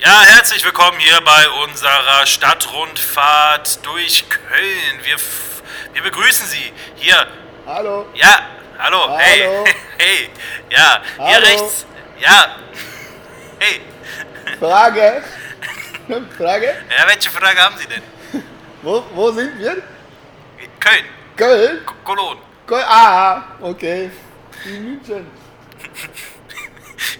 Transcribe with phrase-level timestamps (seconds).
[0.00, 5.00] Ja, herzlich willkommen hier bei unserer Stadtrundfahrt durch Köln.
[5.02, 5.16] Wir,
[5.92, 7.26] wir begrüßen Sie hier.
[7.66, 8.06] Hallo.
[8.14, 8.46] Ja,
[8.78, 9.64] hallo, hey, Hallo.
[9.98, 10.30] hey,
[10.70, 11.46] ja, hier Hallo.
[11.46, 11.84] rechts,
[12.20, 12.56] ja,
[13.58, 13.80] hey.
[14.60, 15.24] Frage.
[16.38, 16.76] Frage.
[16.96, 18.02] Ja, welche Frage haben Sie denn?
[18.82, 19.82] Wo, wo sind wir?
[20.78, 21.04] Köln,
[21.36, 21.84] Köln?
[21.84, 22.40] K Cologne.
[22.68, 22.84] Köln.
[22.86, 24.12] Ah, okay.
[24.64, 25.26] In München.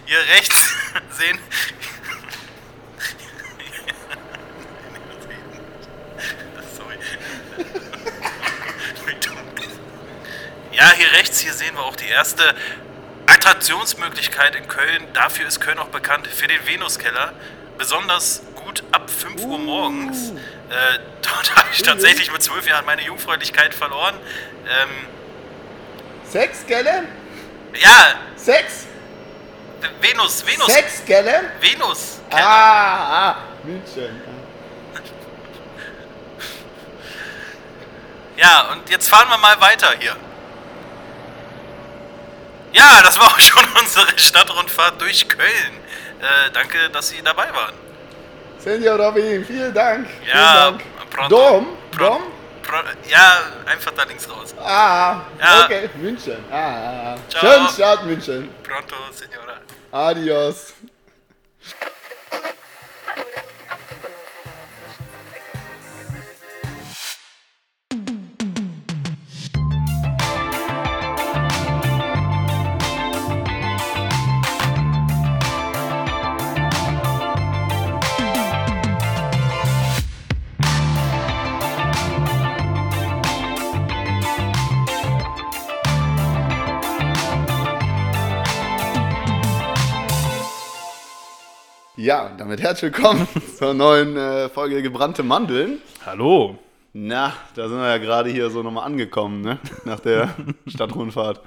[0.07, 0.75] Hier rechts
[1.11, 1.39] sehen.
[6.77, 6.97] Sorry.
[9.07, 9.37] Wie dumm.
[10.79, 12.55] Ja, hier rechts, hier sehen wir auch die erste
[13.27, 15.09] Attraktionsmöglichkeit in Köln.
[15.13, 17.33] Dafür ist Köln auch bekannt für den Venuskeller.
[17.77, 20.31] Besonders gut ab 5 Uhr morgens.
[20.31, 24.15] Äh, dort habe ich tatsächlich mit 12 Jahren meine Jungfräulichkeit verloren.
[24.69, 24.89] Ähm,
[26.31, 26.87] Sechs, gell?
[27.81, 28.87] ja, Sechs?
[30.01, 31.51] Venus, Venus, Sechs, gell?
[31.61, 32.21] Venus.
[32.31, 34.23] Ah, ah, München.
[38.37, 40.15] Ja, und jetzt fahren wir mal weiter hier.
[42.79, 45.75] Ja, das war auch schon unsere Stadtrundfahrt durch Köln.
[46.21, 47.75] Äh, danke, dass Sie dabei waren.
[48.59, 50.09] Senior Robin, vielen Dank.
[50.27, 51.11] Ja, vielen Dank.
[51.11, 51.37] pronto.
[51.37, 51.67] Dom?
[51.91, 52.23] Pro- Dom?
[52.63, 52.77] Pro,
[53.09, 54.55] ja, einfach da links raus.
[54.61, 55.65] Ah, Ja.
[55.65, 55.89] okay.
[55.97, 56.37] München.
[56.51, 57.17] Ah, ah, ah.
[57.31, 57.41] Ciao.
[57.53, 58.51] Schönen Start, München.
[58.63, 59.59] Pronto, Signora.
[59.91, 60.75] Adios.
[91.99, 95.81] Ja, damit herzlich willkommen zur neuen äh, Folge Gebrannte Mandeln.
[96.07, 96.57] Hallo.
[96.93, 99.59] Na, da sind wir ja gerade hier so nochmal angekommen, ne?
[99.85, 100.33] Nach der
[100.69, 101.41] Stadtrundfahrt.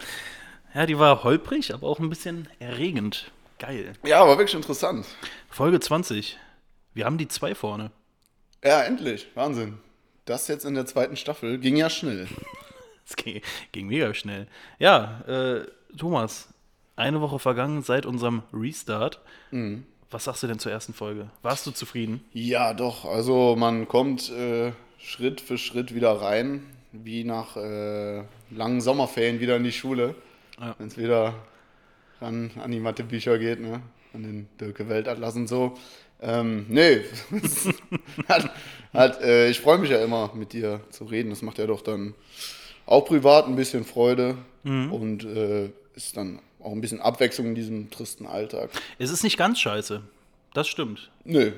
[0.73, 3.31] Ja, die war holprig, aber auch ein bisschen erregend.
[3.59, 3.93] Geil.
[4.03, 5.05] Ja, war wirklich interessant.
[5.49, 6.37] Folge 20.
[6.93, 7.89] Wir haben die zwei vorne.
[8.61, 9.27] Ja, endlich.
[9.35, 9.77] Wahnsinn.
[10.25, 12.27] Das jetzt in der zweiten Staffel ging ja schnell.
[13.07, 13.41] Es ging,
[13.71, 14.47] ging mega schnell.
[14.79, 15.65] Ja, äh,
[15.97, 16.49] Thomas,
[16.97, 19.21] eine Woche vergangen seit unserem Restart.
[20.11, 21.29] Was sagst du denn zur ersten Folge?
[21.41, 22.23] Warst du zufrieden?
[22.33, 23.05] Ja, doch.
[23.05, 29.55] Also man kommt äh, Schritt für Schritt wieder rein, wie nach äh, langen Sommerferien wieder
[29.55, 30.15] in die Schule.
[30.59, 30.75] Ja.
[30.77, 31.35] Wenn es wieder
[32.19, 33.81] ran an die Mathebücher geht, ne?
[34.13, 35.75] An den Dirke Weltatlas und so.
[36.21, 37.01] Ähm, nee,
[38.27, 38.51] hat,
[38.93, 41.29] hat, äh, ich freue mich ja immer, mit dir zu reden.
[41.29, 42.13] Das macht ja doch dann
[42.85, 47.89] auch privat ein bisschen Freude und äh, ist dann auch ein bisschen Abwechslung in diesem
[47.89, 48.69] tristen Alltag.
[48.99, 50.01] Es ist nicht ganz scheiße.
[50.53, 51.09] Das stimmt.
[51.23, 51.53] Nö,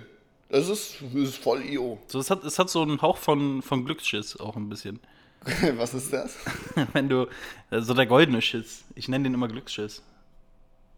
[0.49, 1.99] das ist, das ist voll IO.
[2.07, 4.99] So, es, hat, es hat so einen Hauch von, von Glücksschiss auch ein bisschen.
[5.77, 6.37] Was ist das?
[6.93, 7.27] wenn du,
[7.71, 8.83] so der goldene Schiss.
[8.95, 10.03] Ich nenne den immer Glücksschiss.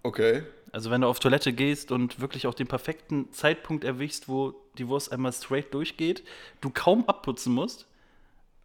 [0.03, 0.43] Okay.
[0.71, 4.87] Also wenn du auf Toilette gehst und wirklich auch den perfekten Zeitpunkt erwischst, wo die
[4.89, 6.23] Wurst einmal straight durchgeht,
[6.59, 7.87] du kaum abputzen musst,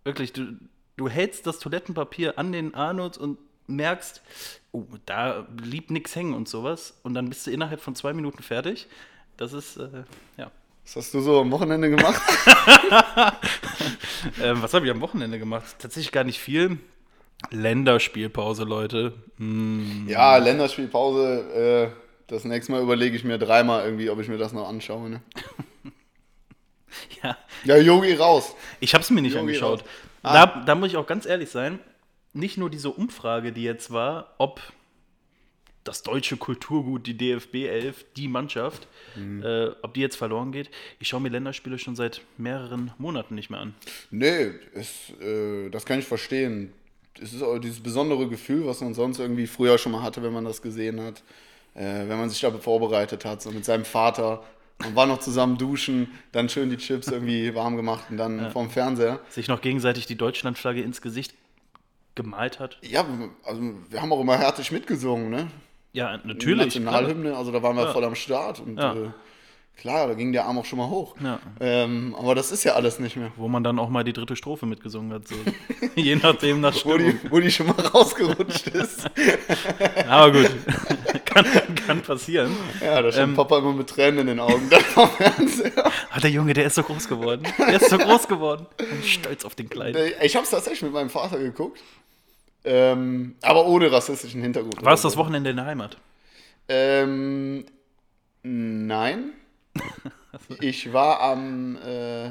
[0.04, 0.56] wirklich, du,
[0.96, 3.38] du hältst das Toilettenpapier an den Anus und
[3.76, 4.22] merkst,
[4.72, 8.42] oh, da blieb nix hängen und sowas und dann bist du innerhalb von zwei Minuten
[8.42, 8.88] fertig.
[9.36, 10.04] Das ist, äh,
[10.36, 10.50] ja.
[10.84, 12.20] Was hast du so am Wochenende gemacht?
[14.42, 15.76] Ähm, was habe ich am Wochenende gemacht?
[15.78, 16.78] Tatsächlich gar nicht viel.
[17.50, 19.14] Länderspielpause, Leute.
[19.38, 21.92] Hm, ja, Länderspielpause.
[21.94, 25.08] Äh, das nächste Mal überlege ich mir dreimal irgendwie, ob ich mir das noch anschaue.
[25.08, 25.22] Ne?
[27.22, 28.54] ja, Ja, Yogi raus.
[28.78, 29.84] Ich habe es mir nicht Yogi angeschaut.
[30.22, 30.46] Ah.
[30.46, 31.78] Da, da muss ich auch ganz ehrlich sein,
[32.32, 34.60] nicht nur diese Umfrage, die jetzt war, ob
[35.84, 38.86] das deutsche Kulturgut, die DFB 11, die Mannschaft,
[39.16, 39.42] Mhm.
[39.42, 40.70] äh, ob die jetzt verloren geht.
[40.98, 43.74] Ich schaue mir Länderspiele schon seit mehreren Monaten nicht mehr an.
[44.10, 46.72] Nee, es, äh, das kann ich verstehen.
[47.20, 50.32] Es ist auch dieses besondere Gefühl, was man sonst irgendwie früher schon mal hatte, wenn
[50.32, 51.22] man das gesehen hat.
[51.74, 54.44] Äh, wenn man sich da vorbereitet hat, so mit seinem Vater.
[54.80, 58.70] Man war noch zusammen duschen, dann schön die Chips irgendwie warm gemacht und dann vorm
[58.70, 59.20] Fernseher.
[59.30, 61.34] Sich noch gegenseitig die Deutschlandflagge ins Gesicht
[62.22, 62.78] gemalt hat.
[62.82, 63.04] Ja,
[63.44, 65.48] also wir haben auch immer herzlich mitgesungen, ne?
[65.92, 66.66] Ja, natürlich.
[66.66, 67.92] Nationalhymne, also da waren wir Ja.
[67.92, 68.60] voll am Start.
[68.60, 68.92] Und Ja.
[68.94, 69.08] äh,
[69.76, 71.16] klar, da ging der Arm auch schon mal hoch.
[71.22, 71.40] Ja.
[71.58, 73.32] Ähm, aber das ist ja alles nicht mehr.
[73.36, 75.26] Wo man dann auch mal die dritte Strophe mitgesungen hat.
[75.26, 75.34] So.
[75.96, 77.32] Je nachdem nach Wo die, Stimmung.
[77.32, 79.10] wo die schon mal rausgerutscht ist.
[80.08, 80.50] Aber gut,
[81.24, 81.46] kann,
[81.86, 82.54] kann passieren.
[82.80, 83.34] Ja, da stand Ähm.
[83.36, 84.70] Papa immer mit Tränen in den Augen.
[86.12, 87.42] Ah, der Junge, der ist so groß geworden.
[87.58, 88.66] Der ist so groß geworden.
[88.76, 89.96] Bin stolz auf den Kleinen.
[90.22, 91.80] Ich habe es tatsächlich mit meinem Vater geguckt.
[92.64, 94.82] Ähm, aber ohne rassistischen Hintergrund.
[94.84, 95.16] War es das.
[95.16, 95.96] Wochenende in der Heimat?
[96.68, 97.64] Ähm,
[98.42, 99.32] nein.
[100.60, 102.30] Ich war am, äh,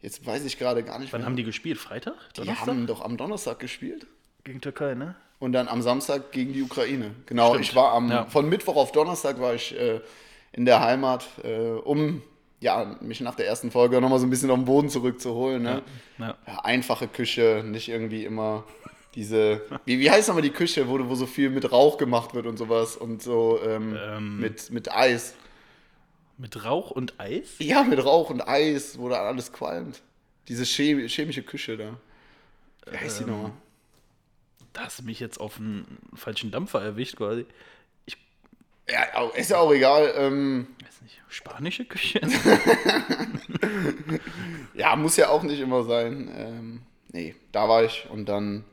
[0.00, 1.26] jetzt weiß ich gerade gar nicht Wann mehr.
[1.26, 1.78] haben die gespielt?
[1.78, 2.14] Freitag?
[2.36, 4.06] die haben doch am Donnerstag gespielt.
[4.44, 5.14] Gegen Türkei, ne?
[5.38, 7.12] Und dann am Samstag gegen die Ukraine.
[7.24, 7.64] Genau, Stimmt.
[7.64, 8.26] ich war am, Ja.
[8.26, 10.00] von Mittwoch auf Donnerstag war ich äh,
[10.52, 12.22] in der Heimat, äh, um
[12.60, 15.62] ja, mich nach der ersten Folge nochmal so ein bisschen auf den Boden zurückzuholen.
[15.62, 15.82] Ne?
[16.18, 16.34] Ja.
[16.46, 18.64] Ja, einfache Küche, nicht irgendwie immer
[19.16, 22.46] diese, wie, wie heißt nochmal die Küche, wo, wo so viel mit Rauch gemacht wird
[22.46, 24.40] und sowas und so ähm, Ähm.
[24.40, 25.34] mit, mit Eis.
[26.38, 27.54] Mit Rauch und Eis?
[27.58, 30.02] Ja, mit Rauch und Eis, wo da alles qualmt.
[30.48, 31.96] Diese chemi- chemische Küche da.
[32.90, 33.30] Wie heißt die Ähm.
[33.30, 33.52] nochmal?
[34.74, 37.46] Da hast du mich jetzt auf einen falschen Dampfer erwischt, quasi.
[38.04, 38.18] Ich
[38.90, 39.02] Ja,
[39.34, 40.12] ist ja auch egal.
[40.16, 42.20] Ähm, weiß nicht, spanische Küche?
[44.74, 46.30] ja, muss ja auch nicht immer sein.
[46.36, 46.82] Ähm,
[47.12, 48.64] nee, da war ich und dann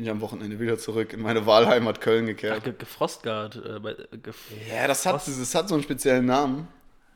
[0.00, 2.64] bin ich am Wochenende wieder zurück in meine Wahlheimat Köln gekehrt.
[2.64, 3.56] Ge Gefrostgard.
[3.56, 6.68] Äh, bei, äh, gef Ja, das hat, das hat so einen speziellen Namen.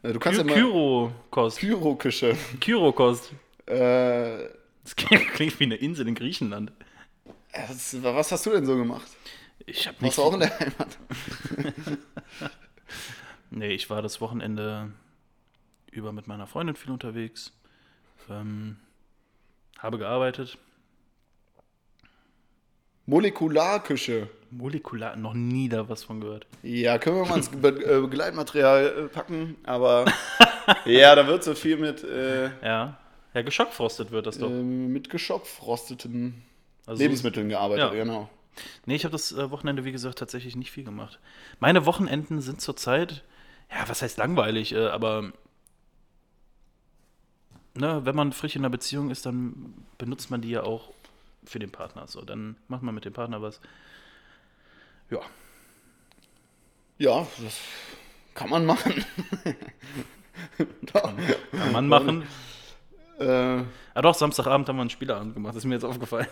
[0.02, 0.54] Äh, Du kannst ja Ky mal.
[0.56, 1.58] Kyrokost.
[1.60, 2.36] Pyroküche.
[2.60, 3.32] Kyrokost.
[3.64, 4.50] Äh,
[4.82, 6.72] Das klingt wie eine Insel in Griechenland.
[7.54, 9.10] das, was hast du denn so gemacht?
[9.64, 10.98] Ich habe Warst du auch in der Heimat?
[13.50, 14.90] Nee, ich war das Wochenende
[15.92, 17.52] über mit meiner Freundin viel unterwegs.
[18.28, 18.76] Ähm,
[19.78, 20.58] habe gearbeitet.
[23.06, 24.28] Molekularküche.
[24.50, 26.46] Molekular, noch nie da was von gehört.
[26.62, 30.04] Ja, können wir mal ins Be äh, Begleitmaterial äh, packen, aber
[30.84, 32.98] ja, da wird so viel mit, äh, Ja.
[33.34, 34.48] Ja, geschockfrostet wird das doch.
[34.48, 36.42] ähm, mit geschockfrosteten
[36.86, 38.04] Also- Lebensmitteln gearbeitet, Ja.
[38.04, 38.30] genau.
[38.86, 41.18] Nee, ich habe das äh, Wochenende, wie gesagt, tatsächlich nicht viel gemacht.
[41.58, 43.24] Meine Wochenenden sind zurzeit,
[43.72, 45.32] ja, was heißt langweilig, äh, aber
[47.76, 50.90] ne, wenn man frisch in einer Beziehung ist, dann benutzt man die ja auch
[51.46, 52.06] für den Partner.
[52.06, 53.60] So, dann macht man mit dem Partner was.
[55.10, 55.20] Ja,
[56.98, 57.58] Ja, das
[58.34, 59.04] kann man machen.
[60.92, 61.12] Doch.
[61.52, 62.26] kann man machen.
[63.20, 63.62] Äh,
[63.96, 66.26] Ah doch, Samstagabend haben wir einen Spieleabend gemacht, das ist mir jetzt aufgefallen.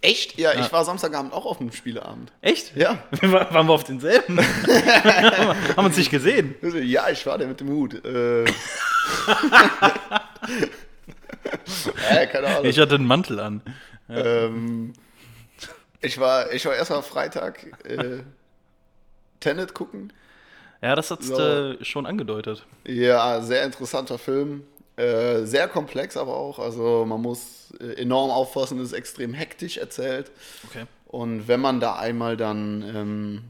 [0.00, 0.38] echt?
[0.38, 0.60] Ja, Ja.
[0.64, 2.32] ich war Samstagabend auch auf dem Spieleabend.
[2.40, 2.74] Echt?
[2.74, 2.96] Ja.
[3.20, 4.38] Wir war- waren wir auf denselben?
[5.76, 6.54] haben uns nicht gesehen.
[6.62, 8.02] Ja, ich war der mit dem Hut.
[8.06, 8.44] Äh.
[12.10, 12.64] äh, keine Ahnung.
[12.64, 13.60] Ich hatte einen Mantel an.
[14.08, 14.92] Ähm,
[16.00, 18.22] ich war, ich war erstmal Freitag äh,
[19.40, 20.12] Tenet gucken.
[20.82, 21.38] Ja, das hat's So.
[21.38, 22.66] äh, schon angedeutet.
[22.86, 24.64] Ja, sehr interessanter Film.
[24.96, 26.58] Äh, sehr komplex aber auch.
[26.58, 30.30] Also man muss äh, enorm aufpassen, es ist extrem hektisch erzählt.
[30.68, 30.84] Okay.
[31.06, 33.42] Und wenn man da einmal dann ähm,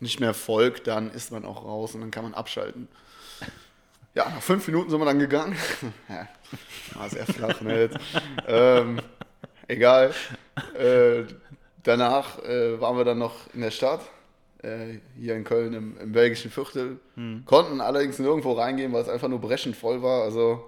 [0.00, 2.88] nicht mehr folgt, dann ist man auch raus und dann kann man abschalten.
[4.14, 5.56] Ja, nach fünf Minuten sind wir dann gegangen.
[6.08, 6.28] ja,
[6.94, 7.90] war sehr flach, ne?
[8.46, 9.00] Ähm,
[9.68, 10.14] egal.
[10.78, 11.24] Äh,
[11.82, 14.00] danach äh, waren wir dann noch in der Stadt,
[14.62, 16.98] äh, hier in Köln im, im belgischen Viertel.
[17.44, 20.22] Konnten allerdings nirgendwo reingehen, weil es einfach nur brechend voll war.
[20.22, 20.64] Also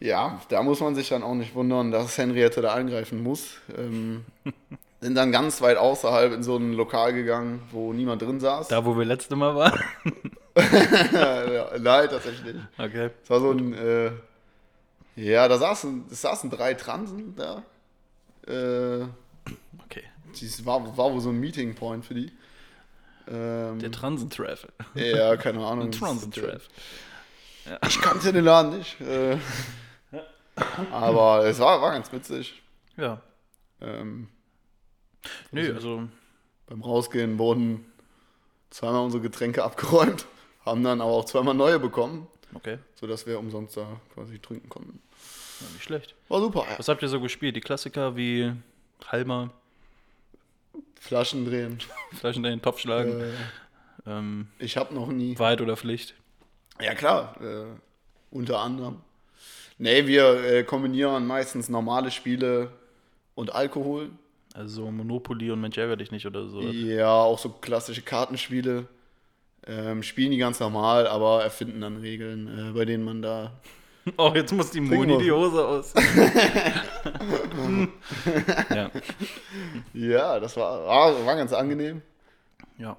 [0.00, 3.58] ja, da muss man sich dann auch nicht wundern, dass Henriette da eingreifen muss.
[3.76, 4.24] Ähm,
[5.00, 8.68] sind dann ganz weit außerhalb in so ein Lokal gegangen, wo niemand drin saß.
[8.68, 9.80] Da, wo wir letzte Mal waren.
[11.80, 12.56] nein, tatsächlich.
[12.78, 13.10] Okay.
[13.22, 14.10] Es war so ein, äh,
[15.16, 17.62] ja, da saßen, es saßen drei Transen da.
[18.46, 19.06] Äh,
[19.84, 20.02] Okay.
[20.32, 22.32] das war, war wohl so ein Meeting Point für die.
[23.28, 24.66] Ähm, Der Transentreff.
[24.94, 25.90] ja, keine Ahnung.
[25.90, 26.68] Transentreff.
[27.88, 29.00] Ich kannte den Laden nicht.
[29.00, 29.38] Äh,
[30.92, 32.62] aber es war, war ganz witzig.
[32.96, 33.20] Ja.
[33.80, 34.28] Ähm,
[35.50, 36.04] Nö, also
[36.66, 37.84] beim Rausgehen wurden
[38.70, 40.26] zweimal unsere Getränke abgeräumt,
[40.64, 42.78] haben dann aber auch zweimal neue bekommen, okay.
[42.94, 45.00] sodass wir umsonst da quasi trinken konnten.
[45.60, 46.14] Ja, nicht schlecht.
[46.28, 46.66] War super.
[46.76, 47.56] Was habt ihr so gespielt?
[47.56, 48.52] Die Klassiker wie
[49.06, 49.50] Halmer,
[51.00, 51.78] Flaschen drehen.
[52.14, 53.32] Flaschen den Topf schlagen, Äh,
[54.06, 55.38] ähm, ich habe noch nie.
[55.38, 56.14] Wahrheit oder Pflicht?
[56.80, 57.40] Ja, klar.
[57.40, 57.66] Äh,
[58.30, 59.00] unter anderem.
[59.78, 62.70] Nee, wir äh, kombinieren meistens normale Spiele
[63.34, 64.10] und Alkohol.
[64.54, 66.62] Also Monopoly und Mensch ärger dich nicht oder so.
[66.62, 68.86] Ja, auch so klassische Kartenspiele.
[69.68, 73.52] Ähm, spielen die ganz normal, aber erfinden dann Regeln, äh, bei denen man da.
[74.18, 75.92] Oh, jetzt muss die Moni die Hose aus.
[78.70, 78.88] ja.
[79.92, 82.02] Ja, das war, war, war ganz angenehm.
[82.78, 82.96] Ja.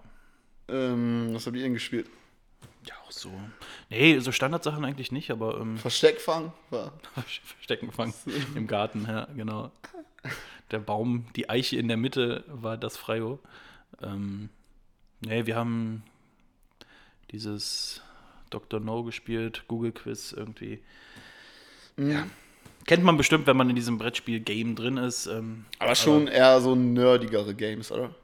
[0.68, 2.10] Ähm, was habt ihr denn gespielt?
[2.86, 3.32] Ja, auch so.
[3.90, 6.52] Nee, so Standardsachen eigentlich nicht, aber ähm, Versteckfang?
[6.72, 6.92] War,
[7.56, 8.14] Verstecken fangen
[8.56, 9.72] im Garten, ja, genau.
[10.72, 13.40] Der Baum, die Eiche in der Mitte war das Freio.
[14.02, 14.50] Ähm,
[15.22, 16.04] nee, wir haben
[17.32, 18.02] dieses
[18.50, 18.80] Dr.
[18.80, 20.80] No gespielt, Google Quiz irgendwie.
[21.98, 22.28] Ja.
[22.86, 25.28] Kennt man bestimmt, wenn man in diesem Brettspiel-Game drin ist.
[25.28, 28.16] Ähm, aber schon eher so nerdigere Games, oder?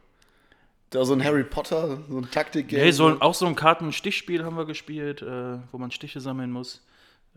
[0.90, 2.80] Da so ein Harry Potter, so ein Taktik-Game.
[2.80, 6.86] Nee, so, auch so ein Kartenstichspiel haben wir gespielt, äh, wo man Stiche sammeln muss.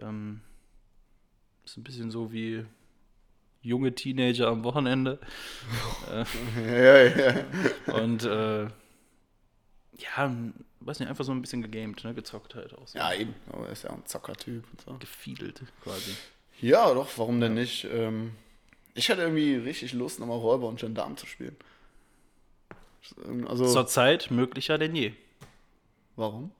[0.01, 0.41] Ähm,
[1.65, 2.65] ist ein bisschen so wie
[3.63, 5.19] junge Teenager am Wochenende.
[6.65, 7.35] ja, ja.
[7.93, 8.69] Und äh,
[9.99, 10.35] ja,
[10.81, 12.15] weiß nicht, einfach so ein bisschen gegamed, ne?
[12.15, 12.99] gezockt halt auch so.
[12.99, 13.35] ja, eben.
[13.53, 14.97] Aber er ist ja ein Zockertyp und so.
[14.99, 16.17] Gefiedelt quasi.
[16.61, 17.85] Ja, doch, warum denn nicht?
[17.85, 18.33] Ähm,
[18.95, 21.57] ich hatte irgendwie richtig Lust, nochmal Räuber und Gendarm zu spielen.
[23.47, 25.13] Also, Zurzeit möglicher denn je.
[26.17, 26.51] warum?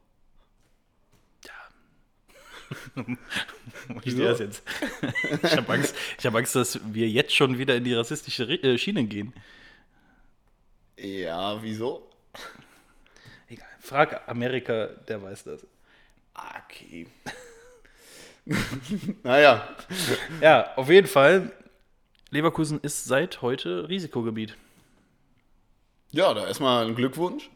[4.03, 4.63] Ich sehe das jetzt.
[5.43, 8.77] ich habe Angst, ich hab Angst, dass wir jetzt schon wieder in die rassistische äh,
[8.79, 9.33] Schiene gehen.
[10.99, 12.11] Ja, wieso?
[13.87, 15.65] Frag Amerika, der weiß das.
[16.35, 17.07] Okay.
[19.23, 19.69] naja,
[20.41, 21.53] Ja, auf jeden Fall.
[22.31, 24.57] Leverkusen ist seit heute Risikogebiet.
[26.11, 27.49] ja, da erstmal ein Glückwunsch.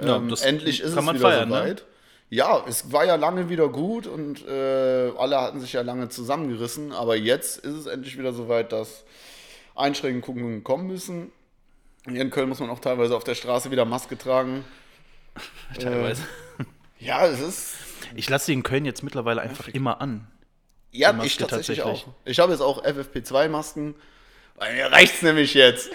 [0.00, 1.56] Ja, ähm, endlich ist kann es man wieder feiern, ne?
[1.56, 1.84] soweit.
[2.30, 6.92] Ja, es war ja lange wieder gut und äh, alle hatten sich ja lange zusammengerissen,
[6.92, 9.04] aber jetzt ist es endlich wieder soweit, dass
[9.74, 11.30] Einschränkungen kommen müssen.
[12.08, 14.64] Hier in Köln muss man auch teilweise auf der Straße wieder Maske tragen.
[15.78, 16.22] Teilweise.
[16.98, 17.74] Ja, es ist.
[18.14, 20.28] Ich lasse die in Köln jetzt mittlerweile einfach immer an.
[20.90, 22.06] Ja, ich tatsächlich, tatsächlich.
[22.06, 22.14] auch.
[22.24, 23.94] Ich habe jetzt auch FFP2-Masken.
[24.56, 25.90] Weil mir reicht's nämlich jetzt.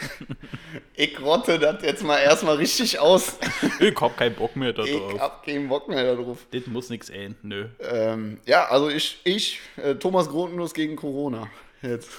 [0.95, 3.37] ich rotte das jetzt mal erstmal richtig aus.
[3.79, 6.47] Ich hab keinen Bock mehr da Ich hab keinen Bock mehr darauf.
[6.51, 7.35] Das muss nix ehen.
[7.43, 7.67] Nö.
[7.79, 11.47] Ähm, ja, also ich, ich äh, Thomas Grotenlos gegen Corona.
[11.83, 12.09] Jetzt.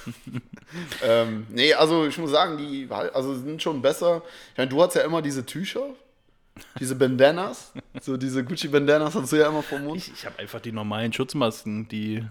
[1.03, 4.23] ähm, nee, also ich muss sagen, die also sind schon besser.
[4.53, 5.91] Ich meine, du hast ja immer diese Tücher,
[6.81, 7.73] diese Bandanas.
[8.01, 9.97] so diese Gucci-Bandanas hast du ja immer vom Mund.
[9.99, 12.25] Ich, ich habe einfach die normalen Schutzmasken, die.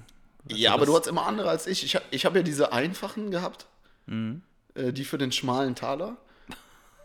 [0.48, 1.84] ja, aber du hast immer andere als ich.
[1.84, 3.68] Ich habe ich hab ja diese einfachen gehabt.
[4.06, 4.42] Mhm.
[4.76, 6.18] Äh, die für den schmalen Taler.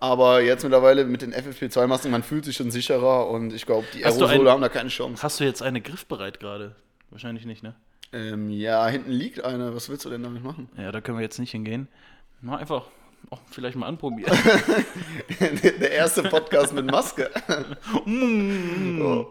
[0.00, 4.04] Aber jetzt mittlerweile mit den FFP2-Masken, man fühlt sich schon sicherer und ich glaube, die
[4.04, 5.22] Aerosole haben da keine Chance.
[5.22, 6.74] Hast du jetzt eine griffbereit gerade?
[7.10, 7.76] Wahrscheinlich nicht, ne?
[8.12, 9.74] Ähm, ja, hinten liegt eine.
[9.74, 10.68] Was willst du denn damit machen?
[10.76, 11.88] Ja, da können wir jetzt nicht hingehen.
[12.40, 12.86] Mal einfach
[13.30, 14.36] auch vielleicht mal anprobieren.
[15.40, 17.30] Der erste Podcast mit Maske.
[18.06, 19.26] oh.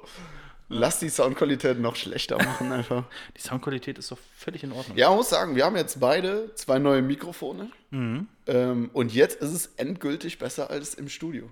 [0.74, 3.04] Lass die Soundqualität noch schlechter machen einfach.
[3.36, 4.98] Die Soundqualität ist doch völlig in Ordnung.
[4.98, 7.70] Ja, man muss sagen, wir haben jetzt beide zwei neue Mikrofone.
[7.92, 11.50] Ähm, und jetzt ist es endgültig besser als im Studio.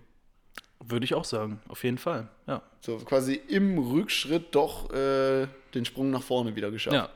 [0.79, 2.29] Würde ich auch sagen, auf jeden Fall.
[2.47, 2.61] Ja.
[2.79, 6.95] So quasi im Rückschritt doch äh, den Sprung nach vorne wieder geschafft.
[6.95, 7.09] ja.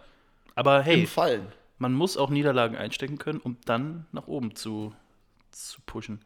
[0.55, 1.47] Aber hey, Im Fallen.
[1.79, 4.93] man muss auch Niederlagen einstecken können, um dann nach oben zu,
[5.53, 6.21] zu pushen.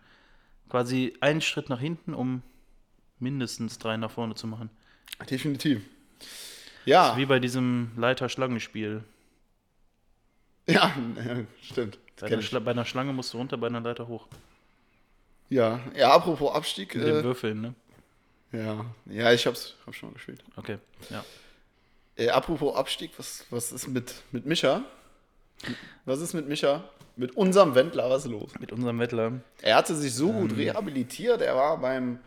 [0.70, 2.42] Quasi einen Schritt nach hinten, um
[3.20, 4.70] mindestens drei nach vorne zu machen.
[5.30, 5.84] Definitiv.
[6.86, 9.04] Ja, Wie bei diesem Leiter-Schlangenspiel.
[10.68, 10.94] ja,
[11.26, 12.00] ja stimmt.
[12.20, 12.42] Bei.
[12.42, 14.28] Schla bei einer Schlange musst du runter, bei einer Leiter hoch.
[15.50, 16.96] Ja, ja, apropos Abstieg.
[16.96, 17.74] Mit den Äh, Würfeln, ne?
[18.52, 20.44] ja, ja, ich hab's, hab schon mal gespielt.
[20.56, 20.80] Okay,
[21.10, 21.24] ja.
[22.16, 24.84] Äh, apropos Abstieg, was, was ist mit, mit Micha?
[26.06, 26.84] Was ist mit Micha?
[27.16, 28.52] Mit unserem Wendler, was ist los?
[28.60, 29.34] Mit unserem Wettler.
[29.62, 30.42] Er hatte sich so Ähm.
[30.42, 32.20] gut rehabilitiert, er war beim,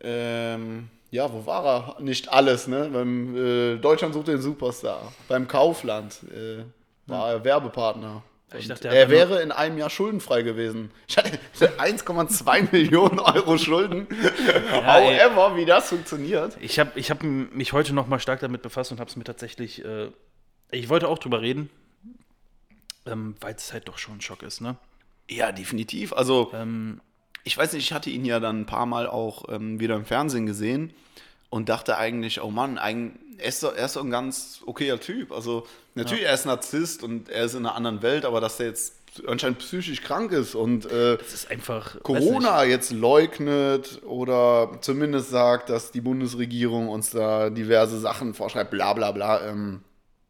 [0.00, 2.00] ähm, ja, wo war er?
[2.00, 2.88] Nicht alles, ne?
[2.92, 5.12] Beim äh, Deutschland sucht den Superstar.
[5.26, 6.64] Beim Kaufland äh,
[7.06, 8.22] war er Werbepartner.
[8.56, 10.90] Ich dachte, er er wäre in einem Jahr schuldenfrei gewesen.
[11.06, 14.06] Ich hatte 1,2 Millionen Euro Schulden.
[14.10, 15.18] ey.
[15.18, 16.56] However, wie das funktioniert.
[16.60, 19.24] Ich habe ich hab mich heute noch mal stark damit befasst und habe es mir
[19.24, 19.84] tatsächlich.
[19.84, 20.10] Äh,
[20.70, 21.70] ich wollte auch drüber reden,
[23.10, 24.76] ähm, weil es halt doch schon ein Schock ist, ne?
[25.28, 26.12] Ja, definitiv.
[26.12, 27.00] Also, Ähm,
[27.44, 30.04] ich weiß nicht, ich hatte ihn ja dann ein paar Mal auch ähm, wieder im
[30.04, 30.92] Fernsehen gesehen
[31.50, 35.00] und dachte eigentlich, oh Mann, ein, er, ist so, er ist so ein ganz okayer
[35.00, 35.32] Typ.
[35.32, 38.66] Also, natürlich, er ist Narzisst und er ist in einer anderen Welt, aber dass er
[38.66, 38.94] jetzt
[39.26, 42.02] anscheinend psychisch krank ist und äh, ist einfach.
[42.02, 48.92] Corona jetzt leugnet oder zumindest sagt, dass die Bundesregierung uns da diverse Sachen vorschreibt, bla
[48.92, 49.46] bla bla.
[49.46, 49.82] Ähm,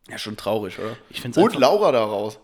[0.09, 0.97] ja, schon traurig, oder?
[1.11, 2.39] Ich find's Und Laura daraus.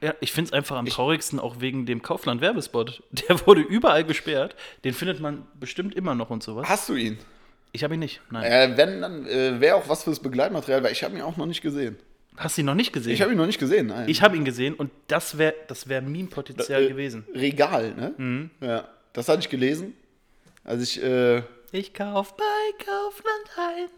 [0.00, 3.02] Ja, ich finde es einfach am traurigsten auch wegen dem Kaufland-Werbespot.
[3.10, 4.54] Der wurde überall gesperrt.
[4.84, 6.68] Den findet man bestimmt immer noch und sowas.
[6.68, 7.18] Hast du ihn?
[7.72, 8.20] Ich habe ihn nicht.
[8.30, 8.44] Nein.
[8.44, 11.46] Äh, wenn, dann äh, wäre auch was fürs Begleitmaterial, weil ich habe ihn auch noch
[11.46, 11.98] nicht gesehen.
[12.36, 13.12] Hast du ihn noch nicht gesehen?
[13.12, 14.08] Ich habe ihn noch nicht gesehen, nein.
[14.08, 17.26] Ich habe ihn gesehen und das wäre das wär Meme-Potenzial Äh, gewesen.
[17.34, 18.14] Regal, ne?
[18.16, 18.50] Mhm.
[18.60, 19.94] Ja, das hatte ich gelesen.
[20.62, 22.44] Also ich, äh, Ich kauf bei
[22.78, 23.88] Kaufland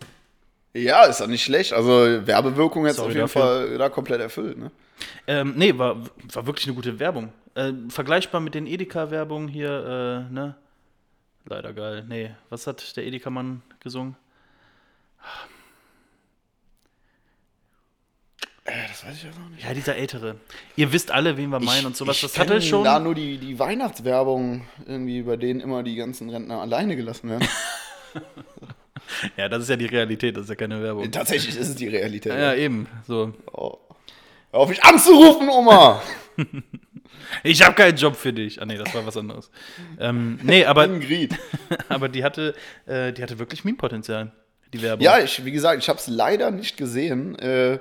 [0.73, 0.83] ein.
[0.83, 1.75] ja, ist doch nicht schlecht.
[1.75, 3.43] Also Werbewirkung jetzt auf jeden dafür.
[3.43, 4.71] Fall da komplett erfüllt, ne?
[5.27, 5.97] Ähm, nee, war,
[6.33, 7.33] war wirklich eine gute Werbung.
[7.55, 10.55] Äh, vergleichbar mit den Edeka-Werbungen hier, äh, ne?
[11.47, 12.05] Leider geil.
[12.09, 14.17] Nee, was hat der Edeka-Mann gesungen?
[18.65, 19.65] das weiß ich ja noch nicht.
[19.65, 20.37] Ja, dieser ältere.
[20.77, 22.17] Ihr wisst alle, wen wir meinen und sowas.
[22.17, 22.85] ich Das hatte schon.
[22.85, 27.49] da nur die, die Weihnachtswerbung, irgendwie, bei denen immer die ganzen Rentner alleine gelassen werden.
[29.37, 31.11] Ja, das ist ja die Realität, das ist ja keine Werbung.
[31.11, 32.33] Tatsächlich ist es die Realität.
[32.33, 32.87] Ja, eben.
[33.07, 33.35] So.
[33.53, 33.79] Oh.
[34.53, 36.03] Hör auf mich anzurufen, Oma!
[37.45, 38.61] Ich habe keinen Job für dich.
[38.61, 39.51] Ah, nee, das war was anderes.
[40.01, 40.89] ähm, nee, aber,
[41.89, 44.33] aber die hatte, äh, die hatte wirklich Meme-Potenzial,
[44.73, 45.05] die Werbung.
[45.05, 47.39] Ja, ich, wie gesagt, ich habe es leider nicht gesehen.
[47.39, 47.79] Äh,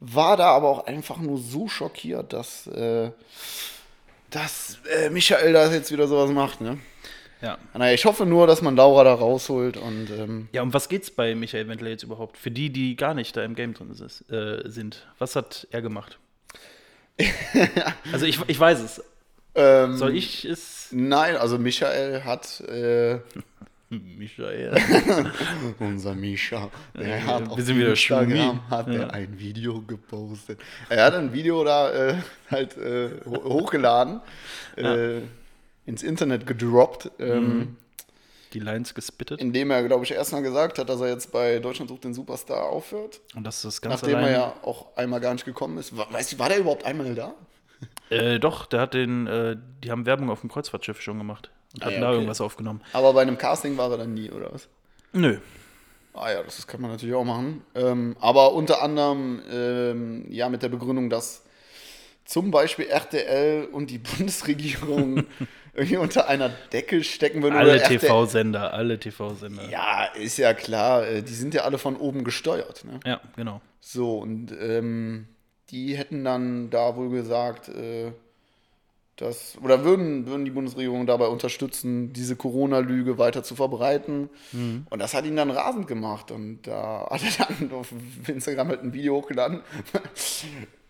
[0.00, 3.12] war da aber auch einfach nur so schockiert, dass, äh,
[4.30, 6.60] dass äh, Michael da jetzt wieder sowas macht.
[6.60, 6.78] Ne?
[7.42, 7.58] Ja.
[7.74, 11.10] Naja, ich hoffe nur, dass man Laura da rausholt und ähm, Ja, um was geht's
[11.10, 12.36] bei Michael Wendler jetzt überhaupt?
[12.36, 15.06] Für die, die gar nicht da im Game drin ist, äh, sind.
[15.18, 16.18] Was hat er gemacht?
[18.12, 19.02] also ich, ich weiß es.
[19.54, 20.88] ähm, Soll ich es?
[20.90, 23.18] Nein, also Michael hat äh,
[23.90, 24.72] Michael.
[25.80, 28.94] unser Mischa, der Ja, hat wir auf sind wieder Instagram hat Ja.
[29.00, 30.60] er ein Video gepostet.
[30.88, 32.14] Er hat ein Video da äh,
[32.50, 34.20] halt äh, ho- hochgeladen,
[34.76, 35.18] äh,
[35.86, 37.10] ins Internet gedroppt.
[37.18, 37.76] Ähm, Mhm.
[38.52, 39.40] Die Lines gespittet.
[39.40, 42.64] Indem er, glaube ich, erstmal gesagt hat, dass er jetzt bei Deutschland sucht den Superstar
[42.64, 43.20] aufhört.
[43.36, 45.96] Und das ist das Ganze Nachdem er ja auch einmal gar nicht gekommen ist.
[45.96, 47.34] Wa- Weißt du, war der überhaupt einmal da?
[48.10, 51.50] Äh, doch, der hat den, äh, die haben Werbung auf dem Kreuzfahrtschiff schon gemacht.
[51.74, 52.14] Und Ah, hatten ja, da okay.
[52.16, 52.80] irgendwas aufgenommen.
[52.92, 54.66] Aber bei einem Casting war er dann nie, oder was?
[55.12, 55.38] Nö.
[56.12, 57.62] Ah ja, das kann man natürlich auch machen.
[57.76, 61.44] Ähm, aber unter anderem ähm, ja mit der Begründung, dass
[62.24, 65.24] zum Beispiel RTL und die Bundesregierung
[65.74, 67.56] irgendwie unter einer Decke stecken würden.
[67.56, 69.68] Alle TV-Sender, alle TV-Sender.
[69.70, 71.06] Ja, ist ja klar.
[71.06, 72.84] äh, Die sind ja alle von oben gesteuert.
[72.84, 73.00] Ne?
[73.04, 73.60] ja, genau.
[73.80, 75.26] So, und ähm,
[75.70, 78.12] die hätten dann da wohl gesagt, äh,
[79.16, 84.30] dass, oder würden, würden die Bundesregierung dabei unterstützen, diese Corona-Lüge weiter zu verbreiten.
[84.88, 86.30] Und das hat ihn dann rasend gemacht.
[86.30, 87.92] Und da hat er dann auf
[88.26, 89.60] Instagram halt ein Video hochgeladen,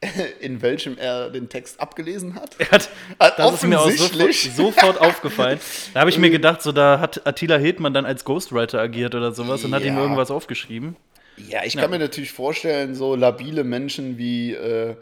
[0.40, 2.56] in welchem er den Text abgelesen hat.
[2.58, 2.88] Er hat,
[3.18, 5.60] Hat das ist mir auch sofort, sofort aufgefallen.
[5.92, 9.32] Da habe ich mir gedacht, so da hat Attila Hildmann dann als Ghostwriter agiert oder
[9.32, 10.00] sowas und hat ihm Ja.
[10.02, 10.96] irgendwas aufgeschrieben.
[11.36, 14.96] Ja, ich kann mir natürlich vorstellen, so labile Menschen wie äh,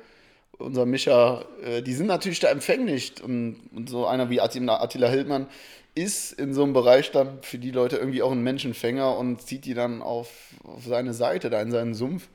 [0.59, 3.23] unser Micha, äh, die sind natürlich da empfänglich.
[3.23, 5.47] Und, und so einer wie Attila, Attila Hildmann
[5.95, 9.65] ist in so einem Bereich dann für die Leute irgendwie auch ein Menschenfänger und zieht
[9.65, 10.29] die dann auf,
[10.65, 12.29] auf seine Seite, da in seinen Sumpf.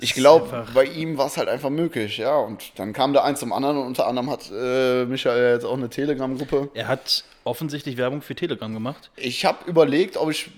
[0.00, 2.36] Ich glaube, bei ihm war es halt einfach möglich, ja.
[2.36, 5.76] Und dann kam da eins zum anderen und unter anderem hat äh, Michael jetzt auch
[5.76, 6.70] eine Telegram-Gruppe.
[6.74, 9.10] Er hat offensichtlich Werbung für Telegram gemacht.
[9.16, 10.50] Ich habe überlegt, ob ich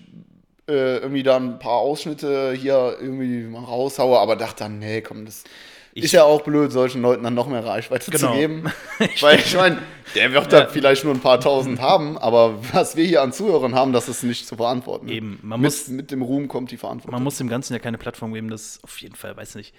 [0.69, 5.25] äh, irgendwie da ein paar Ausschnitte hier irgendwie mal raushaue, aber dachte dann, nee, komm,
[5.27, 5.45] das
[6.05, 8.33] ist ja auch blöd, solchen Leuten dann noch mehr Reichweite Genau.
[8.33, 8.65] zu geben.
[9.21, 9.79] Weil ich meine,
[10.15, 13.75] der wird da vielleicht nur ein paar tausend haben, aber was wir hier an Zuhörern
[13.75, 15.09] haben, das ist nicht zu verantworten.
[15.09, 17.15] Eben, man mit, muss- mit dem Ruhm kommt die Verantwortung.
[17.15, 19.75] Man muss dem Ganzen ja keine Plattform geben, das auf jeden Fall, weiß nicht.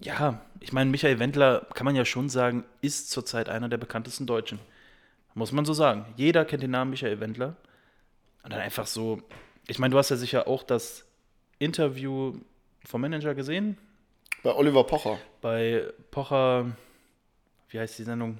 [0.00, 4.26] Ja, ich meine, Michael Wendler, kann man ja schon sagen, ist zurzeit einer der bekanntesten
[4.26, 4.58] Deutschen.
[5.34, 6.06] Muss man so sagen.
[6.16, 7.56] Jeder kennt den Namen Michael Wendler.
[8.42, 9.22] Und dann einfach so,
[9.66, 11.04] ich meine, du hast ja sicher auch das
[11.58, 12.34] Interview
[12.84, 13.76] vom Manager gesehen,
[14.46, 15.18] Bei Oliver Pocher.
[15.40, 15.82] bei
[16.12, 16.66] Pocher,
[17.70, 18.38] wie heißt die Sendung?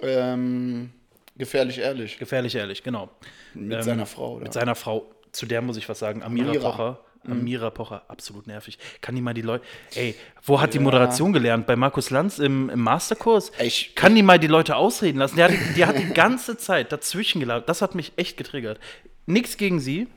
[0.00, 0.90] Ähm,
[1.36, 2.18] gefährlich ehrlich.
[2.18, 3.10] Gefährlich ehrlich, genau.
[3.52, 4.36] Mit Ähm, seiner Frau.
[4.36, 4.44] Oder?
[4.44, 6.70] Mit seiner Frau, zu der muss ich was sagen, Amira, Amira.
[6.70, 7.04] Pocher.
[7.26, 8.78] Amira Pocher, absolut nervig.
[9.02, 9.62] Kann die mal die Leute.
[9.94, 10.14] Ey,
[10.44, 11.66] wo hat die Moderation gelernt?
[11.66, 13.52] Bei Markus Lanz im, im Masterkurs?
[13.60, 15.36] Ich- Kann die mal die Leute ausreden lassen?
[15.36, 17.68] Die hat, die hat die ganze Zeit dazwischen gelabert.
[17.68, 18.80] Das hat mich echt getriggert.
[19.26, 20.08] Nichts gegen sie.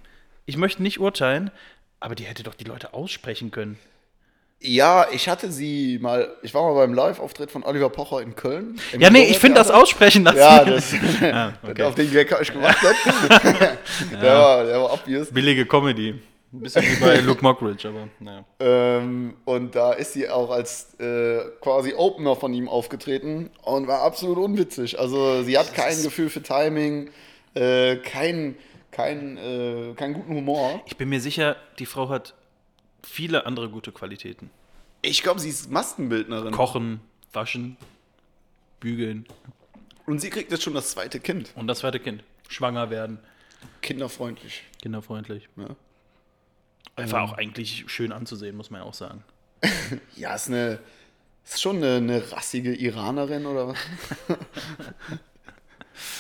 [0.46, 1.52] Ich möchte nicht urteilen,
[2.00, 3.78] aber die hätte doch die Leute aussprechen können.
[4.64, 8.80] Ja, ich hatte sie mal, ich war mal beim Live-Auftritt von Oliver Pocher in Köln.
[8.98, 10.38] Ja, nee, ich finde das aussprechen lassen.
[10.38, 10.94] Ja, das,
[11.34, 11.82] Ah, okay.
[11.84, 12.96] auf den Gag habe ich gewartet.
[14.22, 15.32] der, war, der war obvious.
[15.32, 16.14] Billige Comedy.
[16.54, 18.44] Ein bisschen wie bei Luke Mockridge, aber naja.
[18.60, 24.02] Ähm, und da ist sie auch als äh, quasi Opener von ihm aufgetreten und war
[24.02, 25.00] absolut unwitzig.
[25.00, 27.10] Also sie hat kein Gefühl für Timing,
[27.56, 28.56] äh, kein,
[28.92, 30.82] kein, äh, keinen guten Humor.
[30.86, 32.34] Ich bin mir sicher, die Frau hat
[33.04, 34.50] viele andere gute Qualitäten.
[35.02, 36.54] Ich glaube, sie ist Maskenbildnerin.
[36.54, 37.02] Kochen,
[37.34, 37.78] waschen,
[38.80, 39.26] bügeln
[40.06, 41.52] Und sie kriegt jetzt schon das zweite Kind.
[41.56, 42.24] und das zweite Kind.
[42.50, 43.20] Schwanger werden,
[43.82, 44.64] Kinderfreundlich.
[44.82, 45.48] kinderfreundlich.
[45.56, 45.76] Ja,
[46.96, 49.24] Einfach auch eigentlich schön anzusehen, muss man ja auch sagen.
[50.16, 50.80] ja ist eine.
[51.44, 53.80] Ist schon eine, eine rassige Iranerin oder was?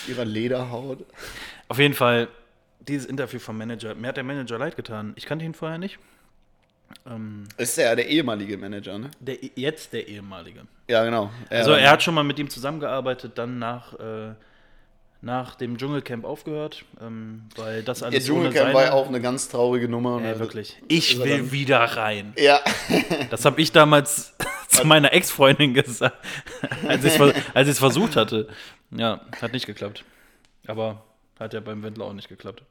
[0.07, 1.05] Ihrer Lederhaut.
[1.67, 2.27] Auf jeden Fall,
[2.79, 5.13] dieses Interview vom Manager, mir hat der Manager leid getan.
[5.15, 5.99] Ich kannte ihn vorher nicht.
[7.05, 9.11] Ähm, Ist ja der ehemalige Manager, ne?
[9.19, 10.61] der, jetzt der ehemalige.
[10.87, 11.29] Ja, genau.
[11.49, 14.33] Also er hat schon mal mit ihm zusammengearbeitet, dann nach, äh,
[15.21, 19.49] nach dem Dschungelcamp aufgehört, ähm, weil das alles ohne Dschungelcamp war ja auch eine ganz
[19.49, 20.19] traurige Nummer.
[20.21, 20.81] Ey, Also, wirklich.
[20.87, 22.33] Ich er will dann- wieder rein.
[22.37, 22.59] Ja,
[23.29, 24.33] Das habe ich damals
[24.67, 26.17] zu meiner Ex-Freundin gesagt,
[26.87, 28.47] als ich es als versucht hatte.
[28.89, 30.03] Ja, hat nicht geklappt.
[30.67, 31.03] Aber
[31.39, 32.63] hat ja beim Wendler auch nicht geklappt.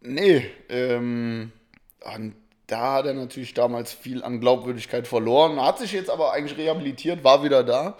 [0.00, 0.48] nee.
[0.68, 1.52] Ähm,
[2.14, 2.34] und
[2.68, 5.60] da hat er natürlich damals viel an Glaubwürdigkeit verloren.
[5.60, 7.96] Hat sich jetzt aber eigentlich rehabilitiert, war wieder da.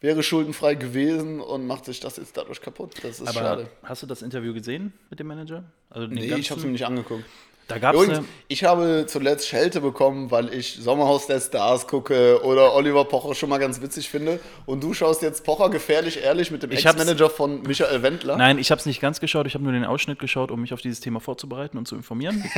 [0.00, 2.94] Wäre schuldenfrei gewesen und macht sich das jetzt dadurch kaputt.
[3.02, 3.68] Das ist Aber schade.
[3.82, 5.62] hast du das Interview gesehen mit dem Manager?
[5.90, 7.24] Also den Nee, ich ganzen- habe es mir nicht angeguckt.
[7.70, 8.28] Da gab es Übrigens, eine.
[8.48, 13.48] ich habe zuletzt Schelte bekommen, weil ich Sommerhaus der Stars gucke oder Oliver Pocher schon
[13.48, 14.40] mal ganz witzig finde.
[14.66, 18.36] Und du schaust jetzt Pocher gefährlich ehrlich mit dem Ex-Manager von Michael Wendler.
[18.36, 19.46] Nein, ich habe es nicht ganz geschaut.
[19.46, 22.44] Ich habe nur den Ausschnitt geschaut, um mich auf dieses Thema vorzubereiten und zu informieren.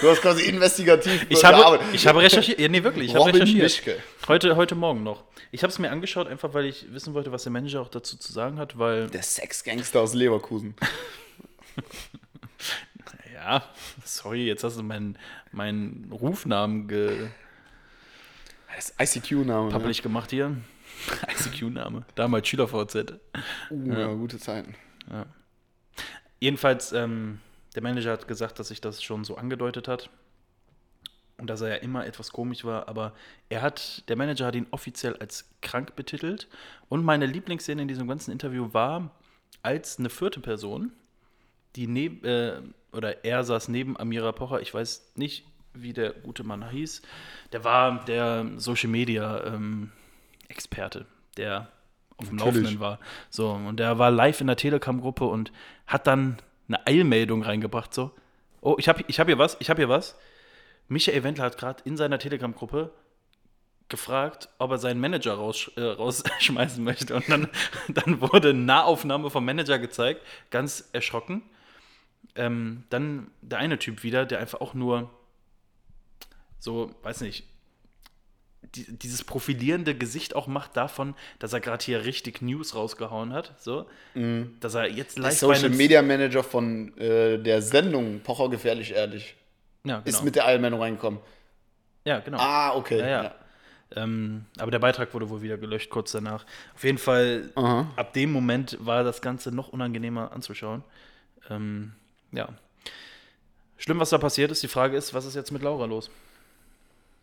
[0.00, 2.60] Du hast quasi investigativ Ich habe, ich habe recherchiert.
[2.60, 3.08] Ja, nee, wirklich.
[3.08, 3.62] Ich habe Robin recherchiert.
[3.64, 3.96] Mischke.
[4.28, 5.24] Heute, heute Morgen noch.
[5.50, 8.16] Ich habe es mir angeschaut, einfach weil ich wissen wollte, was der Manager auch dazu
[8.16, 9.08] zu sagen hat, weil.
[9.08, 10.76] Der Sexgangster aus Leverkusen.
[13.46, 13.62] Ja,
[14.04, 15.16] sorry, jetzt hast du meinen,
[15.52, 17.28] meinen Rufnamen ge
[18.74, 19.68] Das ICQ-Name.
[19.68, 19.72] Ne?
[19.72, 20.56] public gemacht hier.
[21.28, 22.04] ICQ-Name.
[22.16, 23.14] Damals SchülerVZ.
[23.70, 24.12] Uh, ja.
[24.14, 24.74] gute Zeiten.
[26.40, 27.38] Jedenfalls, ähm,
[27.76, 30.10] der Manager hat gesagt, dass sich das schon so angedeutet hat.
[31.38, 33.12] Und dass er ja immer etwas komisch war, aber
[33.50, 36.48] er hat, der Manager hat ihn offiziell als krank betitelt.
[36.88, 39.10] Und meine Lieblingsszene in diesem ganzen Interview war,
[39.62, 40.92] als eine vierte Person,
[41.76, 42.60] die neben, äh,
[42.92, 47.02] oder er saß neben Amira Pocher, ich weiß nicht, wie der gute Mann hieß,
[47.52, 49.92] der war der Social Media ähm,
[50.48, 51.68] Experte, der
[52.16, 52.56] auf dem Natürlich.
[52.56, 52.98] Laufenden war.
[53.28, 55.52] So, und der war live in der Telegram-Gruppe und
[55.86, 58.10] hat dann eine Eilmeldung reingebracht, so,
[58.62, 60.16] oh, ich habe ich hab hier was, ich habe hier was.
[60.88, 62.92] Michael Wendler hat gerade in seiner Telegram-Gruppe
[63.88, 67.14] gefragt, ob er seinen Manager raus, äh, rausschmeißen möchte.
[67.14, 67.48] Und dann,
[67.88, 71.42] dann wurde eine Nahaufnahme vom Manager gezeigt, ganz erschrocken.
[72.36, 75.10] Ähm, dann der eine Typ wieder, der einfach auch nur
[76.58, 77.44] so, weiß nicht,
[78.74, 83.54] die, dieses profilierende Gesicht auch macht davon, dass er gerade hier richtig News rausgehauen hat.
[83.58, 83.86] So,
[84.60, 88.92] dass er jetzt Der live bei Social Media Manager von äh, der Sendung Pocher gefährlich
[88.92, 89.36] ehrlich
[89.84, 90.08] ja, genau.
[90.08, 91.20] ist mit der Eilmeldung reingekommen.
[92.04, 92.38] ja, genau.
[92.38, 92.98] Ah, okay.
[92.98, 93.34] Ja, ja.
[93.94, 96.44] Ähm, aber der Beitrag wurde wohl wieder gelöscht kurz danach.
[96.74, 97.88] Auf jeden Fall, Aha.
[97.94, 100.82] ab dem Moment war das Ganze noch unangenehmer anzuschauen.
[101.48, 101.92] Ähm,
[102.36, 102.48] ja.
[103.78, 104.62] Schlimm, was da passiert ist.
[104.62, 106.10] Die Frage ist, was ist jetzt mit Laura los?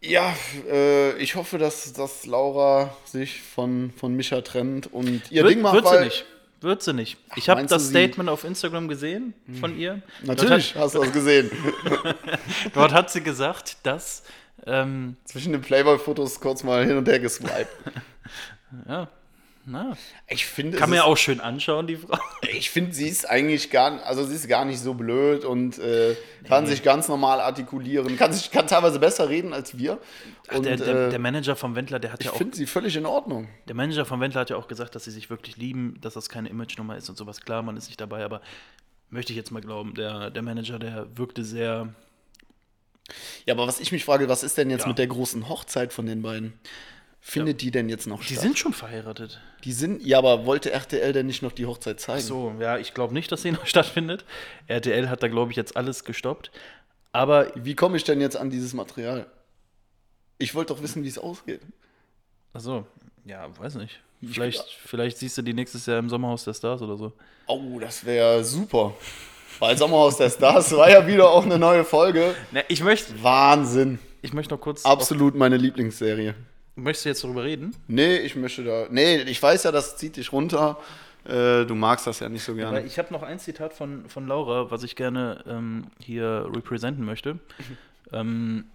[0.01, 0.35] Ja,
[0.69, 5.75] äh, ich hoffe, dass, dass Laura sich von, von Micha trennt und ihr Ding macht.
[5.75, 6.25] wird sie nicht.
[6.59, 7.17] Wird sie nicht.
[7.35, 10.01] Ich habe das Statement auf Instagram gesehen von ihr.
[10.23, 11.51] Natürlich, hast du das gesehen.
[11.83, 12.17] Dort hat,
[12.73, 14.23] dort hat sie gesagt, dass.
[14.65, 17.67] Ähm, Zwischen den Playboy-Fotos kurz mal hin und her geswiped.
[18.87, 19.09] ja,
[19.65, 19.95] na,
[20.27, 22.17] Ich finde, kann man ja auch schön anschauen, die Frau.
[22.51, 26.15] Ich finde, sie ist eigentlich gar, also sie ist gar nicht so blöd und äh,
[26.47, 29.99] kann sich ganz normal artikulieren, kann sich kann teilweise besser reden als wir.
[30.53, 32.65] Und der, der, äh, der Manager vom Wendler, der hat ich ja auch finde sie
[32.67, 33.47] völlig in Ordnung.
[33.67, 36.29] Der Manager von Wendler hat ja auch gesagt, dass sie sich wirklich lieben, dass das
[36.29, 37.41] keine Image-Nummer ist und sowas.
[37.41, 38.41] Klar, man ist nicht dabei, aber
[39.09, 41.93] möchte ich jetzt mal glauben, der, der Manager, der wirkte sehr.
[43.45, 44.87] Ja, aber was ich mich frage, was ist denn jetzt Ja.
[44.87, 46.53] mit der großen Hochzeit von den beiden?
[47.25, 48.41] Findet die denn jetzt noch Die statt?
[48.43, 49.39] sind schon verheiratet.
[49.63, 52.21] die sind, ja, aber wollte RTL denn nicht noch die Hochzeit zeigen?
[52.21, 54.25] So, ja, ich glaube nicht, dass sie noch stattfindet.
[54.67, 56.51] RTL hat da, glaube ich, jetzt alles gestoppt.
[57.13, 59.25] Aber Wie komme ich denn jetzt an dieses Material?
[60.37, 61.61] Ich wollte doch wissen, wie es ausgeht.
[62.51, 62.85] Achso,
[63.23, 64.01] ja, weiß nicht.
[64.21, 67.13] Vielleicht, vielleicht siehst du die nächstes Jahr im Sommerhaus der Stars oder so.
[67.47, 68.93] Oh, das wäre super.
[69.59, 72.35] Weil Sommerhaus der Stars war ja wieder auch eine neue Folge.
[72.51, 73.99] Ne, ich möchte Wahnsinn.
[74.21, 74.83] ich möchte noch kurz.
[74.85, 76.35] Absolut meine Lieblingsserie.
[76.75, 77.75] Möchtest du jetzt darüber reden?
[77.87, 78.87] Nee, ich möchte da.
[78.89, 80.79] Nee, ich weiß ja, das zieht dich runter.
[81.25, 82.83] Äh, du magst das ja nicht so gerne.
[82.83, 87.39] ich habe noch ein Zitat von, von Laura, was ich gerne ähm, hier repräsentieren möchte.
[88.11, 88.65] ähm,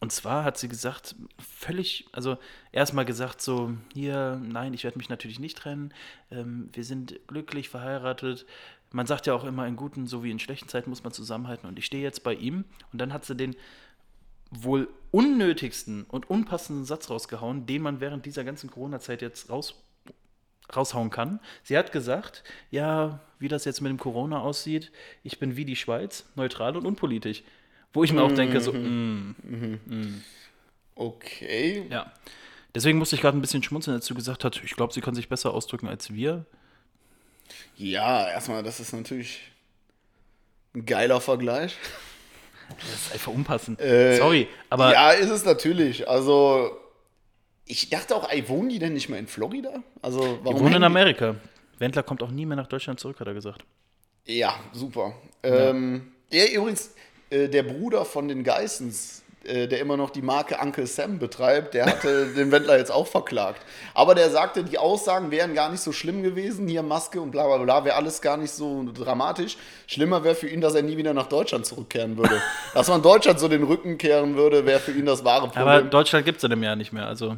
[0.00, 2.38] und zwar hat sie gesagt, völlig, also
[2.72, 5.92] erstmal gesagt so, hier, nein, ich werde mich natürlich nicht trennen,
[6.30, 8.46] ähm, wir sind glücklich verheiratet.
[8.92, 11.78] Man sagt ja auch immer, in guten sowie in schlechten Zeiten muss man zusammenhalten und
[11.78, 12.64] ich stehe jetzt bei ihm.
[12.92, 13.54] Und dann hat sie den
[14.50, 19.74] wohl unnötigsten und unpassenden Satz rausgehauen, den man während dieser ganzen Corona-Zeit jetzt raus
[20.74, 21.40] raushauen kann.
[21.64, 24.92] Sie hat gesagt, ja, wie das jetzt mit dem Corona aussieht,
[25.24, 27.42] ich bin wie die Schweiz, neutral und unpolitisch.
[27.92, 29.34] Wo ich mir auch denke, so, mm,
[30.94, 31.86] Okay.
[31.90, 32.12] ja.
[32.74, 35.14] Deswegen musste ich gerade ein bisschen schmunzeln, als du gesagt hast, ich glaube, sie kann
[35.14, 36.44] sich besser ausdrücken als wir.
[37.76, 39.40] Ja, erstmal, das ist natürlich
[40.74, 41.76] ein geiler Vergleich.
[42.78, 43.80] Das ist einfach unpassend.
[43.80, 46.08] Äh, Sorry, aber ja, ist es natürlich.
[46.08, 46.70] Also,
[47.66, 49.82] ich dachte auch, ey, wohnen die denn nicht mehr in Florida?
[50.02, 51.36] Also, warum wohnen in die- Amerika.
[51.78, 53.62] Wendler kommt auch nie mehr nach Deutschland zurück, hat er gesagt.
[54.26, 55.14] Ja, super.
[55.42, 56.94] Ähm, der übrigens,
[57.30, 61.74] äh, der Bruder von den Geissens, äh, der immer noch die Marke Uncle Sam betreibt,
[61.74, 63.62] der hatte den Wendler jetzt auch verklagt.
[63.94, 67.46] Aber der sagte, die Aussagen wären gar nicht so schlimm gewesen, hier Maske und bla
[67.46, 69.56] bla bla, wäre alles gar nicht so dramatisch.
[69.86, 72.40] Schlimmer wäre für ihn, dass er nie wieder nach Deutschland zurückkehren würde.
[72.74, 75.68] dass man Deutschland so den Rücken kehren würde, wäre für ihn das wahre Problem.
[75.68, 77.06] Aber Deutschland gibt es in einem Jahr nicht mehr.
[77.06, 77.36] Also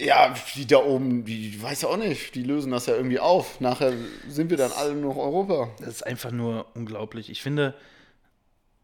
[0.00, 3.18] ja, die da oben, die ich weiß ja auch nicht, die lösen das ja irgendwie
[3.18, 3.60] auf.
[3.60, 3.92] Nachher
[4.28, 5.70] sind wir dann alle noch Europa.
[5.80, 7.30] das ist einfach nur unglaublich.
[7.30, 7.74] Ich finde,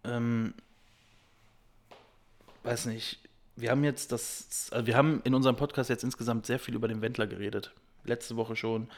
[0.04, 0.54] ähm,
[2.64, 3.18] weiß nicht,
[3.56, 6.88] wir haben jetzt das, also wir haben in unserem Podcast jetzt insgesamt sehr viel über
[6.88, 7.72] den Wendler geredet.
[8.04, 8.88] Letzte Woche schon,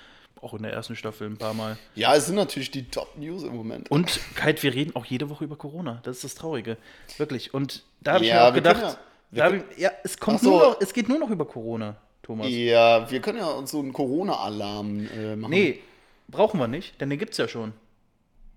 [0.40, 1.76] auch in der ersten Staffel ein paar Mal.
[1.94, 3.90] Ja, es sind natürlich die Top-News im Moment.
[3.90, 6.00] Und Kite, wir reden auch jede Woche über Corona.
[6.04, 6.76] Das ist das Traurige.
[7.18, 7.52] Wirklich.
[7.54, 8.98] Und da habe ich Ja, mir auch gedacht,
[9.32, 10.50] ja- ich, ja, es kommt so.
[10.50, 12.46] nur noch, es geht nur noch über Corona, Thomas.
[12.50, 15.50] Ja, wir können ja uns so einen Corona-Alarm äh, machen.
[15.50, 15.80] Nee,
[16.28, 17.72] brauchen wir nicht, denn den gibt es ja schon.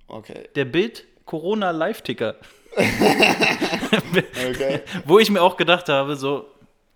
[0.07, 0.49] Okay.
[0.55, 2.35] Der Bild Corona Live-Ticker.
[2.75, 4.81] Okay.
[5.05, 6.45] Wo ich mir auch gedacht habe, so,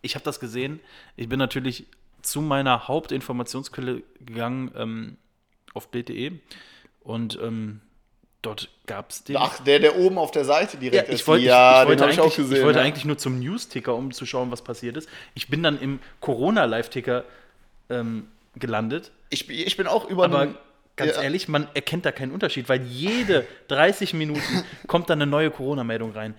[0.02, 0.80] ich habe das gesehen.
[1.16, 1.86] Ich bin natürlich
[2.22, 5.18] zu meiner Hauptinformationsquelle gegangen ähm,
[5.74, 6.34] auf Bild.de
[7.02, 7.82] und ähm,
[8.42, 9.38] dort gab es den.
[9.38, 11.28] Ach, der, der oben auf der Seite ja, direkt ich ist.
[11.28, 12.58] wollte, ja, ich, ich wollte, den habe ich eigentlich, auch gesehen.
[12.58, 12.86] ich wollte ja.
[12.86, 15.10] eigentlich nur zum News-Ticker, um zu schauen, was passiert ist.
[15.34, 17.24] Ich bin dann im Corona-Live-Ticker
[17.90, 19.12] ähm, gelandet.
[19.30, 20.56] ich, bin- ich bin auch über einen-
[20.96, 21.24] ganz ja.
[21.24, 26.12] ehrlich, man erkennt da keinen Unterschied, weil jede 30 Minuten kommt dann eine neue Corona-Meldung
[26.12, 26.36] rein.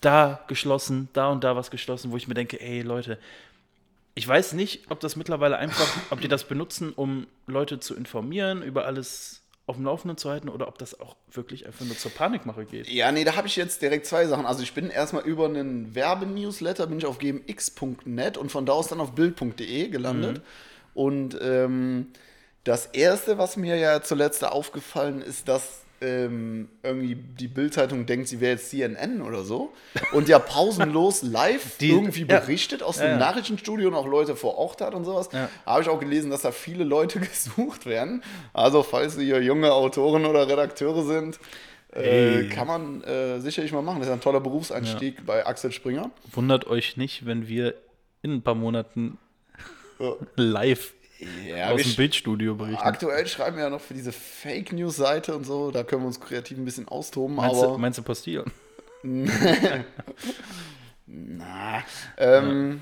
[0.00, 3.18] Da geschlossen, da und da was geschlossen, wo ich mir denke, ey Leute,
[4.14, 8.62] ich weiß nicht, ob das mittlerweile einfach, ob die das benutzen, um Leute zu informieren,
[8.62, 12.10] über alles auf dem Laufenden zu halten, oder ob das auch wirklich einfach nur zur
[12.10, 12.88] Panikmache geht.
[12.88, 14.44] Ja, nee, da habe ich jetzt direkt zwei Sachen.
[14.44, 18.88] Also ich bin erstmal über einen Werbenewsletter, bin ich auf gmx.net und von da aus
[18.88, 20.38] dann auf bild.de gelandet.
[20.38, 20.42] Mhm.
[20.94, 22.08] Und ähm,
[22.64, 28.40] das Erste, was mir ja zuletzt aufgefallen ist, dass ähm, irgendwie die Bildzeitung denkt, sie
[28.40, 29.72] wäre jetzt CNN oder so
[30.12, 32.40] und ja pausenlos live Die- irgendwie ja.
[32.40, 33.16] berichtet aus Ja, dem ja.
[33.18, 35.28] Nachrichtenstudio und auch Leute vor Ort hat und sowas.
[35.66, 38.22] Habe ich auch gelesen, dass da viele Leute gesucht werden.
[38.54, 41.38] Also falls Sie hier junge Autoren oder Redakteure sind,
[41.92, 43.98] äh, kann man äh, sicherlich mal machen.
[43.98, 46.10] Das ist ein toller Berufseinstieg bei Axel Springer.
[46.32, 47.74] Wundert euch nicht, wenn wir
[48.22, 49.18] in ein paar Monaten
[50.36, 50.94] live
[51.46, 52.82] Ja, aus dem Bildstudio berichten.
[52.82, 55.70] aktuell schreiben wir ja noch für diese Fake News Seite und so.
[55.70, 57.36] Da können wir uns kreativ ein bisschen austoben.
[57.36, 58.50] Meinst, aber du, meinst du Postillon?
[61.06, 61.82] na,
[62.16, 62.80] ähm,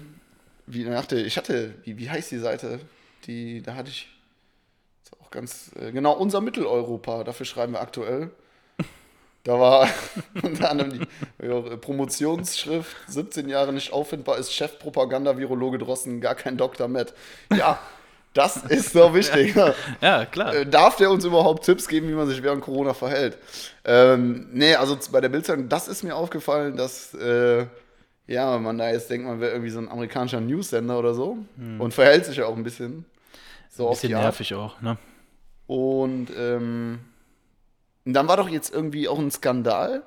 [0.66, 2.80] wie dachte ich hatte wie, wie heißt die Seite?
[3.26, 4.08] Die da hatte ich
[5.02, 7.24] ist auch ganz äh, genau unser Mitteleuropa.
[7.24, 8.30] Dafür schreiben wir aktuell.
[9.44, 9.88] Da war
[10.42, 16.88] unter anderem die ja, Promotionsschrift, 17 Jahre nicht auffindbar, ist Chefpropaganda-Virologe Drossen, gar kein Dr.
[16.88, 17.14] Matt.
[17.56, 17.78] Ja,
[18.38, 19.54] das ist so wichtig.
[20.00, 20.54] Ja, klar.
[20.54, 23.36] Äh, Darf der uns überhaupt Tipps geben, wie man sich während Corona verhält?
[23.84, 27.66] Ähm, nee, also bei der Bildzeitung, das ist mir aufgefallen, dass äh,
[28.28, 31.38] ja, man da jetzt denkt, man wäre irgendwie so ein amerikanischer News-Sender oder so
[31.78, 33.04] und verhält sich ja auch ein bisschen
[33.70, 34.98] so Ein bisschen nervig auch, ne?
[35.66, 37.00] Und ähm,
[38.04, 40.02] dann war doch jetzt irgendwie auch ein Skandal,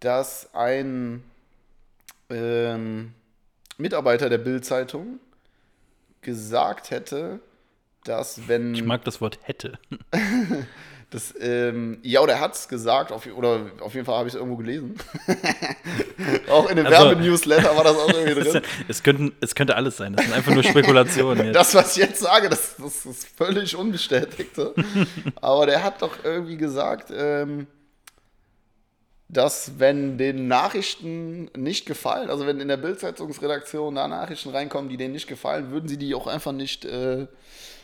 [0.00, 1.24] dass ein
[2.30, 3.12] ähm,
[3.78, 5.18] Mitarbeiter der Bild-Zeitung
[6.26, 7.40] gesagt hätte,
[8.04, 9.78] dass wenn Ich mag das Wort hätte.
[11.10, 14.34] das, ähm, ja, oder er hat es gesagt, auf, oder auf jeden Fall habe ich
[14.34, 14.96] es irgendwo gelesen.
[16.50, 18.62] auch in dem Also- Werbenewsletter war das auch irgendwie drin.
[18.88, 20.14] es, könnten, es könnte alles sein.
[20.14, 21.52] Das sind einfach nur Spekulationen.
[21.52, 24.52] Das, was ich jetzt sage, das, das ist völlig unbestätigt.
[25.40, 27.66] Aber der hat doch irgendwie gesagt, ähm,
[29.28, 34.96] dass wenn den Nachrichten nicht gefallen, also wenn in der Bildzeitungsredaktion da Nachrichten reinkommen, die
[34.96, 37.26] denen nicht gefallen, würden sie die auch einfach nicht, äh,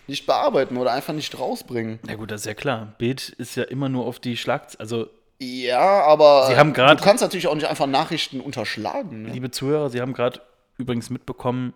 [0.07, 1.99] nicht bearbeiten oder einfach nicht rausbringen.
[2.09, 2.95] Ja gut, das ist ja klar.
[2.99, 4.81] Bild ist ja immer nur auf die Schlagzeilen.
[4.81, 5.07] Also,
[5.41, 9.23] Ja, aber Sie haben grad- du kannst natürlich auch nicht einfach Nachrichten unterschlagen.
[9.23, 9.31] Ne?
[9.33, 10.41] liebe Zuhörer, Sie haben gerade
[10.79, 11.75] übrigens mitbekommen,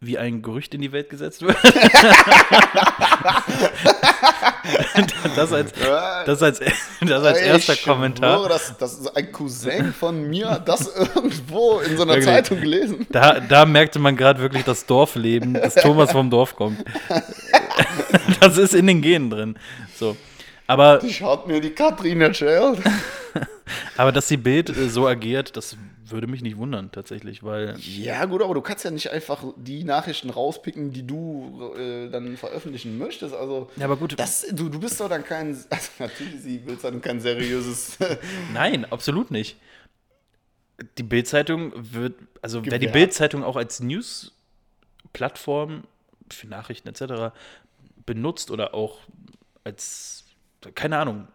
[0.00, 1.56] wie ein Gerücht in die Welt gesetzt wird.
[5.50, 5.72] das als,
[6.26, 6.60] das als,
[7.00, 8.36] das als erster Ich Kommentar.
[8.38, 12.24] schwöre, Das, das ist ein Cousin von mir, hat das irgendwo in so einer Wirklich?
[12.34, 13.06] Zeitung gelesen.
[13.10, 16.82] Da, da merkte man gerade wirklich das Dorfleben, dass Thomas vom Dorf kommt.
[18.40, 19.58] Das ist in den Genen drin.
[19.98, 20.16] So.
[20.66, 22.78] Aber, Ich hat mir die Katrin erzählt.
[23.96, 25.76] aber dass die Bild äh, so agiert, das
[26.10, 29.84] würde mich nicht wundern, tatsächlich, weil Ja, gut, aber du kannst ja nicht einfach die
[29.84, 33.34] Nachrichten rauspicken, die du äh, dann veröffentlichen möchtest.
[33.34, 34.18] Also, Ja, aber gut.
[34.18, 35.44] Das, du, du bist doch dann kein.
[35.70, 37.98] Also natürlich, sie will dann kein seriöses.
[38.52, 39.56] Nein, absolut nicht.
[40.98, 42.88] Die Bildzeitung wird, also wer die.
[42.88, 45.84] Bildzeitung auch als News-Plattform
[46.30, 47.34] für Nachrichten etc.
[48.06, 49.00] benutzt oder auch
[49.62, 50.24] als,
[50.74, 51.28] keine Ahnung,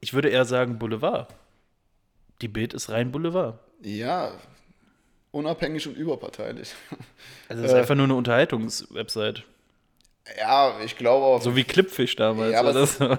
[0.00, 1.34] ich würde eher sagen Boulevard.
[2.40, 3.58] Die Bild ist rein Boulevard.
[3.84, 4.32] Ja,
[5.30, 6.72] unabhängig und überparteilich.
[7.48, 7.80] Also es ist Äh.
[7.80, 9.42] einfach nur eine Unterhaltungswebsite.
[10.38, 11.42] Ja, ich glaube auch.
[11.42, 12.52] So wie Clipfish damals.
[12.52, 13.04] Ja, aber oder es- so.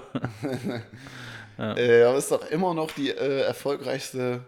[1.58, 4.40] Äh, aber es ist doch immer noch die äh, erfolgreichste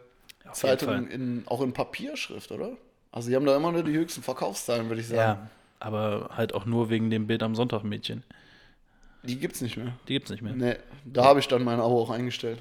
[0.46, 2.72] Auf Zeitung, in, auch in Papierschrift, oder?
[3.12, 5.18] Also, die haben da immer nur die höchsten Verkaufszahlen, würde ich sagen.
[5.40, 5.50] Ja,
[5.80, 8.24] aber halt auch nur wegen dem Bild am Sonntag Mädchen.
[9.22, 9.94] Die gibt's nicht mehr.
[10.06, 10.52] Die gibt's nicht mehr.
[10.52, 10.76] Nee,
[11.06, 12.60] da habe ich dann mein Abo auch eingestellt.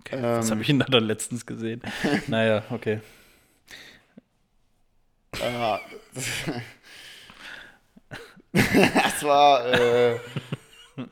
[0.00, 0.16] Okay.
[0.16, 0.50] Ähm.
[0.50, 1.82] habe ich da dann letztens gesehen?
[2.26, 3.00] naja, okay.
[5.40, 5.80] Ja,
[8.52, 10.18] das war äh,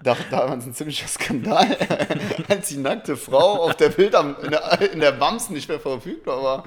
[0.03, 1.77] da, damals ein ziemlicher Skandal,
[2.49, 5.79] als die nackte Frau auf der Bild am, in, der, in der Bams nicht mehr
[5.79, 6.65] verfügbar war.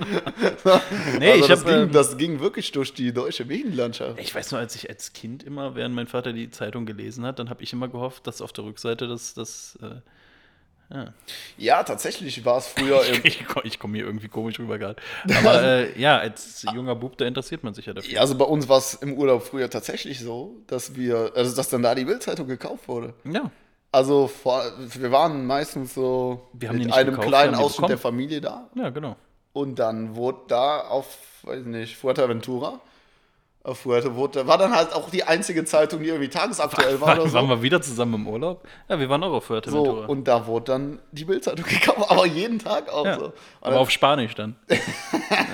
[1.17, 4.19] Nee, ich das, hab, ging, das ging wirklich durch die deutsche Medienlandschaft.
[4.19, 7.39] Ich weiß nur, als ich als Kind immer, während mein Vater die Zeitung gelesen hat,
[7.39, 9.95] dann habe ich immer gehofft, dass auf der Rückseite das, das äh,
[11.57, 14.95] Ja, tatsächlich war es früher im, ich, ich komme hier irgendwie komisch rüber gerade.
[15.37, 18.11] Aber äh, ja, als junger Bub, da interessiert man sich ja dafür.
[18.11, 21.69] Ja, also bei uns war es im Urlaub früher tatsächlich so, dass wir, also dass
[21.69, 23.13] dann da die Bildzeitung gekauft wurde.
[23.23, 23.51] Ja,
[23.91, 27.97] Also vor, wir waren meistens so mit einem gekauft, kleinen Ausschnitt der.
[27.97, 28.69] Familie da.
[28.75, 29.15] ja, genau.
[29.53, 32.79] Und dann wurde da auf, weiß nicht, Fuerteventura,
[33.61, 37.17] auf Fuerte, wurde, war dann halt auch die einzige Zeitung, die irgendwie tagesaktuell war oder
[37.19, 37.33] Waren, so.
[37.35, 38.65] waren wir wieder zusammen im Urlaub?
[38.87, 39.47] Ja, wir waren auch auf so.
[39.47, 40.05] Fuerteventura.
[40.07, 43.25] Und da wurde dann die Bildzeitung gekauft, aber jeden Tag auch ja, so.
[43.25, 44.55] Und aber auf Spanisch dann.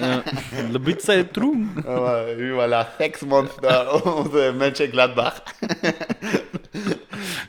[0.02, 1.24] ja.
[1.34, 1.84] Trum.
[1.86, 5.42] Aber über la Sexmonster und äh, Mönchengladbach.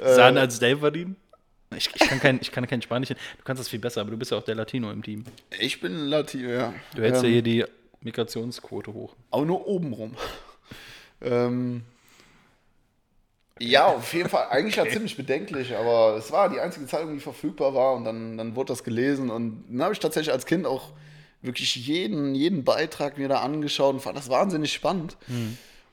[0.02, 1.16] Sahne als Dave verdienen?
[1.76, 3.08] Ich, ich, kann kein, ich kann kein Spanisch.
[3.10, 3.14] Du
[3.44, 5.24] kannst das viel besser, aber du bist ja auch der Latino im Team.
[5.58, 6.72] Ich bin Latino, ja.
[6.94, 7.64] Du hältst ja Ähm, hier die
[8.00, 9.14] Migrationsquote hoch.
[9.30, 10.16] Aber nur oben rum.
[11.20, 11.82] Ähm,
[13.58, 14.48] ja, auf jeden Fall.
[14.50, 18.36] Eigentlich ja ziemlich bedenklich, aber es war die einzige Zeitung, die verfügbar war und dann,
[18.36, 20.92] dann wurde das gelesen und dann habe ich tatsächlich als Kind auch
[21.40, 25.16] wirklich jeden, jeden Beitrag mir da angeschaut und fand das wahnsinnig spannend.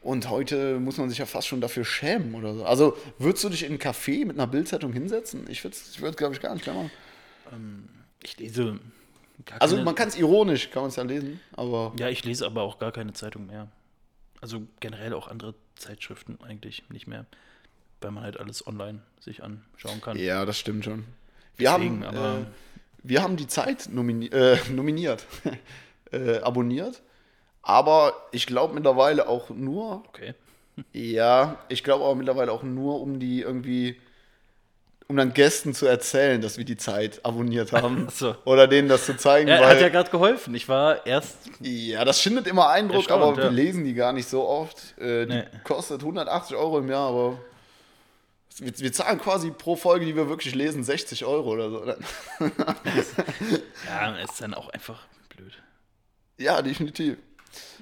[0.02, 2.66] Und heute muss man sich ja fast schon dafür schämen oder so.
[2.66, 5.46] Also würdest du dich in ein Café mit einer Bildzeitung hinsetzen?
[5.50, 6.92] Ich würde es, ich würd, glaube ich, gar nicht mehr machen.
[8.22, 8.80] Ich lese.
[9.60, 12.64] Also man kann es ironisch, kann man es ja lesen, aber ja, ich lese aber
[12.64, 13.70] auch gar keine Zeitung mehr.
[14.44, 17.26] Also generell auch andere Zeitschriften eigentlich nicht mehr.
[18.02, 20.18] Weil man halt alles online sich anschauen kann.
[20.18, 21.06] ja, das stimmt schon.
[21.56, 22.46] Wir Deswegen, haben, aber- äh,
[23.04, 25.26] wir haben die Zeit nomini äh, nominiert,
[26.12, 27.02] äh, abonniert,
[27.62, 30.34] aber ich glaube mittlerweile auch nur, Okay.
[30.92, 34.02] ja, ich glaube aber mittlerweile auch nur, um die irgendwie,
[35.14, 38.08] um dann Gästen zu erzählen, dass wir die Zeit abonniert haben.
[38.14, 38.36] So.
[38.46, 40.54] Oder denen das zu zeigen, Ja, weil, hat ja gerade geholfen.
[40.56, 41.38] Ich war erst.
[41.60, 43.50] ja, das schindet immer Eindruck, aber wir ja.
[43.52, 44.98] lesen die gar nicht so oft.
[45.00, 45.44] Äh, die Nee.
[45.64, 47.38] kostet 180 Euro im Jahr, aber
[48.58, 51.84] wir, wir zahlen quasi pro Folge, die wir wirklich lesen, 60 Euro oder so.
[53.88, 55.04] Ja, ist dann auch einfach
[55.36, 55.54] blöd.
[56.38, 57.18] Ja, definitiv.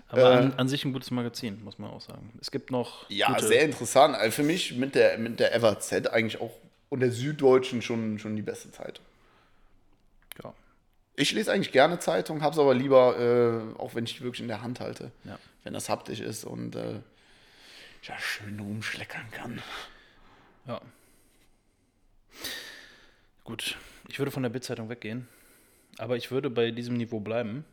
[0.09, 2.33] Aber Äh, an, an sich ein gutes Magazin, muss man auch sagen.
[2.41, 3.09] Es gibt noch.
[3.09, 4.15] Ja, sehr interessant.
[4.15, 6.51] Also für mich mit der, mit der FAZ eigentlich auch
[6.91, 9.03] und der Süddeutschen schon, schon die beste Zeitung.
[10.43, 10.53] Ja.
[11.15, 14.41] Ich lese eigentlich gerne Zeitung, habe es aber lieber, äh, auch wenn ich die wirklich
[14.41, 15.39] in der Hand halte, Ja.
[15.63, 16.99] wenn das haptisch ist und äh,
[18.01, 19.61] ich ja schön rumschleckern kann.
[20.67, 20.81] Ja.
[23.45, 23.77] Gut,
[24.09, 25.29] ich würde von der Bildzeitung weggehen,
[25.97, 27.63] aber ich würde bei diesem Niveau bleiben.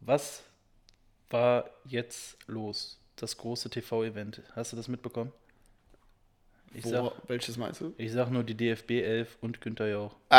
[0.00, 0.42] Was
[1.30, 2.98] war jetzt los?
[3.16, 4.42] Das große TV-Event.
[4.56, 5.32] Hast du das mitbekommen?
[6.74, 7.92] Ich Wo, sag, welches meinst du?
[7.96, 10.14] ich sag nur die DFB 11 und Günther Jauch.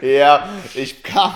[0.00, 1.34] Ja, ich kam,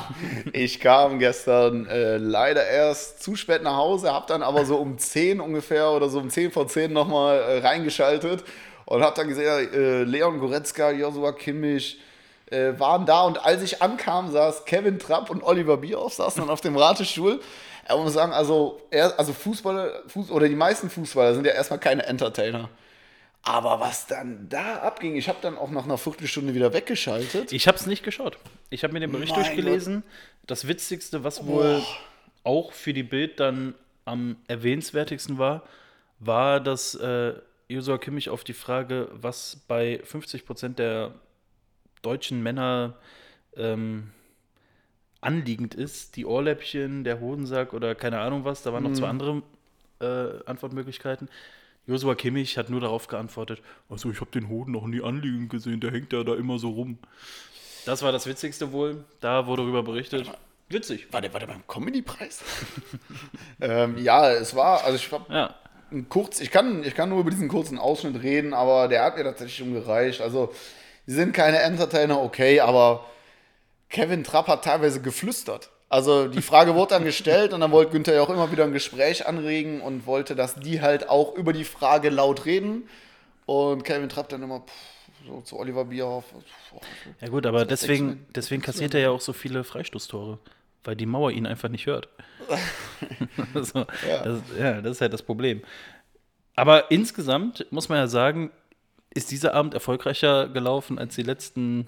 [0.53, 4.99] ich kam gestern äh, leider erst zu spät nach Hause, habe dann aber so um
[4.99, 8.45] 10 ungefähr oder so um 10 vor 10 nochmal äh, reingeschaltet
[8.85, 12.01] und habe dann gesehen, äh, Leon Goretzka, Joshua Kimmich
[12.51, 16.51] äh, waren da und als ich ankam, saß Kevin Trapp und Oliver Bierhoff saßen dann
[16.51, 17.41] auf dem Ratestuhl.
[17.89, 21.81] Ich muss sagen, also, er, also Fußballer, Fuß, oder die meisten Fußballer sind ja erstmal
[21.81, 22.69] keine Entertainer.
[23.49, 27.51] Aber was dann da abging, ich habe dann auch nach einer Viertelstunde wieder weggeschaltet.
[27.51, 28.37] Ich habe es nicht geschaut.
[28.69, 30.03] Ich habe mir den Bericht Mein durchgelesen.
[30.47, 31.83] Das Witzigste, was wohl
[32.45, 35.63] auch für die Bild dann am erwähnenswertigsten war,
[36.19, 37.33] war, dass äh,
[37.69, 41.15] Josua Kimmich auf die Frage, was bei 50 Prozent der
[42.03, 42.97] deutschen Männer
[43.57, 44.11] ähm,
[45.23, 49.43] anliegend ist, die Ohrläppchen, der Hodensack oder keine Ahnung was, da waren noch zwei andere
[50.01, 51.31] äh, Antwortmöglichkeiten.
[51.89, 55.81] Josua Kimmich hat nur darauf geantwortet, also ich habe den Hoden noch nie anliegend gesehen,
[55.81, 56.99] der hängt ja da immer so rum.
[57.87, 60.31] Das war das Witzigste wohl, da wurde darüber berichtet.
[60.69, 61.11] Witzig.
[61.11, 62.43] War der, war der beim Comedy-Preis?
[63.63, 65.55] ähm, ja, es war, also ich hab, Ja,
[65.91, 69.17] ein kurz, ich kann, ich kann nur über diesen kurzen Ausschnitt reden, aber der hat
[69.17, 70.21] mir tatsächlich schon gereicht.
[70.21, 70.53] Also,
[71.07, 73.07] sie sind keine Entertainer, okay, aber
[73.89, 75.71] Kevin Trapp hat teilweise geflüstert.
[75.89, 78.73] Also die Frage wurde dann gestellt und dann wollte Günther ja auch immer wieder ein
[78.73, 82.89] Gespräch anregen und wollte, dass die halt auch über die Frage laut reden.
[83.47, 86.27] Und Kevin Trapp dann immer pff, so zu Oliver Bierhoff.
[86.27, 90.39] pff, Ja gut, aber deswegen, deswegen kassiert er ja auch so viele Freistoßtore,
[90.85, 92.09] weil die Mauer ihn einfach nicht hört.
[93.55, 94.23] so, Ja.
[94.25, 95.63] Das, ja, das ist halt das Problem.
[96.55, 98.51] Aber insgesamt muss man ja sagen,
[99.15, 101.87] ist dieser Abend erfolgreicher gelaufen als die letzten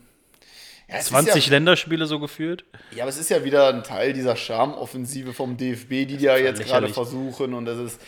[0.90, 2.64] Ja, es ist 20 ja, Länderspiele so gefühlt.
[2.90, 6.36] Ja, aber es ist ja wieder ein Teil dieser Charmoffensive vom DFB, die die ja
[6.36, 7.54] jetzt gerade versuchen.
[7.54, 8.00] Und das ist,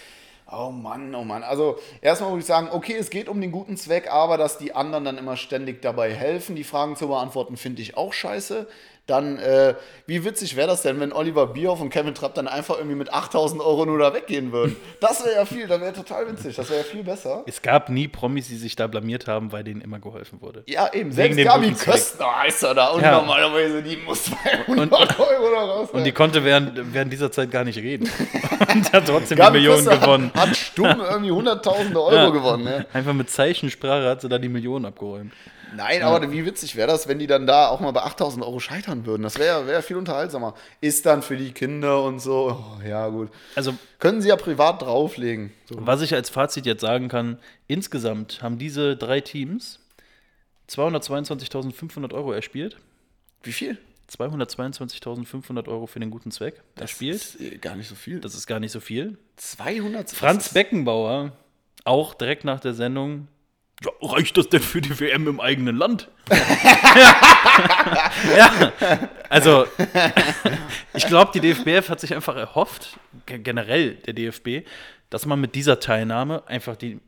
[0.50, 1.44] oh Mann, oh Mann.
[1.44, 4.74] Also erstmal würde ich sagen, okay, es geht um den guten Zweck, aber dass die
[4.74, 8.66] anderen dann immer ständig dabei helfen, die Fragen zu beantworten, finde ich auch scheiße.
[9.06, 9.74] Dann, äh,
[10.06, 13.12] wie witzig wäre das denn, wenn Oliver Bierhoff und Kevin Trapp dann einfach irgendwie mit
[13.12, 14.76] 8000 Euro nur da weggehen würden?
[15.00, 17.42] Das wäre ja viel, das wäre total witzig, das wäre ja viel besser.
[17.46, 20.62] Es gab nie Promis, die sich da blamiert haben, weil denen immer geholfen wurde.
[20.68, 21.72] Ja, eben, Wegen selbst dem Gabi.
[21.72, 23.12] Köstner heißt er da und Ja.
[23.20, 24.22] normalerweise, die muss
[24.66, 25.88] 200 Euro da raus.
[25.90, 28.08] Und die konnte während, während dieser Zeit gar nicht reden.
[28.72, 30.30] Und hat trotzdem die Millionen Köster gewonnen.
[30.34, 32.28] Hat, hat stumm irgendwie hunderttausende Euro Ja.
[32.30, 32.62] gewonnen.
[32.64, 32.86] Ne?
[32.92, 35.32] Einfach mit Zeichensprache hat sie da die Millionen abgeräumt.
[35.74, 38.60] Nein, aber wie witzig wäre das, wenn die dann da auch mal bei 8000 Euro
[38.60, 39.22] scheitern würden?
[39.22, 40.54] Das wäre wär viel unterhaltsamer.
[40.80, 42.64] Ist dann für die Kinder und so.
[42.78, 43.30] Oh, ja, gut.
[43.54, 45.52] Also Können sie ja privat drauflegen.
[45.68, 45.76] So.
[45.78, 49.80] Was ich als Fazit jetzt sagen kann, insgesamt haben diese drei Teams
[50.68, 52.76] 222.500 Euro erspielt.
[53.42, 53.78] Wie viel?
[54.10, 57.16] 222.500 Euro für den guten Zweck erspielt.
[57.16, 58.20] ist äh, gar nicht so viel.
[58.20, 59.16] Das ist gar nicht so viel.
[59.36, 60.10] 200.
[60.10, 61.32] Franz Beckenbauer,
[61.84, 63.28] auch direkt nach der Sendung.
[63.84, 66.08] Ja, reicht das denn für die WM im eigenen Land?
[68.36, 68.72] ja,
[69.28, 69.66] also
[70.94, 74.66] ich glaube, die DFBF hat sich einfach erhofft, ge- generell der DFB,
[75.10, 77.00] dass man mit dieser Teilnahme einfach die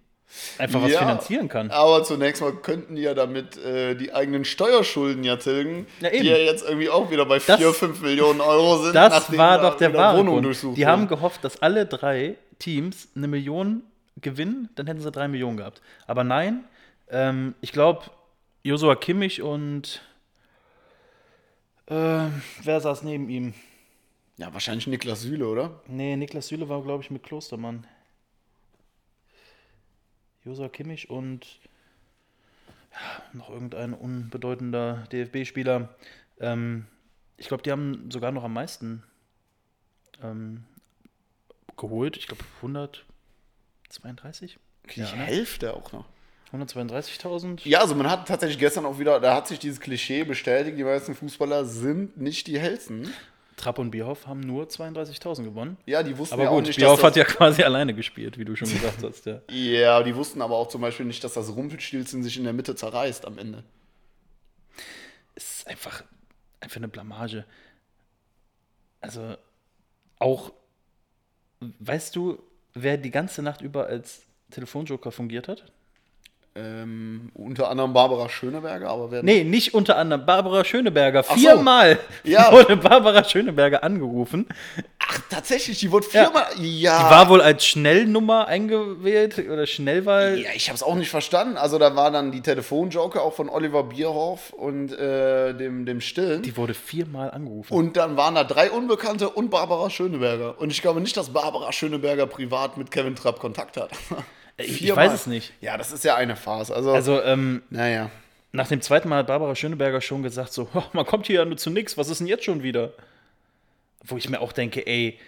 [0.58, 1.70] einfach was Ja, finanzieren kann.
[1.70, 6.24] Aber zunächst mal könnten die ja damit äh, die eigenen Steuerschulden ja tilgen, Ja, eben.
[6.24, 8.94] die ja jetzt irgendwie auch wieder bei Das- 4, 5 Millionen Euro sind.
[8.96, 10.44] Das war doch der wahre Grund.
[10.44, 13.82] durchsucht Die haben gehofft, dass alle drei Teams eine Million
[14.20, 15.82] gewinnen, dann hätten sie drei Millionen gehabt.
[16.06, 16.64] Aber nein,
[17.08, 18.10] ähm, ich glaube,
[18.62, 20.02] Josua Kimmich und
[21.86, 22.28] äh,
[22.62, 23.54] wer saß neben ihm?
[24.36, 25.80] Ja, wahrscheinlich Niklas Süle, oder?
[25.86, 27.86] Nee, Niklas Süle war, glaube ich, mit Klostermann.
[30.44, 31.58] Josua Kimmich und
[32.92, 35.94] ja, noch irgendein unbedeutender DFB-Spieler.
[36.40, 36.86] Ähm,
[37.36, 39.02] ich glaube, die haben sogar noch am meisten
[40.22, 40.64] ähm,
[41.76, 42.16] geholt.
[42.16, 42.44] Ich glaube,
[44.02, 44.58] 132?
[44.94, 45.22] Die Ja, ne?
[45.22, 46.06] Hälfte auch noch.
[46.52, 47.60] 132.000?
[47.68, 50.84] Ja, also man hat tatsächlich gestern auch wieder, da hat sich dieses Klischee bestätigt, die
[50.84, 53.12] meisten Fußballer sind nicht die hellsten.
[53.56, 55.76] Trapp und Bierhoff haben nur 32.000 gewonnen.
[55.86, 58.38] Ja, die wussten Aber ja auch gut, nicht, Bierhoff dass hat ja quasi alleine gespielt,
[58.38, 59.26] wie du schon gesagt hast.
[59.26, 59.40] Ja.
[59.50, 62.74] Ja, die wussten aber auch zum Beispiel nicht, dass das Rumpelstilzchen sich in der Mitte
[62.76, 63.64] zerreißt am Ende.
[65.34, 66.04] es ist einfach,
[66.60, 67.44] einfach eine Blamage.
[69.00, 69.36] Also
[70.18, 70.52] auch,
[71.60, 72.42] weißt du,
[72.74, 75.64] wer die ganze Nacht über als Telefonjoker fungiert hat?
[76.56, 81.24] Ähm, unter anderem Barbara Schöneberger, aber wer Nee, nicht unter anderem Barbara Schöneberger.
[81.26, 81.40] Ach so.
[81.40, 82.52] Viermal Ja.
[82.52, 84.46] wurde Barbara Schöneberger angerufen.
[85.14, 86.46] Ach, tatsächlich, die wurde viermal.
[86.58, 86.98] Ja.
[86.98, 90.38] Die war wohl als Schnellnummer eingewählt oder Schnellwahl.
[90.38, 91.56] ja, ich habe es auch nicht verstanden.
[91.56, 96.42] Also da war dann die Telefonjoker auch von Oliver Bierhoff und äh, dem, dem Stillen.
[96.42, 97.72] Die wurde viermal angerufen.
[97.72, 100.58] Und dann waren da drei Unbekannte und Barbara Schöneberger.
[100.60, 103.90] Und ich glaube nicht, dass Barbara Schöneberger privat mit Kevin Trapp Kontakt hat.
[104.56, 105.52] ich, ich weiß es nicht.
[105.60, 106.70] Ja, das ist ja eine Farce.
[106.70, 108.10] Also, Also, ähm, naja.
[108.52, 111.44] Nach dem zweiten Mal hat Barbara Schöneberger schon gesagt, so, "Oh, man kommt hier ja
[111.44, 112.92] nur zu nichts, was ist denn jetzt schon wieder?
[114.04, 115.18] Wo ich mir auch denke, ey,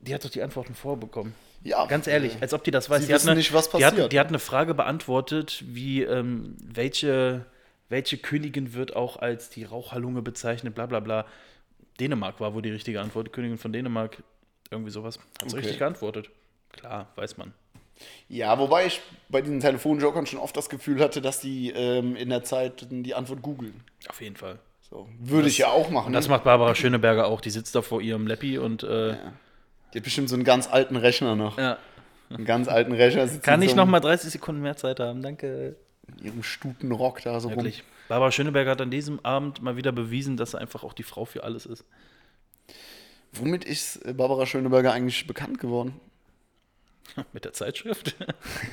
[0.00, 1.34] die hat doch die Antworten vorbekommen.
[1.62, 3.02] Ja, Ganz ehrlich, als ob die das weiß.
[3.02, 4.12] Sie die hat wissen eine, nicht, was Die hat, passiert.
[4.12, 7.44] die hat eine Frage beantwortet, wie, ähm, welche,
[7.90, 11.26] welche Königin wird auch als die Raucherlunge bezeichnet, bla bla bla.
[11.98, 13.32] Dänemark war wohl die richtige Antwort.
[13.34, 14.22] Königin von Dänemark,
[14.70, 15.18] irgendwie sowas.
[15.18, 15.56] Hat sie Okay.
[15.58, 16.30] richtig geantwortet.
[16.72, 17.52] Klar, weiß man.
[18.30, 22.30] Ja, wobei ich bei diesen Telefonjokern schon oft das Gefühl hatte, dass die ähm, in
[22.30, 23.82] der Zeit die Antwort googeln.
[24.08, 24.58] Auf jeden Fall.
[24.90, 26.08] So, würde ich ja auch machen.
[26.08, 27.40] Und das macht Barbara Schöneberger auch.
[27.40, 29.16] Die sitzt da vor ihrem Lappi und äh,
[29.92, 31.58] die hat bestimmt so einen ganz alten Rechner noch.
[31.58, 31.78] ja.
[32.32, 33.26] Einen ganz alten Rechner.
[33.26, 35.20] sitzt Kann ich so noch einem- mal 30 Sekunden mehr Zeit haben?
[35.22, 35.74] Danke.
[36.18, 37.82] in ihrem Stutenrock da so Wirklich.
[38.08, 41.24] Barbara Schöneberger hat an diesem Abend mal wieder bewiesen, dass er einfach auch die Frau
[41.24, 41.80] für alles ist.
[41.80, 42.74] rum.
[43.32, 46.00] Womit ist äh, Barbara Schöneberger eigentlich bekannt geworden?
[47.32, 48.14] Mit der Zeitschrift.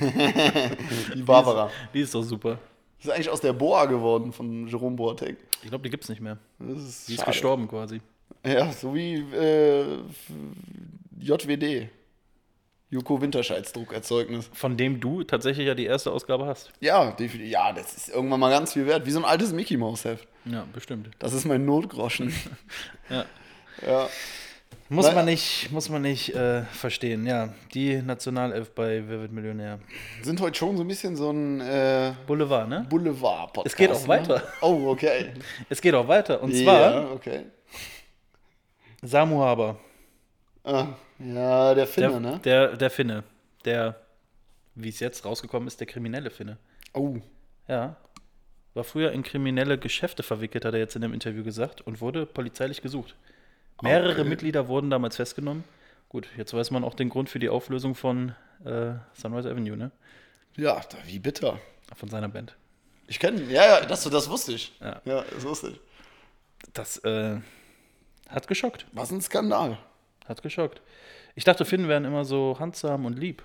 [1.14, 1.70] Die Barbara.
[1.94, 2.58] Die ist doch super.
[3.06, 5.36] Ist eigentlich aus der Boa geworden von Jerome Boateng.
[5.62, 6.38] Ich glaube, die gibt es nicht mehr.
[6.58, 7.30] Das ist Die ist schade.
[7.32, 8.00] gestorben quasi.
[8.44, 9.98] Ja, so wie äh,
[11.20, 11.88] JWD.
[12.90, 14.48] Joko Winterscheids Druckerzeugnis.
[14.54, 16.70] Von dem du tatsächlich ja die erste Ausgabe hast.
[16.80, 17.52] Ja, definitiv.
[17.52, 19.04] Ja, das ist irgendwann mal ganz viel wert.
[19.04, 20.26] Wie so ein altes Mickey Mouse Heft.
[20.46, 21.10] Ja, bestimmt.
[21.18, 22.32] Das ist mein Notgroschen.
[23.10, 23.24] Ja.
[23.86, 24.08] ja.
[24.90, 27.26] Muss man nicht, muss man nicht äh, verstehen.
[27.26, 29.80] Ja, die Nationalelf bei Wer wird Millionär?
[30.22, 32.86] Sind heute schon so ein bisschen so ein äh, Boulevard, ne?
[32.88, 33.66] Boulevard-Podcast.
[33.66, 34.08] Es geht auch ne?
[34.08, 34.42] weiter.
[34.62, 35.34] Oh, okay.
[35.68, 36.42] Es geht auch weiter.
[36.42, 37.44] Und zwar Ja, okay.
[39.02, 39.78] Samu Haber.
[40.64, 40.88] Ah,
[41.18, 42.40] ja, der Finne, Der, ne?
[42.44, 43.24] der, der Finne.
[43.66, 43.96] Der,
[44.74, 46.56] wie es jetzt rausgekommen ist, der kriminelle Finne.
[46.94, 47.16] Oh.
[47.68, 47.96] Ja.
[48.72, 52.24] War früher in kriminelle Geschäfte verwickelt, hat er jetzt in dem Interview gesagt, und wurde
[52.24, 53.14] polizeilich gesucht.
[53.82, 54.24] Mehrere Okay.
[54.24, 55.64] Mitglieder wurden damals festgenommen.
[56.08, 59.90] Gut, jetzt weiß man auch den Grund für die Auflösung von äh, Sunrise Avenue, ne?
[60.56, 61.58] Ja, da, wie bitter.
[61.94, 62.56] Von seiner Band.
[63.06, 64.72] Ich kenne, ja, ja, das, das wusste ich.
[64.80, 65.00] Ja.
[65.04, 65.80] ja, das wusste ich.
[66.74, 67.38] Das äh,
[68.28, 68.86] hat geschockt.
[68.92, 69.78] Was ein Skandal.
[70.26, 70.82] Hat geschockt.
[71.34, 73.42] Ich dachte, Finnen wären immer so handsam und lieb.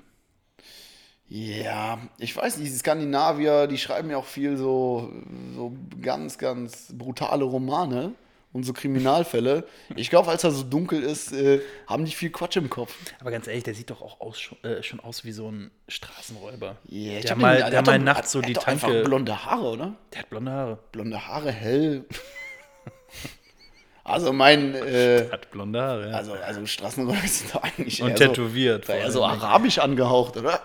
[1.30, 5.12] Ja, ich weiß nicht, die Skandinavier, die schreiben ja auch viel so,
[5.56, 8.14] so ganz, ganz brutale Romane
[8.54, 9.68] und so Kriminalfälle.
[9.96, 12.96] Ich glaube, als er so dunkel ist, äh, haben die viel Quatsch im Kopf.
[13.20, 15.72] Aber ganz ehrlich, der sieht doch auch aus, schon, äh, schon aus wie so ein
[15.88, 16.78] Straßenräuber.
[16.90, 18.58] Yeah, ich der hab mal, den- der hat mal doch- nachts hat- so hat die
[18.60, 19.04] einfach Tanke.
[19.04, 19.96] blonde Haare, oder?
[20.14, 20.80] Der hat blonde Haare.
[20.92, 22.06] Blonde Haare, hell.
[24.04, 26.16] also mein, äh, Hat blonde Haare, ja.
[26.18, 28.86] also, also Straßenräuber sind doch eigentlich und eher tätowiert.
[28.86, 30.62] so, eher so arabisch angehaucht, oder?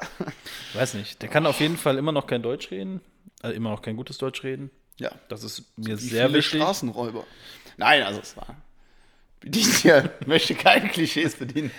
[0.74, 1.22] Weiß nicht.
[1.22, 3.00] Der kann auf jeden Fall immer noch kein Deutsch reden.
[3.40, 4.70] Also immer noch kein gutes Deutsch reden.
[4.98, 6.60] Ja, Das ist mir wie sehr viele wichtig.
[6.60, 7.24] Straßenräuber.
[7.78, 8.56] Nein, also es war.
[9.40, 11.70] Bedient hier, möchte keine Klischees bedienen.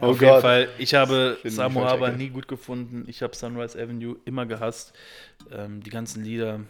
[0.00, 3.04] Oh Auf jeden Fall, ich habe falsch, nie gut gefunden.
[3.06, 4.94] Ich habe Sunrise Avenue immer gehasst.
[5.50, 6.60] Ähm, die ganzen Lieder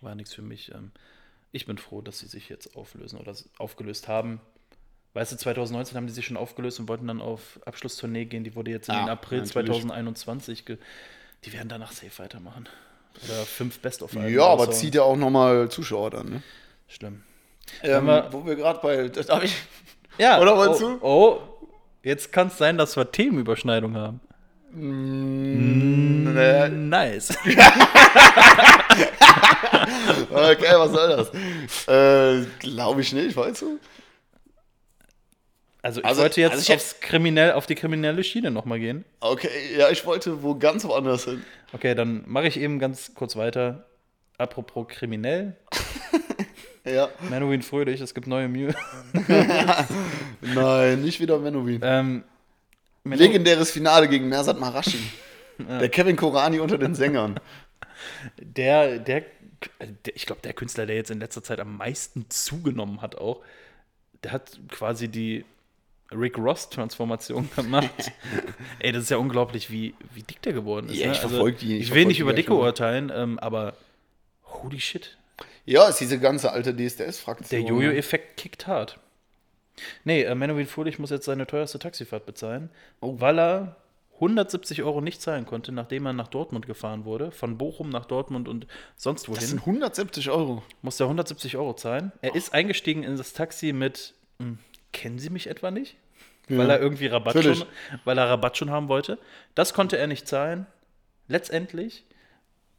[0.00, 0.72] waren nichts für mich.
[0.72, 0.92] Ähm,
[1.50, 4.40] ich bin froh, dass sie sich jetzt auflösen oder aufgelöst haben.
[5.14, 8.44] Weißt du, 2019 haben die sich schon aufgelöst und wollten dann auf Abschlusstournee gehen.
[8.44, 9.66] Die wurde jetzt in Ah, den April natürlich.
[9.68, 10.64] 2021.
[10.64, 10.78] Ge
[11.44, 12.68] die werden danach safe weitermachen.
[13.24, 16.42] Oder fünf best of Ja, aber zieht ja auch nochmal Zuschauer dann, ne?
[16.86, 17.24] Schlimm.
[17.82, 19.08] Ähm, wir- wo wir gerade bei.
[19.08, 19.56] Darf ich?
[20.18, 20.98] Ja, Oder oh, wolltest du?
[21.00, 21.40] Oh,
[22.02, 24.20] jetzt kann es sein, dass wir Themenüberschneidung haben.
[24.72, 26.68] Mm, Nee.
[26.68, 27.36] Nice.
[30.30, 31.30] Okay, was soll das?
[31.88, 33.78] äh, Glaube ich nicht, weißt du?
[35.82, 39.04] Also ich Also- wollte jetzt also ich kriminell, auf die kriminelle Schiene nochmal gehen.
[39.20, 41.44] Okay, ja, ich wollte wo ganz woanders hin.
[41.72, 43.86] Okay, dann mache ich eben ganz kurz weiter.
[44.38, 45.56] Apropos kriminell,
[46.84, 47.08] Ja.
[47.30, 48.74] Menowin Fröhlich, es gibt neue Mühe.
[50.40, 51.80] Nein, nicht wieder Menowin.
[51.82, 52.24] ähm,
[53.04, 54.98] Legendäres Finale gegen Mersat Marashi.
[55.58, 57.38] Der Kevin Korani unter den Sängern.
[58.38, 59.24] der, der,
[59.80, 63.42] der, ich glaube, der Künstler, der jetzt in letzter Zeit am meisten zugenommen hat auch,
[64.24, 65.44] der hat quasi die
[66.10, 68.12] Rick Ross-Transformation gemacht.
[68.78, 70.96] Ey, das ist ja unglaublich, wie, wie dick der geworden ist.
[70.96, 71.12] Ja, ne?
[71.12, 72.58] ich verfolg die, ich Ich, will nicht über Dicke schon.
[72.60, 73.74] urteilen, ähm, aber
[74.44, 75.16] holy shit.
[75.64, 77.48] Ja, ist diese ganze alte DSDS-Fraktion.
[77.50, 78.98] Der Jojo-Effekt kickt hart.
[80.04, 82.68] Nee, äh, Menowin Fröhlich muss jetzt seine teuerste Taxifahrt bezahlen,
[83.00, 83.20] Oh.
[83.20, 83.76] weil er
[84.20, 87.30] 170 Euro nicht zahlen konnte, nachdem er nach Dortmund gefahren wurde.
[87.32, 89.40] Von Bochum nach Dortmund und sonst wohin.
[89.40, 90.62] Das sind 170 Euro.
[90.82, 92.12] Musste er 170 Euro zahlen.
[92.20, 94.58] Er ist eingestiegen in das Taxi mit, hm,
[94.92, 95.96] kennen Sie mich etwa nicht?
[96.48, 97.58] Weil er irgendwie Rabatt natürlich.
[97.60, 97.68] schon,
[98.04, 99.18] weil er Rabatt schon haben wollte.
[99.54, 100.66] Das konnte er nicht zahlen.
[101.28, 102.04] Letztendlich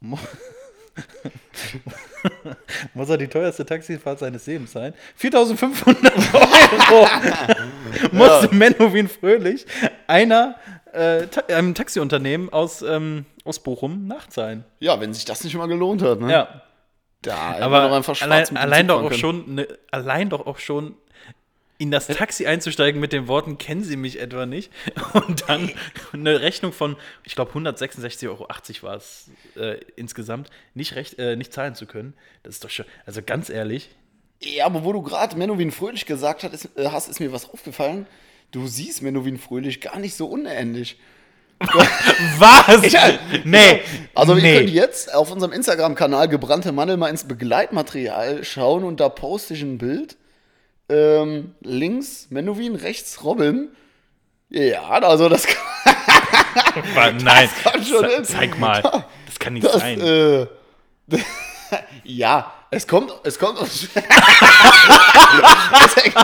[2.94, 4.94] muss er die teuerste Taxifahrt seines Lebens sein.
[5.16, 7.06] 4500 Euro
[8.12, 9.66] musste Menowin Fröhlich
[10.06, 10.56] einer,
[10.92, 14.64] äh, ta einem Taxiunternehmen aus, ähm, aus Bochum nachzahlen.
[14.80, 16.30] Ja, wenn sich das nicht mal gelohnt hat, ne?
[16.30, 16.62] Ja,
[17.22, 19.20] Da aber man doch einfach allein, allein, doch auch können.
[19.20, 20.94] schon, ne, allein doch auch schon
[21.84, 24.72] in das Taxi einzusteigen mit den Worten, kennen Sie mich etwa nicht?
[25.12, 25.70] Und dann
[26.12, 28.48] eine Rechnung von, ich glaube, 166,80 Euro
[28.82, 32.14] war es äh, insgesamt, nicht, recht, äh, nicht zahlen zu können.
[32.42, 33.90] Das ist doch schon, also ganz ehrlich,
[34.40, 37.50] Ja, aber wo du gerade Menowin Fröhlich gesagt hast ist, äh, hast, ist mir was
[37.50, 38.06] aufgefallen.
[38.50, 40.98] Du siehst Menowin Fröhlich gar nicht so unähnlich.
[42.38, 43.44] was?
[43.44, 43.80] nee,
[44.14, 44.56] Also ihr nee.
[44.56, 49.62] könnt jetzt auf unserem Instagram-Kanal Gebrannte Mandel mal ins Begleitmaterial schauen und da poste ich
[49.62, 50.16] ein Bild.
[50.88, 53.70] Ähm, links Menowin, rechts Robin.
[54.50, 55.94] Ja, also das kann,
[56.94, 58.82] Wa- Nein, kann schon zeig mal,
[59.26, 60.00] das kann nicht das, sein.
[60.00, 60.46] äh,
[62.04, 63.86] ja, es kommt, es kommt aus-
[65.84, 66.14] es, hängt,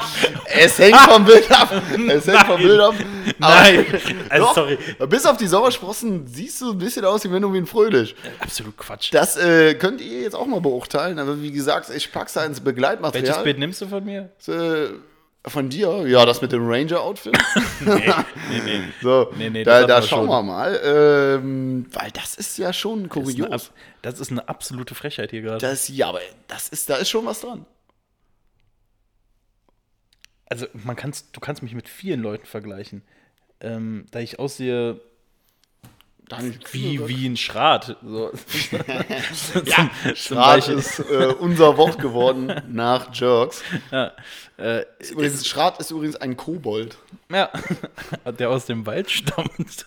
[0.47, 1.71] es hängt vom Bild ab.
[2.09, 2.67] Es hängt vom Nein.
[2.67, 2.95] Bild ab.
[3.41, 3.87] Aber- Nein,
[4.29, 4.79] also Doch, sorry.
[5.09, 8.15] Bis auf die Sommersprossen siehst du ein bisschen aus wie Menowin Fröhlich.
[8.41, 9.13] Absolut Quatsch.
[9.13, 11.19] Das äh, könnt ihr jetzt auch mal beurteilen.
[11.19, 13.43] Aber wie gesagt, ich pack's da ins Welches Begleitmaterial.
[13.45, 14.31] Bild nimmst du von mir?
[14.49, 14.89] Äh,
[15.47, 16.07] Von dir?
[16.07, 17.37] Ja, das mit dem Ranger-Outfit.
[17.81, 18.13] Nee,
[18.51, 18.81] nee, nee.
[19.03, 20.79] So, Nee, nee, da, da schauen wir mal.
[20.85, 23.73] Ähm, weil das ist ja schon Das ist, eine, kurios.
[24.03, 25.59] das ist eine absolute Frechheit hier gerade.
[25.59, 27.65] Das, ja, aber das ist, da ist schon was dran.
[30.47, 33.03] Also man kann's, du kannst mich mit vielen Leuten vergleichen.
[33.61, 35.01] Ähm, da ich aussehe
[36.73, 37.97] wie, wie ein Schrat.
[38.05, 38.31] So.
[39.65, 40.75] Ja, zum Schrat Beispiel.
[40.77, 43.63] ist äh, unser Wort geworden nach Jerks.
[43.91, 44.13] Ja,
[44.59, 46.97] äh, Ist übrigens, Schrat ist übrigens ein Kobold.
[47.31, 47.51] ja,
[48.39, 49.87] der aus dem Wald stammt.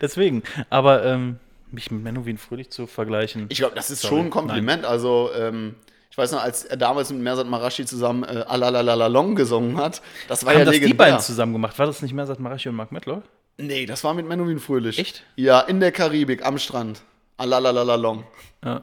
[0.00, 1.38] Deswegen, aber ähm,
[1.70, 3.46] mich mit Menowin Fröhlich zu vergleichen.
[3.50, 4.84] Ich glaube, das ist Sorry, schon ein Kompliment.
[4.86, 5.74] Also, ähm,
[6.10, 10.44] ich weiß noch, als er damals mit Mersat Marashi zusammen äh, Alalalalong gesungen hat, das
[10.44, 11.06] war haben ja das die legendär.
[11.06, 11.78] beiden zusammen gemacht?
[11.78, 13.22] War das nicht Mersat Marashi und Mark Medlock?
[13.58, 14.98] Nee, das war mit Menowin Fröhlich.
[14.98, 15.24] Echt?
[15.36, 17.02] Ja, in der Karibik, am Strand.
[17.36, 18.24] Alalalalong.
[18.64, 18.82] Ja.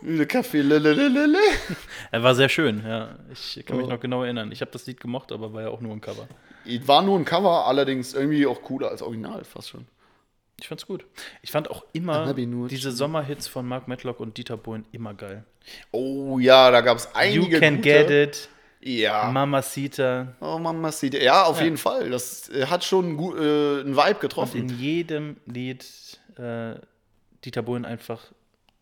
[0.00, 1.38] Le, le.
[2.12, 3.16] Er war sehr schön, ja.
[3.32, 3.90] Ich kann mich Oh.
[3.90, 4.52] noch genau erinnern.
[4.52, 6.28] Ich habe das Lied gemocht, aber war ja auch nur ein Cover.
[6.86, 9.86] War nur ein Cover, allerdings irgendwie auch cooler als Original, fast schon.
[10.60, 11.04] Ich fand's gut.
[11.42, 15.44] Ich fand auch immer diese Sommerhits von Mark Medlock und Dieter Bohlen immer geil.
[15.92, 17.88] Oh ja, da gab es einige you Can gute.
[17.88, 18.48] Get It,
[18.80, 19.30] Ja.
[19.30, 20.34] Mamacita.
[20.40, 21.14] Oh, Mama sieht.
[21.14, 21.64] Ja, auf Ja.
[21.64, 22.10] jeden Fall.
[22.10, 24.60] Das äh, hat schon gu- äh, einen Vibe Und getroffen.
[24.60, 25.84] in jedem Lied
[26.38, 26.74] äh,
[27.44, 28.20] Dieter Bohlen einfach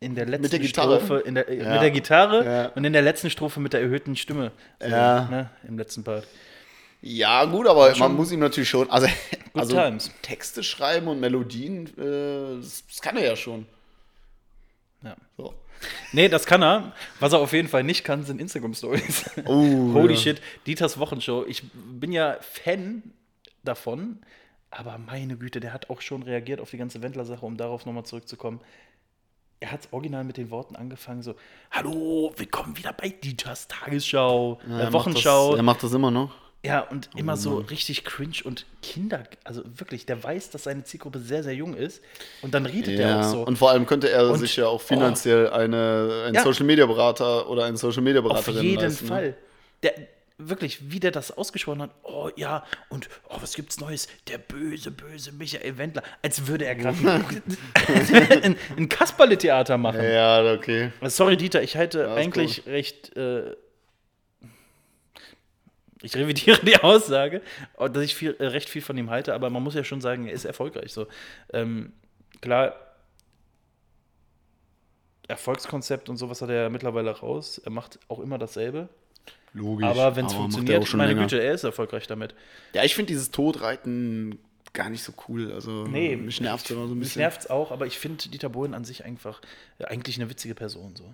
[0.01, 0.97] in der letzten der Gitarre.
[1.01, 1.73] Strophe, in der, äh, Ja.
[1.73, 2.67] mit der Gitarre Ja.
[2.75, 4.53] und in der letzten Strophe mit der erhöhten Stimme.
[4.81, 5.29] So, Ja.
[5.31, 6.27] Ne, Im letzten Part.
[7.01, 8.91] Ja, gut, aber schon- man muss ihm natürlich schon.
[8.91, 9.07] Also,
[9.55, 9.77] also.
[10.23, 13.67] Texte schreiben und Melodien, äh, das, das kann er ja schon.
[15.03, 15.17] Ja.
[15.39, 15.55] So.
[16.13, 16.93] Nee, das kann er.
[17.21, 19.31] Was er auf jeden Fall nicht kann, sind Instagram-Stories.
[19.45, 19.53] Oh,
[19.95, 20.21] Holy ja.
[20.21, 21.45] shit, Dieters Wochenshow.
[21.47, 23.03] Ich bin ja Fan
[23.65, 24.21] davon,
[24.71, 28.05] aber meine Güte, der hat auch schon reagiert auf die ganze Wendler-Sache, um darauf nochmal
[28.05, 28.61] zurückzukommen.
[29.59, 31.35] Er hat original mit den Worten angefangen, so,
[31.71, 35.51] hallo, willkommen wieder bei Dieters Tagesschau, Ja, äh, er macht Wochenschau.
[35.51, 36.35] Das, er macht das immer noch.
[36.67, 41.19] Ja, und immer so richtig cringe und Kinder, also wirklich, der weiß, dass seine Zielgruppe
[41.21, 42.03] sehr, sehr jung ist
[42.43, 43.43] und dann redet er auch Ja, so.
[43.47, 46.43] und vor allem könnte er Und- sich ja auch finanziell eine, einen Ja.
[46.43, 49.07] Social Media Berater oder einen Social Media Auf jeden leisten?
[49.07, 49.37] Fall.
[49.83, 49.93] Der,
[50.39, 54.09] wirklich, wie der das ausgesprochen hat, oh ja, und oh, was gibt's Neues?
[54.29, 56.03] Der böse, böse Michael Wendler.
[56.23, 56.97] Als würde er gerade
[58.43, 60.03] ein, ein, Kasperle-Theater machen.
[60.03, 60.93] Ja, okay.
[61.05, 63.17] Sorry, Dieter, ich halte ist eigentlich recht.
[63.17, 63.55] Äh,
[66.03, 67.41] ich revidiere die Aussage,
[67.79, 70.27] dass ich viel, äh, recht viel von ihm halte, aber man muss ja schon sagen,
[70.27, 70.93] er ist erfolgreich.
[70.93, 71.07] So.
[71.53, 71.93] Ähm,
[72.41, 72.75] klar,
[75.29, 77.59] Erfolgskonzept und sowas hat er ja mittlerweile raus.
[77.65, 78.89] Er macht auch immer dasselbe.
[79.53, 79.87] Logisch.
[79.87, 81.23] Aber wenn es er funktioniert, meine länger.
[81.23, 82.35] Güte, er ist erfolgreich damit.
[82.75, 84.39] Ja, ich finde dieses Todreiten
[84.73, 85.53] gar nicht so cool.
[85.53, 87.21] Also, Nee, mich nervt es immer so ein Mich bisschen.
[87.23, 89.41] nervt es auch, aber ich finde Dieter Bohlen an sich einfach
[89.83, 90.95] eigentlich eine witzige Person.
[90.95, 91.13] So.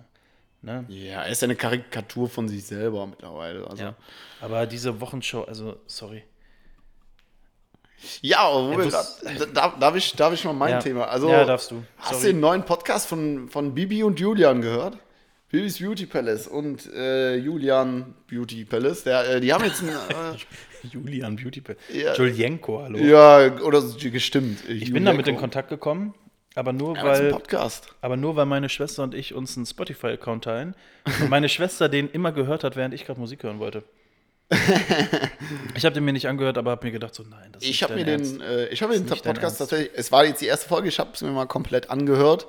[0.63, 0.85] Ne?
[0.87, 3.67] Ja, er ist ja eine Karikatur von sich selber mittlerweile.
[3.67, 3.83] Also.
[3.83, 3.95] Ja.
[4.39, 6.23] Aber diese Wochenshow, also sorry.
[8.21, 9.05] Ja, aber wo wir grad,
[9.53, 10.79] darf, darf, ich, darf ich mal mein ja.
[10.79, 11.07] Thema?
[11.07, 11.83] Also, ja, darfst du.
[11.97, 12.33] Hast du Sorry.
[12.33, 14.97] den neuen Podcast von, von Bibi und Julian gehört?
[15.49, 19.03] Bibis Beauty Palace und äh, Julian Beauty Palace.
[19.03, 19.89] Der, äh, die haben jetzt ein.
[20.09, 21.81] Äh, Julian Beauty Palace.
[21.93, 22.13] Ja.
[22.13, 22.97] Julienko, hallo.
[22.97, 24.67] ja, oder so gestimmt.
[24.67, 26.13] ich bin damit in Kontakt gekommen,
[26.55, 27.35] aber nur, Ja, weil,
[28.01, 30.75] aber nur weil meine Schwester und ich uns einen Spotify-Account teilen
[31.21, 33.83] und meine Schwester den immer gehört hat, während ich gerade Musik hören wollte.
[35.75, 37.81] ich habe den mir nicht angehört, aber habe mir gedacht, so nein, das ist Ich
[37.81, 38.55] nicht habe mir dein den, Ernst.
[38.57, 39.57] äh, ich habe mir den Podcast Ernst.
[39.59, 39.91] tatsächlich.
[39.95, 40.89] Es war jetzt die erste Folge.
[40.89, 42.45] Ich habe es mir mal komplett angehört.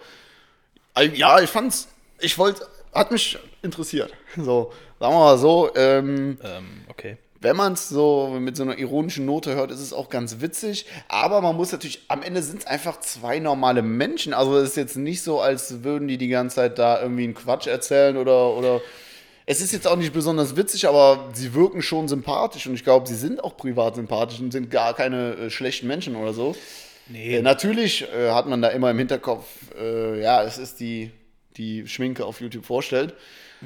[0.93, 1.89] Also, Ja, ich fand's.
[2.21, 4.13] Ich wollte, hat mich interessiert.
[4.37, 5.75] So, sagen wir mal so.
[5.75, 7.17] Ähm, Ähm, okay.
[7.45, 10.87] Wenn man es so mit so einer ironischen Note hört, ist es auch ganz witzig.
[11.09, 14.33] Aber man muss natürlich, am Ende sind es einfach zwei normale Menschen.
[14.33, 17.35] Also es ist jetzt nicht so, als würden die die ganze Zeit da irgendwie einen
[17.35, 18.81] Quatsch erzählen oder, oder
[19.47, 23.07] es ist jetzt auch nicht besonders witzig, aber sie wirken schon sympathisch und ich glaube,
[23.07, 26.57] sie sind auch privat sympathisch und sind gar keine äh, schlechten Menschen oder so.
[27.09, 29.47] Nee, Äh, natürlich äh, hat man da immer im Hinterkopf,
[29.79, 31.11] äh, ja, es ist die,
[31.59, 33.13] die Schminke auf YouTube vorstellt.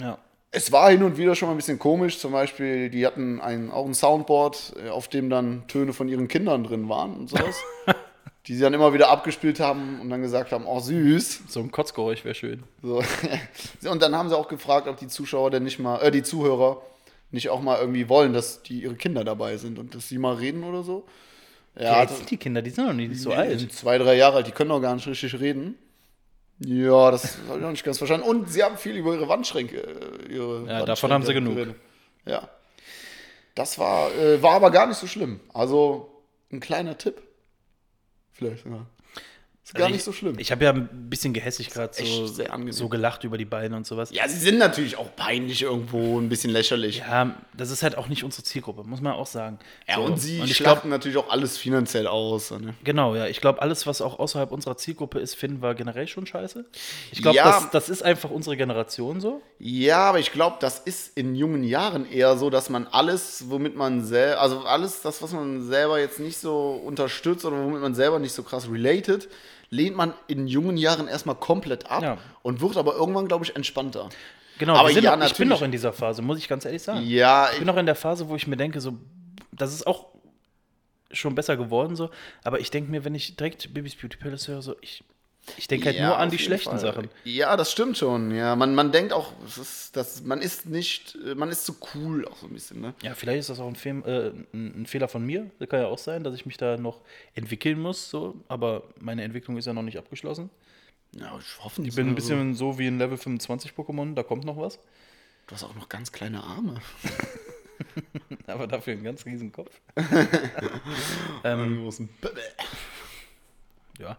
[0.01, 0.19] ja.
[0.51, 2.19] Es war hin und wieder schon mal ein bisschen komisch.
[2.19, 6.29] Zum Beispiel, die hatten ein, auch ein Soundboard, äh, auf dem dann Töne von ihren
[6.29, 7.57] Kindern drin waren und sowas.
[8.47, 11.43] die sie dann immer wieder abgespielt haben und dann gesagt haben, oh süß.
[11.49, 12.63] So ein Kotzgeräusch wäre schön.
[12.83, 13.03] So.
[13.91, 16.81] und dann haben sie auch gefragt, ob die Zuschauer denn nicht mal, äh, die Zuhörer
[17.31, 20.35] nicht auch mal irgendwie wollen, dass die ihre Kinder dabei sind und dass sie mal
[20.35, 21.05] reden oder so.
[21.77, 23.59] Ja, Ja, jetzt sind die Kinder, die sind noch nicht so die alt.
[23.59, 25.77] sind zwei, drei Jahre alt, die können noch gar nicht richtig reden.
[26.61, 28.27] Ja, das habe ich noch nicht ganz verstanden.
[28.29, 29.77] Und sie haben viel über ihre Wandschränke.
[30.29, 31.55] äh, Ihre Ja, davon haben sie genug.
[31.55, 31.77] geredet.
[32.27, 32.49] Ja.
[33.55, 35.41] Das war, äh, war aber gar nicht so schlimm.
[35.53, 37.23] Also ein kleiner Tipp.
[38.33, 38.87] Vielleicht, ja.
[39.69, 40.39] Ist gar Also nicht ich, so schlimm.
[40.39, 42.27] Ich habe ja ein bisschen gehässig gerade so,
[42.71, 44.11] so gelacht über die beiden und sowas.
[44.11, 46.99] ja, sie sind natürlich auch peinlich irgendwo, ein bisschen lächerlich.
[47.01, 49.59] Ja, das ist halt auch nicht unsere Zielgruppe, muss man auch sagen.
[49.87, 52.51] Ja, So, und sie ich schlachten glaube, natürlich auch alles finanziell aus.
[52.51, 52.73] Ne?
[52.83, 56.25] genau, ja, ich glaube, alles, was auch außerhalb unserer Zielgruppe ist, finden wir generell schon
[56.27, 56.65] scheiße.
[57.13, 57.45] Ich glaube, Ja.
[57.45, 59.43] das, das ist einfach unsere Generation so.
[59.59, 63.77] Ja, aber ich glaube, das ist in jungen Jahren eher so, dass man alles, womit
[63.77, 67.95] man selber, also alles das, was man selber jetzt nicht so unterstützt oder womit man
[67.95, 69.29] selber nicht so krass related,
[69.71, 72.19] lehnt man in jungen Jahren erstmal komplett ab Ja.
[72.43, 74.09] und wird aber irgendwann, glaube ich, entspannter.
[74.59, 77.07] Genau, Aber ja, noch, ich bin noch in dieser Phase, muss ich ganz ehrlich sagen.
[77.07, 78.97] Ja, Ich bin noch in der Phase, wo ich mir denke, so,
[79.53, 80.07] das ist auch
[81.13, 82.11] schon besser geworden so,
[82.45, 85.05] aber ich denke mir, wenn ich direkt Bibis Beauty Palace höre, so, ich,
[85.57, 86.79] ich denke halt Ja, nur an die schlechten Fall.
[86.79, 87.09] Sachen.
[87.25, 88.35] Ja, das stimmt schon.
[88.35, 92.37] Ja, man, man denkt auch, ist, das, man ist nicht, man ist zu cool auch
[92.37, 92.95] so ein bisschen, ne?
[93.03, 95.51] Ja, vielleicht ist das auch ein, Film, äh, ein Fehler von mir.
[95.59, 97.01] Das kann ja auch sein, dass ich mich da noch
[97.35, 100.51] entwickeln muss, so, aber meine Entwicklung ist ja noch nicht abgeschlossen.
[101.13, 104.45] Ja, ich hoffe Ich bin ein bisschen so wie ein Level 25 Pokémon, da kommt
[104.45, 104.79] noch was,
[105.49, 106.75] Du hast auch noch ganz kleine Arme.
[108.47, 109.81] aber dafür einen ganz riesen Kopf.
[111.45, 111.89] Ähm,
[113.99, 114.19] ja.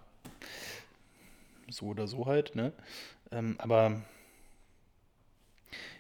[1.70, 2.74] So oder so halt, ne?
[3.32, 4.01] Ähm, aber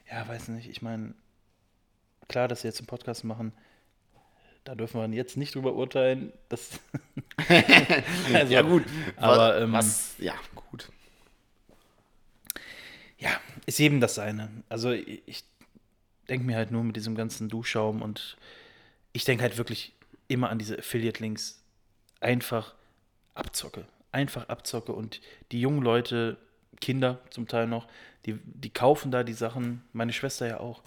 [0.09, 1.13] ja, weiß nicht, ich meine,
[2.27, 3.53] klar, dass wir jetzt einen Podcast machen,
[4.63, 6.33] da dürfen wir jetzt nicht drüber urteilen.
[6.49, 6.79] Das
[8.33, 8.83] also, ja, gut.
[9.15, 10.91] Aber was, ähm, was, ja, gut.
[13.17, 13.31] ja,
[13.65, 14.49] ist jedem das seine.
[14.69, 15.43] Also ich, ich
[16.27, 18.37] denke mir halt nur mit diesem ganzen Duschschaum und
[19.13, 19.93] ich denke halt wirklich
[20.27, 21.61] immer an diese Affiliate-Links.
[22.19, 22.75] Einfach
[23.33, 23.85] Abzocke.
[24.11, 26.37] Einfach Abzocke und die jungen Leute,
[26.81, 27.87] Kinder zum Teil noch,
[28.25, 29.83] die, die kaufen da die Sachen.
[29.93, 30.81] Meine Schwester ja auch.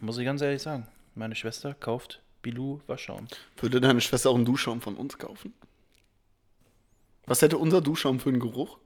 [0.00, 0.86] Muss ich ganz ehrlich sagen.
[1.14, 3.26] Meine Schwester kauft Bilou Waschschaum.
[3.58, 5.54] Würde deine Schwester auch einen Duschschaum von uns kaufen?
[7.26, 8.78] Was hätte unser Duschschaum für einen Geruch?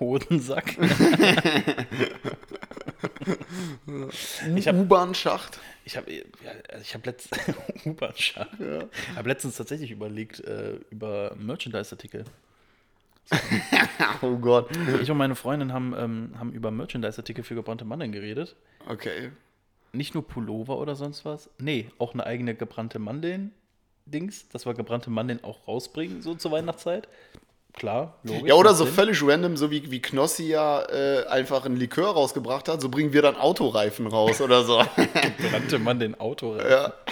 [0.00, 0.76] Hodensack.
[3.88, 5.58] Hab- U-Bahn-Schacht.
[5.84, 6.22] Ich habe ja,
[6.80, 7.28] ich hab letzt
[7.86, 8.46] U-Bahn-Schach.
[9.16, 12.24] habe letztens tatsächlich überlegt äh, über Merchandise-Artikel.
[14.22, 14.68] Oh Gott.
[15.02, 18.56] Ich und meine Freundin haben, ähm, haben über Merchandise-Artikel für gebrannte Mandeln geredet.
[18.88, 19.30] Okay.
[19.92, 21.50] Nicht nur Pullover oder sonst was.
[21.58, 27.06] Nee, auch eine eigene gebrannte Mandeln-Dings, dass wir gebrannte Mandeln auch rausbringen, so zur Weihnachtszeit.
[27.74, 28.42] Klar, logisch.
[28.48, 28.94] Ja, oder so Sinn.
[28.94, 33.12] völlig random, so wie, wie Knossi ja äh, einfach ein Likör rausgebracht hat, so bringen
[33.12, 34.82] wir dann Autoreifen raus oder so.
[35.38, 36.56] Gebrannte Mandeln Auto.
[36.56, 36.92] ja.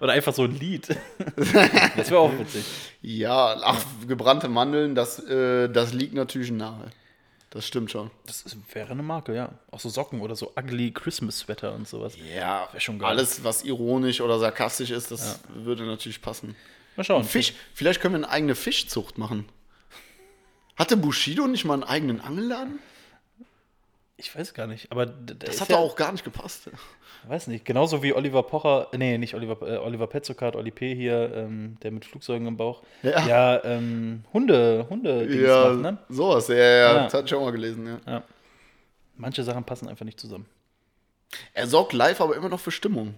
[0.00, 0.88] Oder einfach so ein Lied.
[1.36, 2.64] das wäre auch witzig.
[3.02, 6.90] ja, ach, gebrannte Mandeln, das, äh, das liegt natürlich nahe.
[7.50, 8.10] Das stimmt schon.
[8.26, 9.50] Das ist, wäre eine Marke, ja.
[9.70, 12.14] Auch so Socken oder so ugly Christmas Sweater und sowas.
[12.36, 13.08] Ja, Wär schon geil.
[13.10, 16.56] alles, was ironisch oder sarkastisch ist, das würde natürlich passen.
[17.00, 17.24] Mal schauen.
[17.24, 19.48] Fisch, vielleicht können wir eine eigene Fischzucht machen.
[20.76, 22.78] Hatte Bushido nicht mal einen eigenen Angelladen?
[24.18, 26.68] Ich weiß gar nicht, aber Das hat ja, doch auch gar nicht gepasst.
[27.26, 30.94] Weiß nicht, genauso wie Oliver Pocher, nee, nicht Oliver, äh, Oliver Petzokat, Oli P.
[30.94, 33.26] hier, ähm, der mit Flugzeugen im Bauch, Ja.
[33.26, 35.98] ja, ähm, Hunde, Hunde Ja, macht, ne?
[36.10, 36.94] sowas, ja, ja, ja.
[36.96, 37.04] Ja.
[37.04, 37.98] das hatte ich auch mal gelesen, ja.
[38.12, 38.22] Ja.
[39.16, 40.44] Manche Sachen passen einfach nicht zusammen.
[41.54, 43.14] Er sorgt live aber immer noch für Stimmung.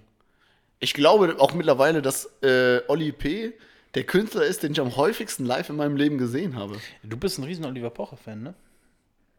[0.78, 3.54] Ich glaube auch mittlerweile, dass äh, Oli P.
[3.94, 6.78] der Künstler ist, den ich am häufigsten live in meinem Leben gesehen habe.
[7.02, 8.54] Du bist ein riesen Oliver Pocher-Fan, ne?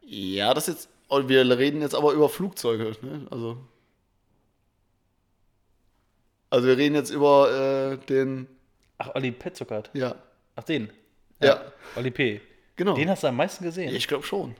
[0.02, 0.88] Ja, das jetzt.
[1.08, 3.26] oh, Wir reden jetzt aber über Flugzeuge, ne?
[3.30, 3.58] Also.
[6.50, 8.46] Also wir reden jetzt über äh, den.
[8.98, 9.90] Ach, Oli Petzokat.
[9.92, 10.14] Ja.
[10.54, 10.90] Ach, den.
[11.42, 11.60] Ja.
[11.96, 12.40] Oli P.
[12.76, 12.94] Genau.
[12.94, 13.94] Den hast du am meisten gesehen.
[13.94, 14.54] Ich glaube schon.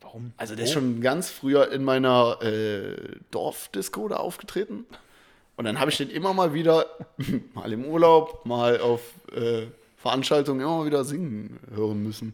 [0.00, 0.32] Warum?
[0.36, 0.80] Also der ist Wo?
[0.80, 4.86] schon ganz früher in meiner äh, Dorfdisco da aufgetreten.
[5.60, 6.86] Und dann habe ich den immer mal wieder,
[7.52, 9.66] mal im Urlaub, mal auf äh,
[9.98, 12.32] Veranstaltungen immer mal wieder singen hören müssen.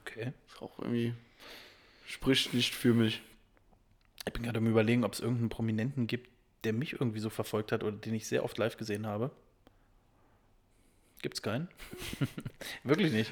[0.00, 0.32] Okay.
[0.48, 1.12] Ist auch irgendwie,
[2.06, 3.20] spricht nicht für mich.
[4.26, 6.30] Ich bin gerade am überlegen, ob es irgendeinen Prominenten gibt,
[6.64, 9.30] der mich irgendwie so verfolgt hat oder den ich sehr oft live gesehen habe.
[11.20, 11.68] Gibt's keinen?
[12.84, 13.30] Wirklich nicht.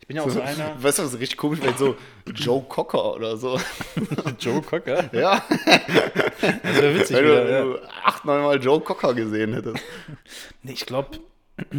[0.00, 0.74] Ich bin ja auch so einer.
[0.82, 1.76] Weißt du, was richtig komisch wäre?
[1.76, 1.96] So
[2.34, 3.60] Joe Cocker oder so.
[4.40, 5.08] Joe Cocker.
[5.14, 7.44] Ja, Das wäre witzig wenn wieder.
[7.44, 7.58] du, Ja.
[7.64, 9.82] wenn du acht, neun Mal Joe Cocker gesehen hättest.
[10.62, 11.18] Nee, ich glaube.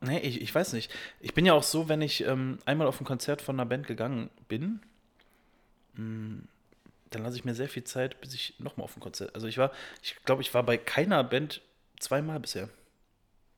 [0.00, 0.90] nee, ich, ich weiß nicht.
[1.20, 3.86] Ich bin ja auch so, wenn ich ähm, einmal auf ein Konzert von einer Band
[3.86, 4.80] gegangen bin,
[5.94, 6.42] mh,
[7.10, 9.34] dann lasse ich mir sehr viel Zeit, bis ich nochmal auf ein Konzert.
[9.34, 9.70] Also ich war,
[10.02, 11.62] ich glaube, ich war bei keiner Band
[12.00, 12.68] zweimal bisher.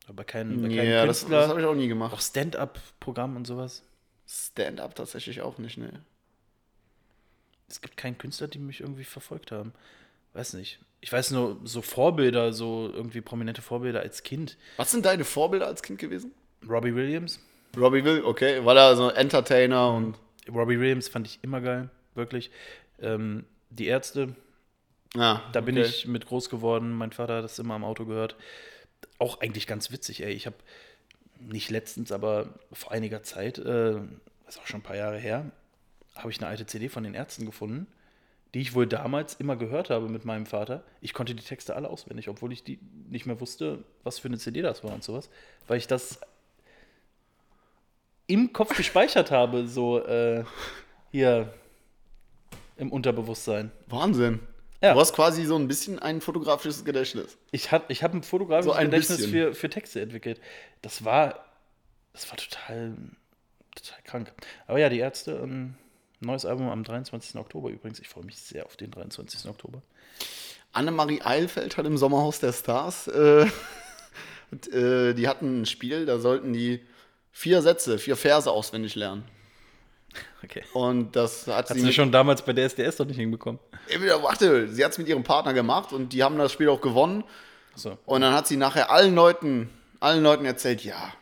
[0.08, 1.40] Aber bei keinem Ja, das, Künstler.
[1.40, 2.22] das habe ich auch nie auch gemacht.
[2.22, 3.82] Stand-up-Programm und sowas.
[4.26, 6.02] Stand-up tatsächlich auch nicht, ne.
[7.68, 9.72] Es gibt keinen Künstler, die mich irgendwie verfolgt haben.
[10.32, 10.78] weiß nicht.
[11.00, 14.56] Ich weiß nur, so Vorbilder, so irgendwie prominente Vorbilder als Kind.
[14.78, 16.32] Was sind deine Vorbilder als Kind gewesen?
[16.68, 17.38] Robbie Williams.
[17.76, 20.16] Robbie Will, okay, weil er so Entertainer und.
[20.48, 22.50] Robbie Williams fand ich immer geil, wirklich.
[23.00, 24.34] Ähm, die Ärzte,
[25.14, 25.86] Ja, da bin okay.
[25.86, 26.92] ich mit groß geworden.
[26.92, 28.36] Mein Vater hat das immer am Auto gehört.
[29.18, 30.32] Auch eigentlich ganz witzig, ey.
[30.32, 30.56] Ich habe
[31.40, 34.00] nicht letztens, aber vor einiger Zeit, äh,
[34.44, 35.50] das ist auch schon ein paar Jahre her,
[36.14, 37.86] habe ich eine alte CD von den Ärzten gefunden,
[38.54, 40.82] die ich wohl damals immer gehört habe mit meinem Vater.
[41.00, 42.78] Ich konnte die Texte alle auswendig, obwohl ich die
[43.08, 45.28] nicht mehr wusste, was für eine CD das war und sowas,
[45.66, 46.20] weil ich das
[48.26, 50.44] im Kopf gespeichert habe, so äh,
[51.10, 51.52] hier
[52.76, 53.70] im Unterbewusstsein.
[53.86, 54.40] Wahnsinn.
[54.80, 54.94] Ja.
[54.94, 57.36] Du hast quasi so ein bisschen ein fotografisches Gedächtnis.
[57.50, 59.32] Ich habe ich hab ein fotografisches So ein Gedächtnis bisschen.
[59.32, 60.40] für, für Texte entwickelt.
[60.82, 61.44] Das war,
[62.12, 62.94] das war total,
[63.74, 64.32] total krank.
[64.66, 65.74] Aber ja, die Ärzte, ähm,
[66.20, 67.36] neues Album am 23.
[67.36, 67.98] Oktober übrigens.
[67.98, 69.48] Ich freue mich sehr auf den 23.
[69.50, 69.82] Oktober.
[70.72, 73.46] Annemarie Eilfeld hat im Sommerhaus der Stars, äh,
[74.50, 76.84] und, äh, die hatten ein Spiel, da sollten die
[77.32, 79.24] vier Sätze, vier Verse auswendig lernen.
[80.42, 80.62] Okay.
[80.72, 83.60] Und das hat, Hat sie sie schon damals bei der SDS doch nicht hinbekommen.
[83.88, 86.68] Ey, wieder, warte, sie hat es mit ihrem Partner gemacht und die haben das Spiel
[86.68, 87.24] auch gewonnen.
[87.74, 87.98] So.
[88.06, 91.12] Und dann hat sie nachher allen Leuten, allen Leuten erzählt, ja,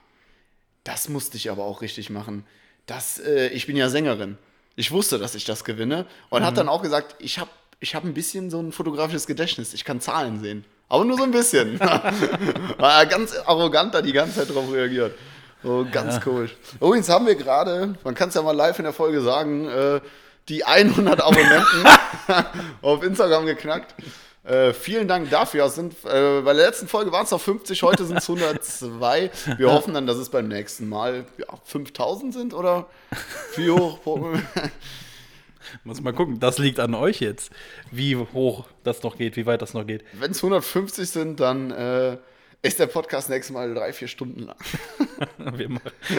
[0.85, 2.45] das musste ich aber auch richtig machen.
[2.87, 4.39] Das, äh, ich bin ja Sängerin.
[4.77, 6.07] Ich wusste, dass ich das gewinne.
[6.29, 9.75] Und hat dann auch gesagt, ich habe ich hab ein bisschen so ein fotografisches Gedächtnis.
[9.75, 10.65] Ich kann Zahlen sehen.
[10.89, 11.81] Aber nur so ein bisschen.
[12.79, 15.15] War ganz arrogant da die ganze Zeit drauf reagiert.
[15.67, 16.57] Oh, ganz komisch.
[16.81, 20.01] Übrigens haben wir gerade, man kann es ja mal live in der Folge sagen, äh,
[20.49, 21.85] die 100 Abonnenten
[22.83, 23.95] auf Instagram geknackt.
[24.45, 25.65] Äh, vielen Dank dafür.
[25.65, 29.31] Es sind, äh, bei der letzten Folge waren es noch 50, heute sind es 102.
[29.57, 32.87] Wir hoffen dann, dass es beim nächsten Mal ja, 5000 sind oder
[33.57, 33.99] wie hoch?
[35.83, 37.51] Muss mal gucken, das liegt an euch jetzt,
[37.91, 40.05] wie hoch das noch geht, wie weit das noch geht.
[40.13, 42.19] Wenn es 150 sind, dann äh,
[42.63, 44.57] ist der Podcast nächstes Mal drei, vier Stunden lang.
[45.57, 45.69] Wir,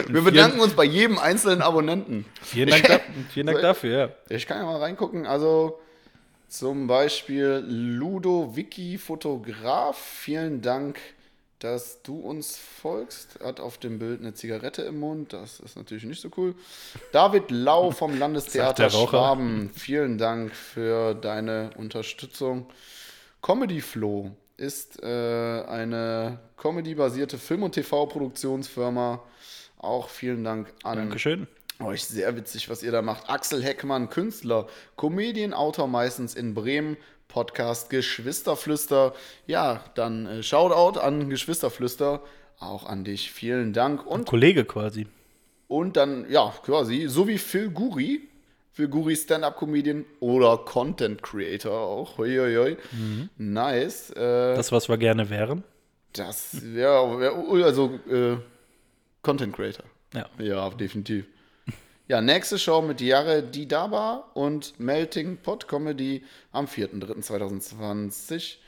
[0.08, 2.24] Wir bedanken uns bei jedem einzelnen Abonnenten.
[2.42, 3.00] Vielen Dank, da,
[3.32, 4.08] vielen Dank dafür, ja.
[4.34, 5.26] Ich kann ja mal reingucken.
[5.26, 5.78] Also
[6.48, 9.98] zum Beispiel Ludo Wiki Fotograf.
[9.98, 10.98] Vielen Dank,
[11.58, 13.38] dass du uns folgst.
[13.42, 15.32] Hat auf dem Bild eine Zigarette im Mund.
[15.34, 16.54] Das ist natürlich nicht so cool.
[17.12, 18.88] David Lau vom Landestheater.
[18.90, 19.70] Schwaben.
[19.74, 22.66] Vielen Dank für deine Unterstützung.
[23.42, 29.22] Comedy Flow ist äh, eine comedy-basierte Film- und TV-Produktionsfirma.
[29.78, 31.46] Auch vielen Dank an Dankeschön.
[31.80, 33.30] euch sehr witzig, was ihr da macht.
[33.30, 36.96] Axel Heckmann, Künstler, Comedian-Autor meistens in Bremen,
[37.28, 39.14] Podcast Geschwisterflüster.
[39.46, 42.22] Ja, dann äh, Shoutout an Geschwisterflüster,
[42.58, 43.30] auch an dich.
[43.30, 44.04] Vielen Dank.
[44.04, 45.06] Und, Kollege quasi.
[45.68, 48.27] und dann, ja, quasi, so wie Phil Guri,
[48.78, 52.16] Phil Guri Stand-Up-Comedian oder Content-Creator auch.
[52.16, 52.76] Hoi, hoi.
[53.36, 54.10] Nice.
[54.10, 55.64] Äh, Das, was wir gerne wären.
[56.12, 58.36] das wär, also, äh,
[59.22, 59.84] Content-Creator.
[60.14, 60.26] Ja.
[60.38, 61.24] Ja, definitiv.
[62.06, 66.22] Ja, nächste Show mit Jare Didaba und Melting Pot Comedy
[66.52, 68.58] am 4.3.2020.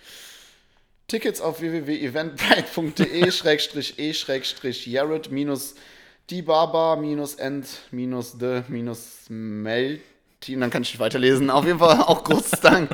[1.07, 3.31] Tickets auf www.eventbrite.de
[6.31, 10.61] e schrägstrich Jared minus Dibaba minus End minus the minus Melting.
[10.61, 11.51] Dann kann ich weiterlesen.
[11.51, 12.91] Auf jeden Fall auch großen Dank.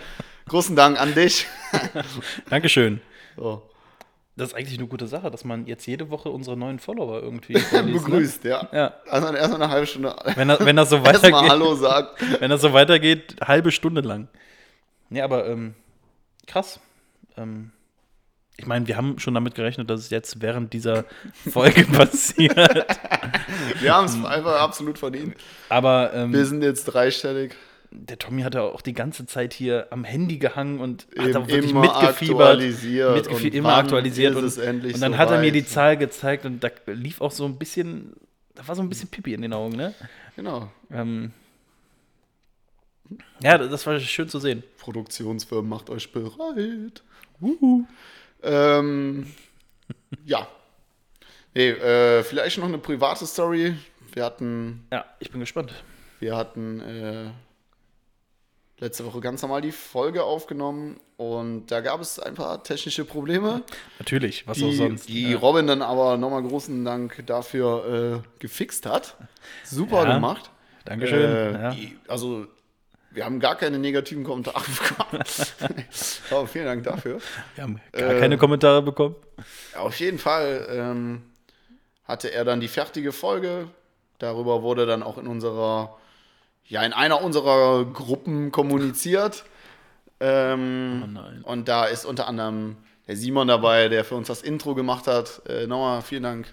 [0.49, 1.47] Großen Dank an dich.
[2.51, 3.01] Dankeschön.
[3.37, 3.63] So.
[4.39, 7.59] Das ist eigentlich eine gute Sache, dass man jetzt jede Woche unsere neuen Follower irgendwie
[7.59, 8.63] vorliest, Begrüßt, ja.
[8.65, 8.69] Ne?
[8.73, 8.95] Ja.
[9.09, 10.15] Also erstmal eine halbe Stunde.
[10.35, 11.51] Wenn, das, wenn das so Erstmal weitergeht.
[11.51, 12.41] Hallo sagt.
[12.41, 14.29] Wenn das so weitergeht, halbe Stunde lang.
[15.09, 15.75] Nee, aber ähm,
[16.47, 16.81] krass.
[17.39, 17.73] Ähm,
[18.59, 21.05] ich meine, wir haben schon damit gerechnet, dass es jetzt während dieser
[21.51, 22.57] Folge passiert.
[23.81, 25.35] Wir haben es einfach absolut verdient.
[25.69, 27.55] Aber ähm, Wir sind jetzt dreistellig.
[27.91, 31.33] der Tommy hat ja auch die ganze Zeit hier am Handy gehangen und hat Eben
[31.33, 32.41] da wirklich immer mitgefiebert.
[32.49, 34.35] aktualisiert Mitgefiebert, und immer aktualisiert.
[34.37, 35.65] Und, es endlich und dann hat er mir die?
[35.67, 38.15] Zahl gezeigt und da lief auch so ein bisschen,
[38.55, 39.95] da war so ein bisschen Pipi in den Augen, ne?
[40.35, 40.71] Genau.
[40.91, 41.33] Ähm,
[43.43, 44.63] ja, das war schön zu sehen.
[44.79, 47.03] Produktionsfirmen, macht euch bereit.
[48.43, 49.33] Ähm,
[50.25, 50.47] ja.
[51.55, 53.75] Nee, äh, vielleicht noch eine private Story.
[54.13, 55.73] Wir hatten, Ja, ich bin gespannt.
[56.21, 57.31] wir hatten äh,
[58.79, 63.63] letzte Woche ganz normal die Folge aufgenommen und da gab es ein paar technische Probleme.
[63.99, 65.09] Natürlich, was auch die, sonst.
[65.09, 65.39] die ja.
[65.39, 69.17] Robin dann aber nochmal großen Dank dafür äh, gefixt hat.
[69.65, 70.15] Super Ja.
[70.15, 70.51] gemacht.
[70.85, 71.21] Dankeschön.
[71.31, 71.71] Äh, ja.
[71.75, 72.47] die- Also,
[73.17, 75.25] wir haben gar keine negativen Kommentare bekommen.
[76.31, 77.19] aber vielen Dank dafür.
[77.55, 79.17] Wir haben gar äh, keine Kommentare bekommen.
[79.75, 81.23] Auf jeden Fall ähm,
[82.05, 83.69] hatte er dann die fertige Folge.
[84.19, 85.97] Darüber wurde dann auch in unserer,
[86.67, 89.45] ja, in einer unserer Gruppen kommuniziert.
[90.21, 91.53] Ähm, Oh.
[91.53, 92.77] Und da ist unter anderem
[93.09, 95.41] der Simon dabei, der für uns das Intro gemacht hat.
[95.49, 96.47] Äh, nochmal vielen Dank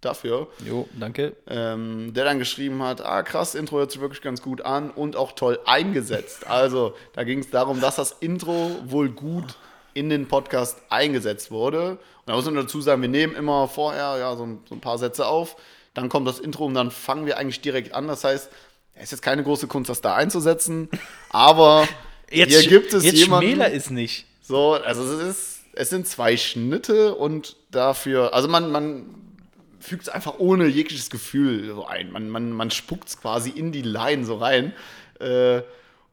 [0.00, 0.48] dafür.
[0.66, 1.36] Jo, danke.
[1.46, 5.16] Ähm, der dann geschrieben hat, ah krass, Intro hört sich wirklich ganz gut an und
[5.16, 6.46] auch toll eingesetzt.
[6.46, 9.56] Also da ging es darum, dass das Intro wohl gut
[9.94, 11.90] in den Podcast eingesetzt wurde.
[11.92, 14.80] Und da muss man dazu sagen, wir nehmen immer vorher ja, so, ein, so ein
[14.80, 15.56] paar Sätze auf,
[15.94, 18.06] dann kommt das Intro und dann fangen wir eigentlich direkt an.
[18.06, 18.50] Das heißt,
[18.94, 20.88] es ist jetzt keine große Kunst, das da einzusetzen,
[21.30, 21.88] aber
[22.30, 24.26] hier gibt es jetzt jemanden, Schmäler ist nicht.
[24.42, 29.06] so, also es ist, es sind zwei Schnitte und dafür, also man, man
[29.80, 32.12] fügt es einfach ohne jegliches Gefühl so ein.
[32.12, 34.72] Man, man, man spuckt es quasi in die Line so rein.
[35.18, 35.62] Äh,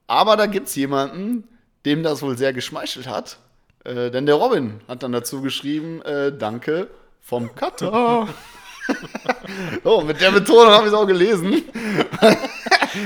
[0.08, 1.48] aber da gibt es jemanden,
[1.86, 3.38] dem das wohl sehr geschmeichelt hat.
[3.84, 6.90] Äh, denn der Robin hat dann dazu geschrieben, äh, danke
[7.22, 8.28] vom Cutter.
[9.84, 11.64] oh, mit der Betonung habe ich es auch gelesen.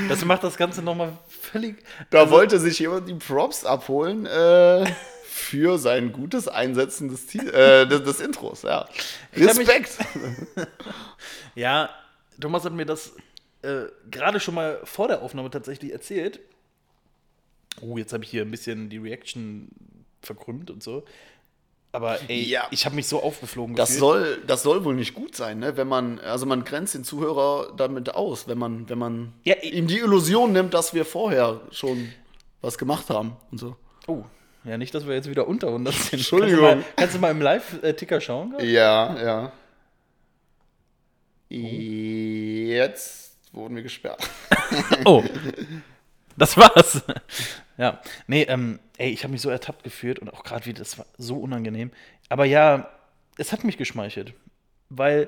[0.10, 1.84] Das macht das Ganze nochmal völlig.
[2.12, 4.86] Da wollte sich jemand die Props abholen äh,
[5.34, 8.64] für sein gutes Einsetzen des, äh, des, des Intros.
[8.64, 8.82] Ja.
[8.88, 9.98] hab mich- Respekt.
[11.56, 11.90] Ja,
[12.40, 13.14] Thomas hat mir das
[13.62, 16.40] äh, gerade schon mal vor der Aufnahme tatsächlich erzählt.
[17.82, 19.70] Oh, jetzt habe ich hier ein bisschen die Reaction
[20.22, 21.04] verkrümmt und so.
[21.94, 22.68] Aber ey, Ja.
[22.72, 24.00] ich habe mich so aufgeflogen Das gefühlt.
[24.00, 25.76] soll, das soll wohl nicht gut sein, ne?
[25.78, 29.88] Wenn man, also man grenzt den Zuhörer damit aus, wenn man, wenn man Ja, ihm
[29.88, 32.12] die Illusion nimmt, dass wir vorher schon
[32.62, 33.76] was gemacht haben und so.
[34.08, 34.24] Oh,
[34.64, 36.14] ja, nicht, dass wir jetzt wieder unter 100 sind.
[36.14, 36.60] Entschuldigung.
[36.62, 38.52] Kannst du mal, kannst du mal im Live-Ticker schauen?
[38.52, 38.66] gerade?
[38.66, 39.52] Ja, ja.
[41.50, 44.30] Jetzt wurden wir gesperrt.
[45.04, 45.22] Oh,
[46.38, 47.04] das war's.
[47.78, 50.98] ja, nee, ähm, ey, ich habe mich so ertappt gefühlt und auch gerade wie das
[50.98, 51.92] war so unangenehm.
[52.30, 52.90] Aber ja,
[53.38, 54.34] es hat mich geschmeichelt,
[54.90, 55.28] weil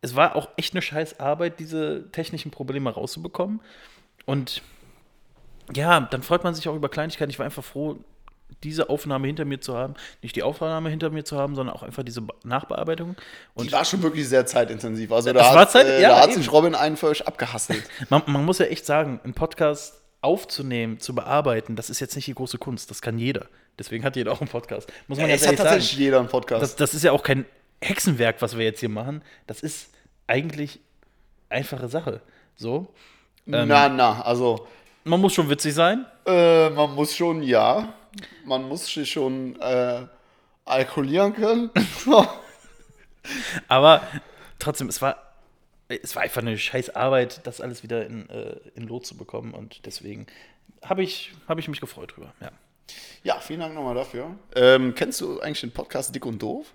[0.00, 3.60] es war auch echt eine scheiß Arbeit, diese technischen Probleme rauszubekommen.
[4.26, 4.62] Und
[5.74, 7.30] ja, dann freut man sich auch über Kleinigkeiten.
[7.30, 7.98] Ich war einfach froh,
[8.64, 9.94] diese Aufnahme hinter mir zu haben.
[10.22, 13.14] Nicht die Aufnahme hinter mir zu haben, sondern auch einfach diese Be- Nachbearbeitung.
[13.56, 15.12] Die Und war schon wirklich sehr zeitintensiv.
[15.12, 17.82] Also da hat, Zeit- äh, ja, da hat sich Robin einen für euch abgehasselt.
[18.10, 22.26] Man, man muss ja echt sagen, einen Podcast aufzunehmen, zu bearbeiten, das ist jetzt nicht
[22.26, 22.90] die große Kunst.
[22.90, 23.46] Das kann jeder.
[23.78, 24.92] Deswegen hat jeder auch einen Podcast.
[25.06, 25.68] Muss man es jetzt hat ehrlich sagen.
[25.70, 26.62] tatsächlich jeder einen Podcast.
[26.62, 27.44] Das, das ist ja auch kein
[27.80, 29.22] Hexenwerk, was wir jetzt hier machen.
[29.46, 29.90] Das ist
[30.26, 30.80] eigentlich
[31.48, 32.20] einfache Sache.
[32.56, 32.92] So.
[33.46, 34.66] ähm, na, na, also
[35.04, 36.04] Man muss schon witzig sein.
[36.26, 37.94] Äh, man muss schon, ja.
[38.44, 40.06] Man muss sich schon äh,
[40.64, 41.70] alkoholieren können.
[43.68, 44.02] Aber
[44.58, 45.34] trotzdem, es war,
[45.88, 49.54] es war einfach eine scheiß Arbeit, das alles wieder in, äh, in Lot zu bekommen.
[49.54, 50.26] Und deswegen
[50.82, 52.32] habe ich, hab ich mich gefreut drüber.
[52.40, 52.50] Ja.
[53.22, 54.36] ja, vielen Dank nochmal dafür.
[54.54, 56.74] Ähm, kennst du eigentlich den Podcast Dick und Doof?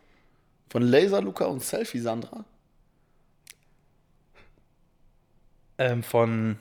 [0.69, 2.45] Von Laser Luca und Selfie Sandra?
[5.77, 6.57] Ähm, von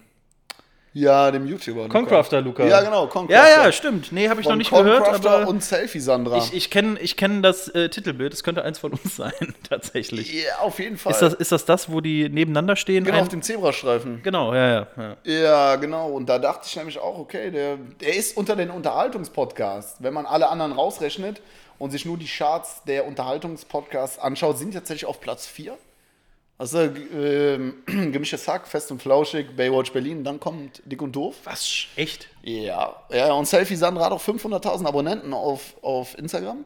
[0.94, 1.88] Ja, dem YouTuber.
[1.88, 2.66] Concrafter, Luca.
[2.66, 3.48] Ja, genau, Concrafter.
[3.48, 4.12] Ja, ja, stimmt.
[4.12, 5.04] Nee, habe ich noch Von nicht gehört.
[5.04, 6.36] Concrafter und Selfie Sandra.
[6.36, 8.34] ich, ich kenne ich kenn das äh, Titelbild.
[8.34, 9.32] Es könnte eins von uns sein,
[9.68, 10.44] tatsächlich.
[10.44, 11.12] ja, auf jeden Fall.
[11.12, 13.04] Ist das, ist das das, wo die nebeneinander stehen?
[13.04, 14.22] genau auf dem Zebrastreifen.
[14.22, 14.86] genau, ja, ja.
[14.96, 15.16] ja.
[15.24, 16.10] Ja, genau.
[16.10, 20.02] Und da dachte ich nämlich auch, okay, der, der ist unter den Unterhaltungspodcasts.
[20.02, 21.40] Wenn man alle anderen rausrechnet
[21.78, 25.74] und sich nur die Charts der Unterhaltungspodcasts anschaut, sind tatsächlich auf Platz 4.
[26.62, 31.34] Also ähm, gemischtes Hack, fest und flauschig, Baywatch Berlin, dann kommt Dick und Doof.
[31.42, 31.86] Was?
[31.96, 32.28] Echt?
[32.44, 36.64] Ja, ja und Selfie Sandra hat auch 500.000 Abonnenten auf, auf Instagram.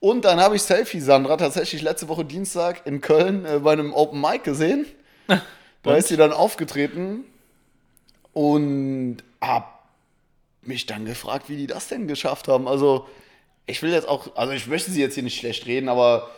[0.00, 3.94] Und dann habe ich Selfie Sandra tatsächlich letzte Woche Dienstag in Köln äh, bei einem
[3.94, 4.84] Open Mic gesehen.
[5.82, 7.24] Da ist sie dann aufgetreten
[8.34, 9.88] und hab
[10.60, 12.68] mich dann gefragt, wie die das denn geschafft haben.
[12.68, 13.08] Also,
[13.66, 16.30] ich will jetzt auch, also ich möchte sie jetzt hier nicht schlecht reden, aber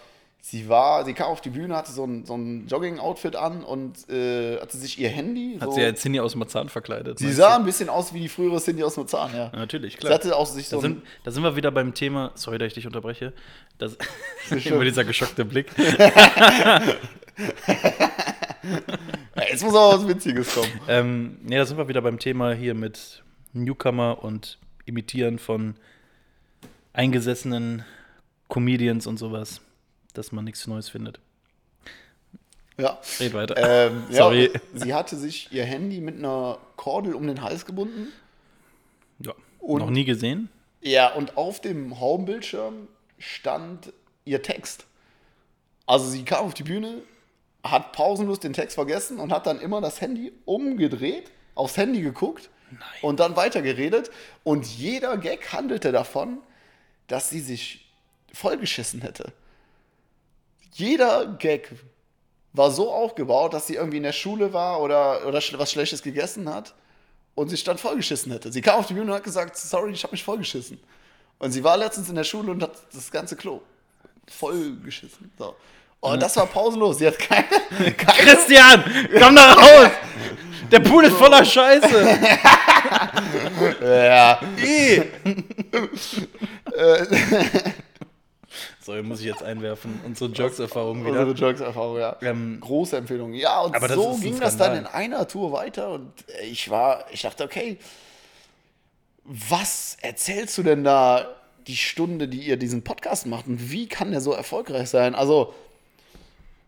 [0.45, 4.11] sie war, sie kam auf die Bühne, hatte so ein, so ein Jogging-Outfit an und
[4.11, 5.57] äh, hatte sich ihr Handy.
[5.59, 7.18] Hat so, sie ja jetzt Cindy aus Marzahn verkleidet.
[7.18, 7.61] sie sah du?
[7.61, 9.51] ein bisschen aus wie die frühere Cindy aus Marzahn, ja.
[9.51, 10.12] Ja, natürlich, Sie klar.
[10.12, 12.74] hatte auch sich so Da sind, da sind wir wieder beim Thema, sorry, dass ich
[12.74, 13.32] dich unterbreche,
[13.78, 13.97] das,
[14.66, 15.70] immer dieser geschockte Blick.
[19.36, 20.70] Ja, jetzt muss auch was Witziges kommen.
[20.88, 23.22] ähm, nee, da sind wir wieder beim Thema hier mit
[23.53, 25.74] Newcomer und Imitieren von
[26.95, 27.84] eingesessenen
[28.49, 29.61] Comedians und sowas,
[30.15, 31.21] dass man nichts Neues findet.
[32.77, 32.99] Ja.
[33.21, 33.57] Red weiter.
[33.57, 34.51] Ähm, Sorry.
[34.53, 38.09] Ja, sie hatte sich ihr Handy mit einer Kordel um den Hals gebunden.
[39.21, 39.33] ja.
[39.61, 40.49] und- Noch nie gesehen?
[40.81, 42.89] Ja, und auf dem Homebildschirm
[43.19, 43.93] stand
[44.25, 44.85] ihr Text.
[45.87, 46.99] Also sie kam auf die Bühne,
[47.62, 52.51] hat pausenlos den Text vergessen und hat dann immer das Handy umgedreht, aufs Handy geguckt
[53.01, 54.11] und dann weitergeredet.
[54.43, 56.39] Und jeder Gag handelte davon,
[57.07, 57.91] dass sie sich
[58.33, 59.33] vollgeschissen hätte.
[60.75, 61.70] Jeder Gag
[62.53, 66.53] war so aufgebaut, dass sie irgendwie in der Schule war oder, oder was Schlechtes gegessen
[66.53, 66.75] hat
[67.37, 68.51] und sich dann vollgeschissen hätte.
[68.51, 70.81] Sie kam auf die Bühne und hat gesagt, sorry, ich habe mich vollgeschissen.
[71.39, 73.61] Und sie war letztens in der Schule und hat das ganze Klo
[74.29, 75.31] vollgeschissen.
[75.39, 75.55] So.
[76.01, 76.99] Und das war pausenlos.
[76.99, 77.47] Sie hat keine,
[77.97, 78.85] keine Christian,
[79.18, 79.91] komm da raus!
[80.72, 82.18] Der Pool ist voller Scheiße.
[83.81, 84.41] ja,
[88.85, 89.99] So, hier muss ich jetzt einwerfen.
[90.05, 91.49] Unsere Jokes-Erfahrung unsere wieder.
[91.49, 92.16] Jokes-Erfahrung, ja.
[92.20, 93.32] Ähm, Große Empfehlung.
[93.32, 96.12] Ja, und so ging das dann in einer Tour weiter und
[96.43, 97.78] ich war, ich dachte, okay,
[99.24, 101.35] was erzählst du denn da
[101.66, 105.14] die Stunde, die ihr diesen Podcast macht und wie kann der so erfolgreich sein?
[105.14, 105.55] Also,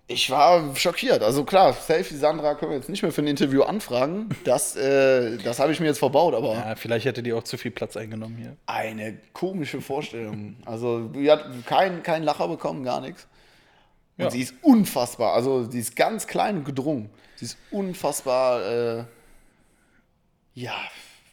[0.09, 1.23] ich war schockiert.
[1.23, 4.29] Also klar, Selfie Sandra können wir jetzt nicht mehr für ein Interview anfragen.
[4.45, 7.59] Das, äh, das habe ich mir jetzt verbaut, aber ja, vielleicht hätte die auch zu
[7.59, 8.57] viel Platz eingenommen hier.
[8.67, 10.57] eine komische Vorstellung.
[10.65, 13.27] Also, die hat keinen kein Lacher bekommen, gar nichts.
[14.19, 14.31] Und Ja.
[14.31, 15.33] sie ist unfassbar.
[15.35, 17.11] Also, sie ist ganz klein und gedrungen.
[17.35, 19.05] Sie ist unfassbar, äh,
[20.55, 20.75] ja,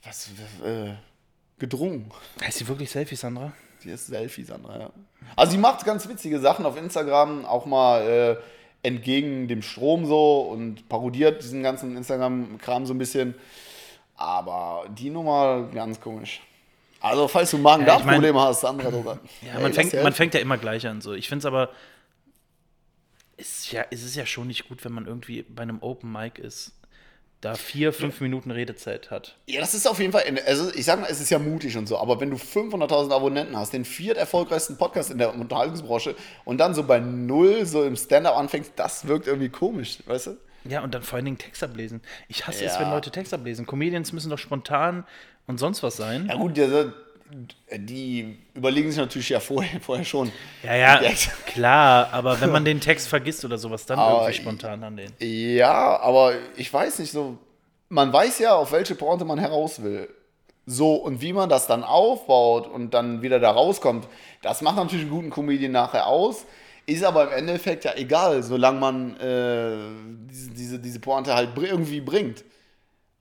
[0.03, 0.29] was,
[0.65, 0.93] äh,
[1.59, 2.11] gedrungen.
[2.43, 3.53] Heißt sie wirklich Selfie, Sandra?
[3.79, 4.89] Sie ist Selfie, Sandra, ja.
[5.35, 8.35] Also, sie macht ganz witzige Sachen auf Instagram, auch mal äh,
[8.83, 13.35] entgegen dem Strom so und parodiert diesen ganzen Instagram-Kram so ein bisschen.
[14.15, 16.41] Aber die Nummer ganz komisch.
[16.99, 19.19] Also, falls du Magen-Darm-Probleme hast, Sandra, Dogan.
[19.41, 21.01] Ja, man, fängt, man fängt ja immer gleich an.
[21.01, 21.13] So.
[21.13, 21.69] Ich finde es aber,
[23.35, 26.39] ist, ja, es ist ja schon nicht gut, wenn man irgendwie bei einem Open Mic
[26.39, 26.73] ist,
[27.43, 29.35] da vier, fünf Minuten Redezeit hat.
[29.47, 31.87] Ja, das ist auf jeden Fall, also ich sag mal, es ist ja mutig und
[31.87, 36.15] so, aber wenn du 500.000 Abonnenten hast, den viert erfolgreichsten Podcast in der Unterhaltungsbranche
[36.45, 40.37] und dann so bei null so im Stand-Up anfängst, das wirkt irgendwie komisch, weißt du?
[40.65, 42.01] Ja, und dann vor allen Dingen Text ablesen.
[42.29, 42.79] Ich hasse es, Ja.
[42.81, 43.65] wenn Leute Text ablesen.
[43.65, 45.05] Comedians müssen doch spontan
[45.45, 46.27] und sonst was sein.
[46.29, 46.61] Ja gut, die,
[47.75, 50.31] die überlegen sich natürlich ja vorher, vorher schon.
[50.63, 51.01] Ja, ja,
[51.45, 55.11] klar, aber wenn man den Text vergisst oder sowas, dann Aber irgendwie spontan an den.
[55.19, 57.37] Ja, aber ich weiß nicht so,
[57.89, 60.09] man weiß ja, auf welche Pointe man heraus will.
[60.65, 64.07] So, und wie man das dann aufbaut und dann wieder da rauskommt,
[64.41, 66.45] das macht natürlich einen guten Comedian nachher aus.
[66.85, 69.75] Ist aber im Endeffekt ja egal, solange man äh,
[70.29, 72.43] diese, diese, diese Pointe halt irgendwie bringt.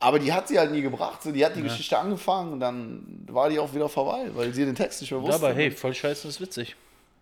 [0.03, 1.23] Aber die hat sie halt nie gebracht.
[1.23, 4.65] So, die hat die Geschichte angefangen und dann war die auch wieder vorbei, weil sie
[4.65, 5.37] den Text nicht mehr wusste.
[5.37, 6.75] Aber hey, voll scheiße, ist witzig.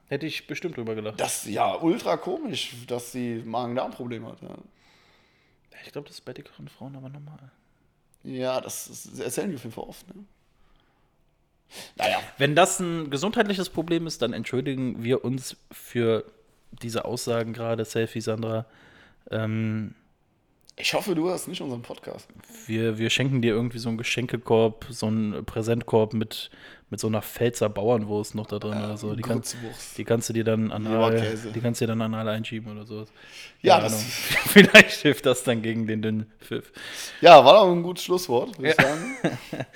[0.08, 1.20] Hätte ich bestimmt drüber gelacht.
[1.20, 4.40] Das ist ja ultra komisch, dass sie Magen-Darm-Probleme hat.
[4.40, 4.56] Ja.
[5.84, 7.52] Ich glaube, das ist bei dickeren Frauen aber normal.
[8.22, 10.08] Ja, das, ist, das erzählen die auf jeden Fall oft.
[10.08, 10.24] Ne?
[11.96, 16.24] Naja, Wenn das ein gesundheitliches Problem ist, dann entschuldigen wir uns für
[16.82, 18.64] diese Aussagen gerade, Selfie Sandra.
[19.30, 19.94] Ähm,
[20.80, 22.28] ich hoffe, du hast nicht unseren Podcast.
[22.66, 26.50] wir, wir schenken dir irgendwie so einen Geschenkekorb, so einen Präsentkorb mit,
[26.90, 29.14] mit so einer Pfälzer Bauernwurst noch da drin oder so.
[29.14, 29.42] Die, kann,
[29.96, 33.04] die kannst du dir dann anal, die kannst du dir dann anal einschieben oder so.
[33.62, 34.02] Ja, Keine das-.
[34.46, 36.72] Vielleicht hilft das dann gegen den dünnen Pfiff.
[37.20, 38.82] Ja, war doch ein gutes Schlusswort, würde ich Ja.
[38.88, 39.16] sagen.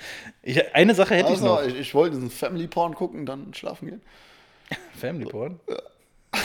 [0.47, 1.63] Ich, eine Sache hätte ich Also, noch.
[1.63, 4.01] ich, ich wollte diesen Family Porn gucken, dann schlafen gehen.
[4.95, 5.59] Family Porn?
[5.67, 5.77] Ja.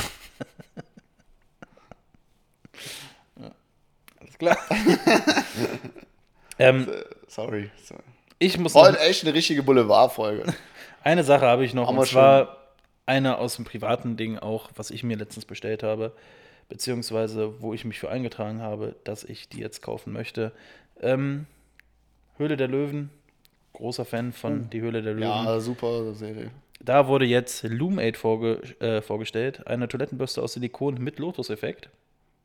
[4.41, 4.59] klar.
[6.59, 6.89] ähm,
[7.29, 7.71] Sorry.
[7.85, 8.03] sorry.
[8.39, 10.53] ich muss noch, Heute echt eine richtige Boulevardfolge.
[11.05, 12.57] eine Sache habe ich noch, Haben und zwar
[13.07, 16.13] eine aus dem privaten Ding auch, was ich mir letztens bestellt habe,
[16.69, 20.53] beziehungsweise wo ich mich für eingetragen habe, dass ich die jetzt kaufen möchte.
[21.01, 21.47] Ähm,
[22.37, 23.11] Höhle der Löwen,
[23.73, 25.29] großer Fan von Die Höhle der Löwen.
[25.29, 26.51] Ja, super Serie.
[26.83, 31.91] Da wurde jetzt Loom8 vorge äh, vorgestellt, eine Toilettenbürste aus Silikon mit Lotus-Effekt.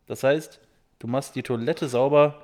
[0.08, 0.60] Das heißt,
[1.00, 2.44] du machst die Toilette sauber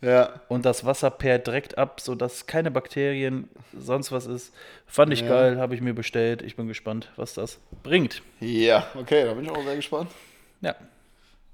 [0.00, 0.40] Ja.
[0.48, 4.52] und das Wasser perlt direkt ab, sodass keine Bakterien, sonst was ist.
[4.86, 5.28] Fand ich Ja.
[5.28, 6.42] geil, habe ich mir bestellt.
[6.42, 8.22] Ich bin gespannt, was das bringt.
[8.40, 10.10] Ja, okay, da bin ich auch sehr gespannt.
[10.60, 10.74] Ja,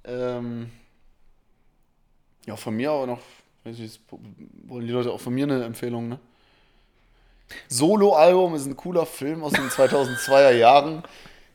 [0.06, 0.70] Ähm,
[2.46, 3.20] ja, von mir aber noch,
[3.64, 3.98] weiß ich,
[4.66, 6.18] wollen die Leute auch von mir eine Empfehlung, ne?
[7.68, 11.02] Solo-Album ist ein cooler Film aus den 2002er Jahren.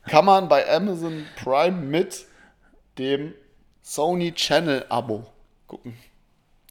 [0.08, 2.26] Kann man bei Amazon Prime mit
[2.98, 3.34] dem
[3.82, 5.24] Sony Channel-Abo
[5.66, 5.96] gucken.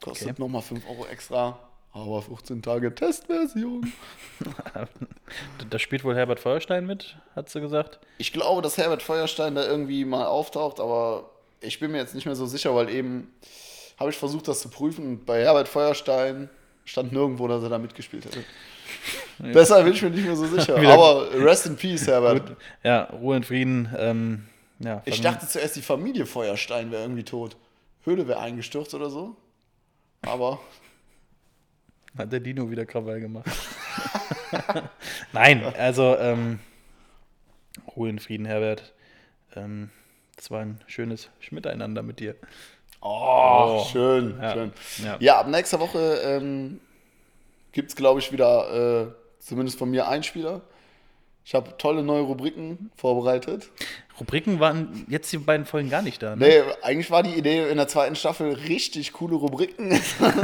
[0.02, 0.42] Kostet Okay.
[0.42, 1.60] nochmal 5 Euro extra,
[1.94, 3.92] aber 15 Tage Testversion.
[5.70, 8.00] da spielt wohl Herbert Feuerstein mit, hat sie gesagt.
[8.18, 11.30] Ich glaube, dass Herbert Feuerstein da irgendwie mal auftaucht, aber
[11.62, 13.34] ich bin mir jetzt nicht mehr so sicher, weil eben
[14.00, 15.06] habe ich versucht, das zu prüfen.
[15.06, 16.50] Und bei Herbert Feuerstein
[16.86, 18.44] stand nirgendwo, dass er da mitgespielt hätte.
[19.54, 20.78] Besser bin ich mir nicht mehr so sicher.
[20.94, 22.56] Aber rest in peace, Herbert.
[22.84, 23.94] Ja, Ruhe in Frieden.
[23.98, 24.46] Ähm,
[24.80, 27.58] ja, Ich dachte zuerst, die Familie Feuerstein wäre irgendwie tot.
[28.04, 29.36] Höhle wäre eingestürzt oder so.
[30.22, 30.60] Aber
[32.18, 33.50] Hat der Dino wieder Krawall gemacht.
[35.34, 36.60] Nein, also ähm,
[37.96, 38.94] Ruhe in Frieden, Herbert.
[39.56, 39.90] Ähm,
[40.36, 42.36] das war ein schönes Miteinander mit dir.
[43.02, 44.74] oh, schön, Ja, schön.
[45.04, 45.18] ja.
[45.20, 46.80] Ja, ab nächster Woche ähm,
[47.72, 49.08] gibt es, glaube ich, wieder, äh,
[49.40, 50.62] zumindest von mir, einen Spieler.
[51.46, 53.72] Ich habe tolle neue Rubriken vorbereitet.
[54.20, 56.36] Rubriken waren jetzt die beiden Folgen gar nicht da.
[56.36, 56.48] Ne?
[56.48, 59.90] Nee, eigentlich war die Idee in der zweiten Staffel richtig coole Rubriken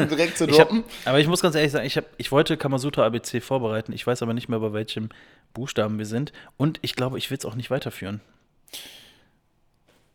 [0.09, 0.83] direkt zu Ich hab, droppen.
[1.03, 3.91] aber ich muss ganz ehrlich sagen, ich, hab, ich wollte Kamasutra ABC vorbereiten.
[3.93, 5.09] Ich weiß aber nicht mehr, bei welchem
[5.53, 6.31] Buchstaben wir sind.
[6.57, 8.21] Und ich glaube, ich will es auch nicht weiterführen.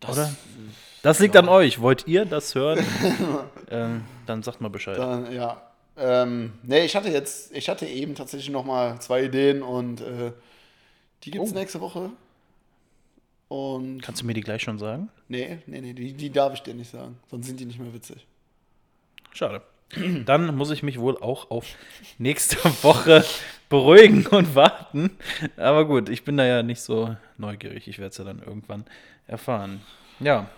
[0.09, 0.35] Oder?
[1.03, 1.81] Das liegt an euch.
[1.81, 2.85] Wollt ihr das hören?
[3.71, 4.99] ähm, dann sagt mal Bescheid.
[4.99, 5.61] Dann, ja.
[5.97, 10.33] Ähm, nee, ich hatte jetzt, ich hatte eben tatsächlich noch mal zwei Ideen und äh,
[11.25, 11.55] die gibt es Oh.
[11.55, 12.11] nächste Woche.
[13.49, 15.09] Und Kannst du mir die gleich schon sagen?
[15.29, 17.93] nee, nee, nee, die, die darf ich dir nicht sagen, sonst sind die nicht mehr
[17.93, 18.27] witzig.
[19.33, 19.63] Schade.
[20.25, 21.67] Dann muss ich mich wohl auch auf
[22.19, 23.25] nächste Woche
[23.69, 25.11] beruhigen und warten.
[25.57, 27.89] Aber gut, ich bin da ja nicht so neugierig.
[27.89, 28.85] Ich werde es ja dann irgendwann
[29.27, 29.81] erfahren.
[30.21, 30.49] Ja.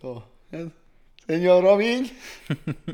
[0.00, 0.66] So, ja.
[1.28, 2.08] Senior Robin.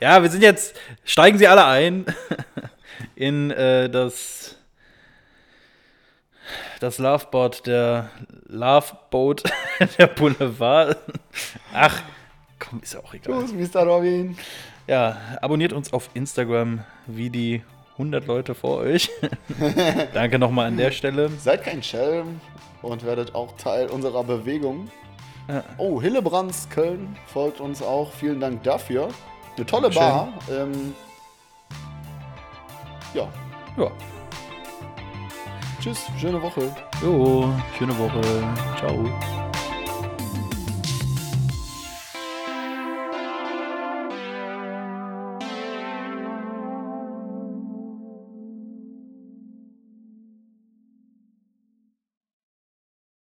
[0.00, 2.04] Ja, wir sind jetzt, steigen Sie alle ein
[3.16, 4.56] in äh, das,
[6.80, 8.10] das Loveboat, der
[8.46, 9.42] Loveboat,
[9.98, 10.96] der Boulevard.
[11.72, 12.02] Ach,
[12.58, 13.44] komm, ist ja auch egal.
[13.46, 13.82] Tschüss, Mr.
[13.82, 14.36] Robin.
[14.86, 17.62] Ja, abonniert uns auf Instagram wie die
[17.92, 19.10] 100 Leute vor euch.
[20.14, 21.30] Danke nochmal an der Stelle.
[21.30, 22.40] Seid kein Schelm
[22.82, 24.90] und werdet auch Teil unserer Bewegung.
[25.48, 25.62] Ja.
[25.78, 28.12] Oh, Hillebrands Köln folgt uns auch.
[28.12, 29.08] Vielen Dank dafür.
[29.56, 30.02] Eine tolle Schön.
[30.02, 30.32] Bar.
[30.50, 30.94] Ähm,
[33.14, 33.28] ja,
[33.76, 33.90] Ja.
[35.86, 36.72] Tschüss, schöne Woche.
[37.02, 37.48] Jo,
[37.78, 38.20] schöne Woche.
[38.78, 39.45] Ciao.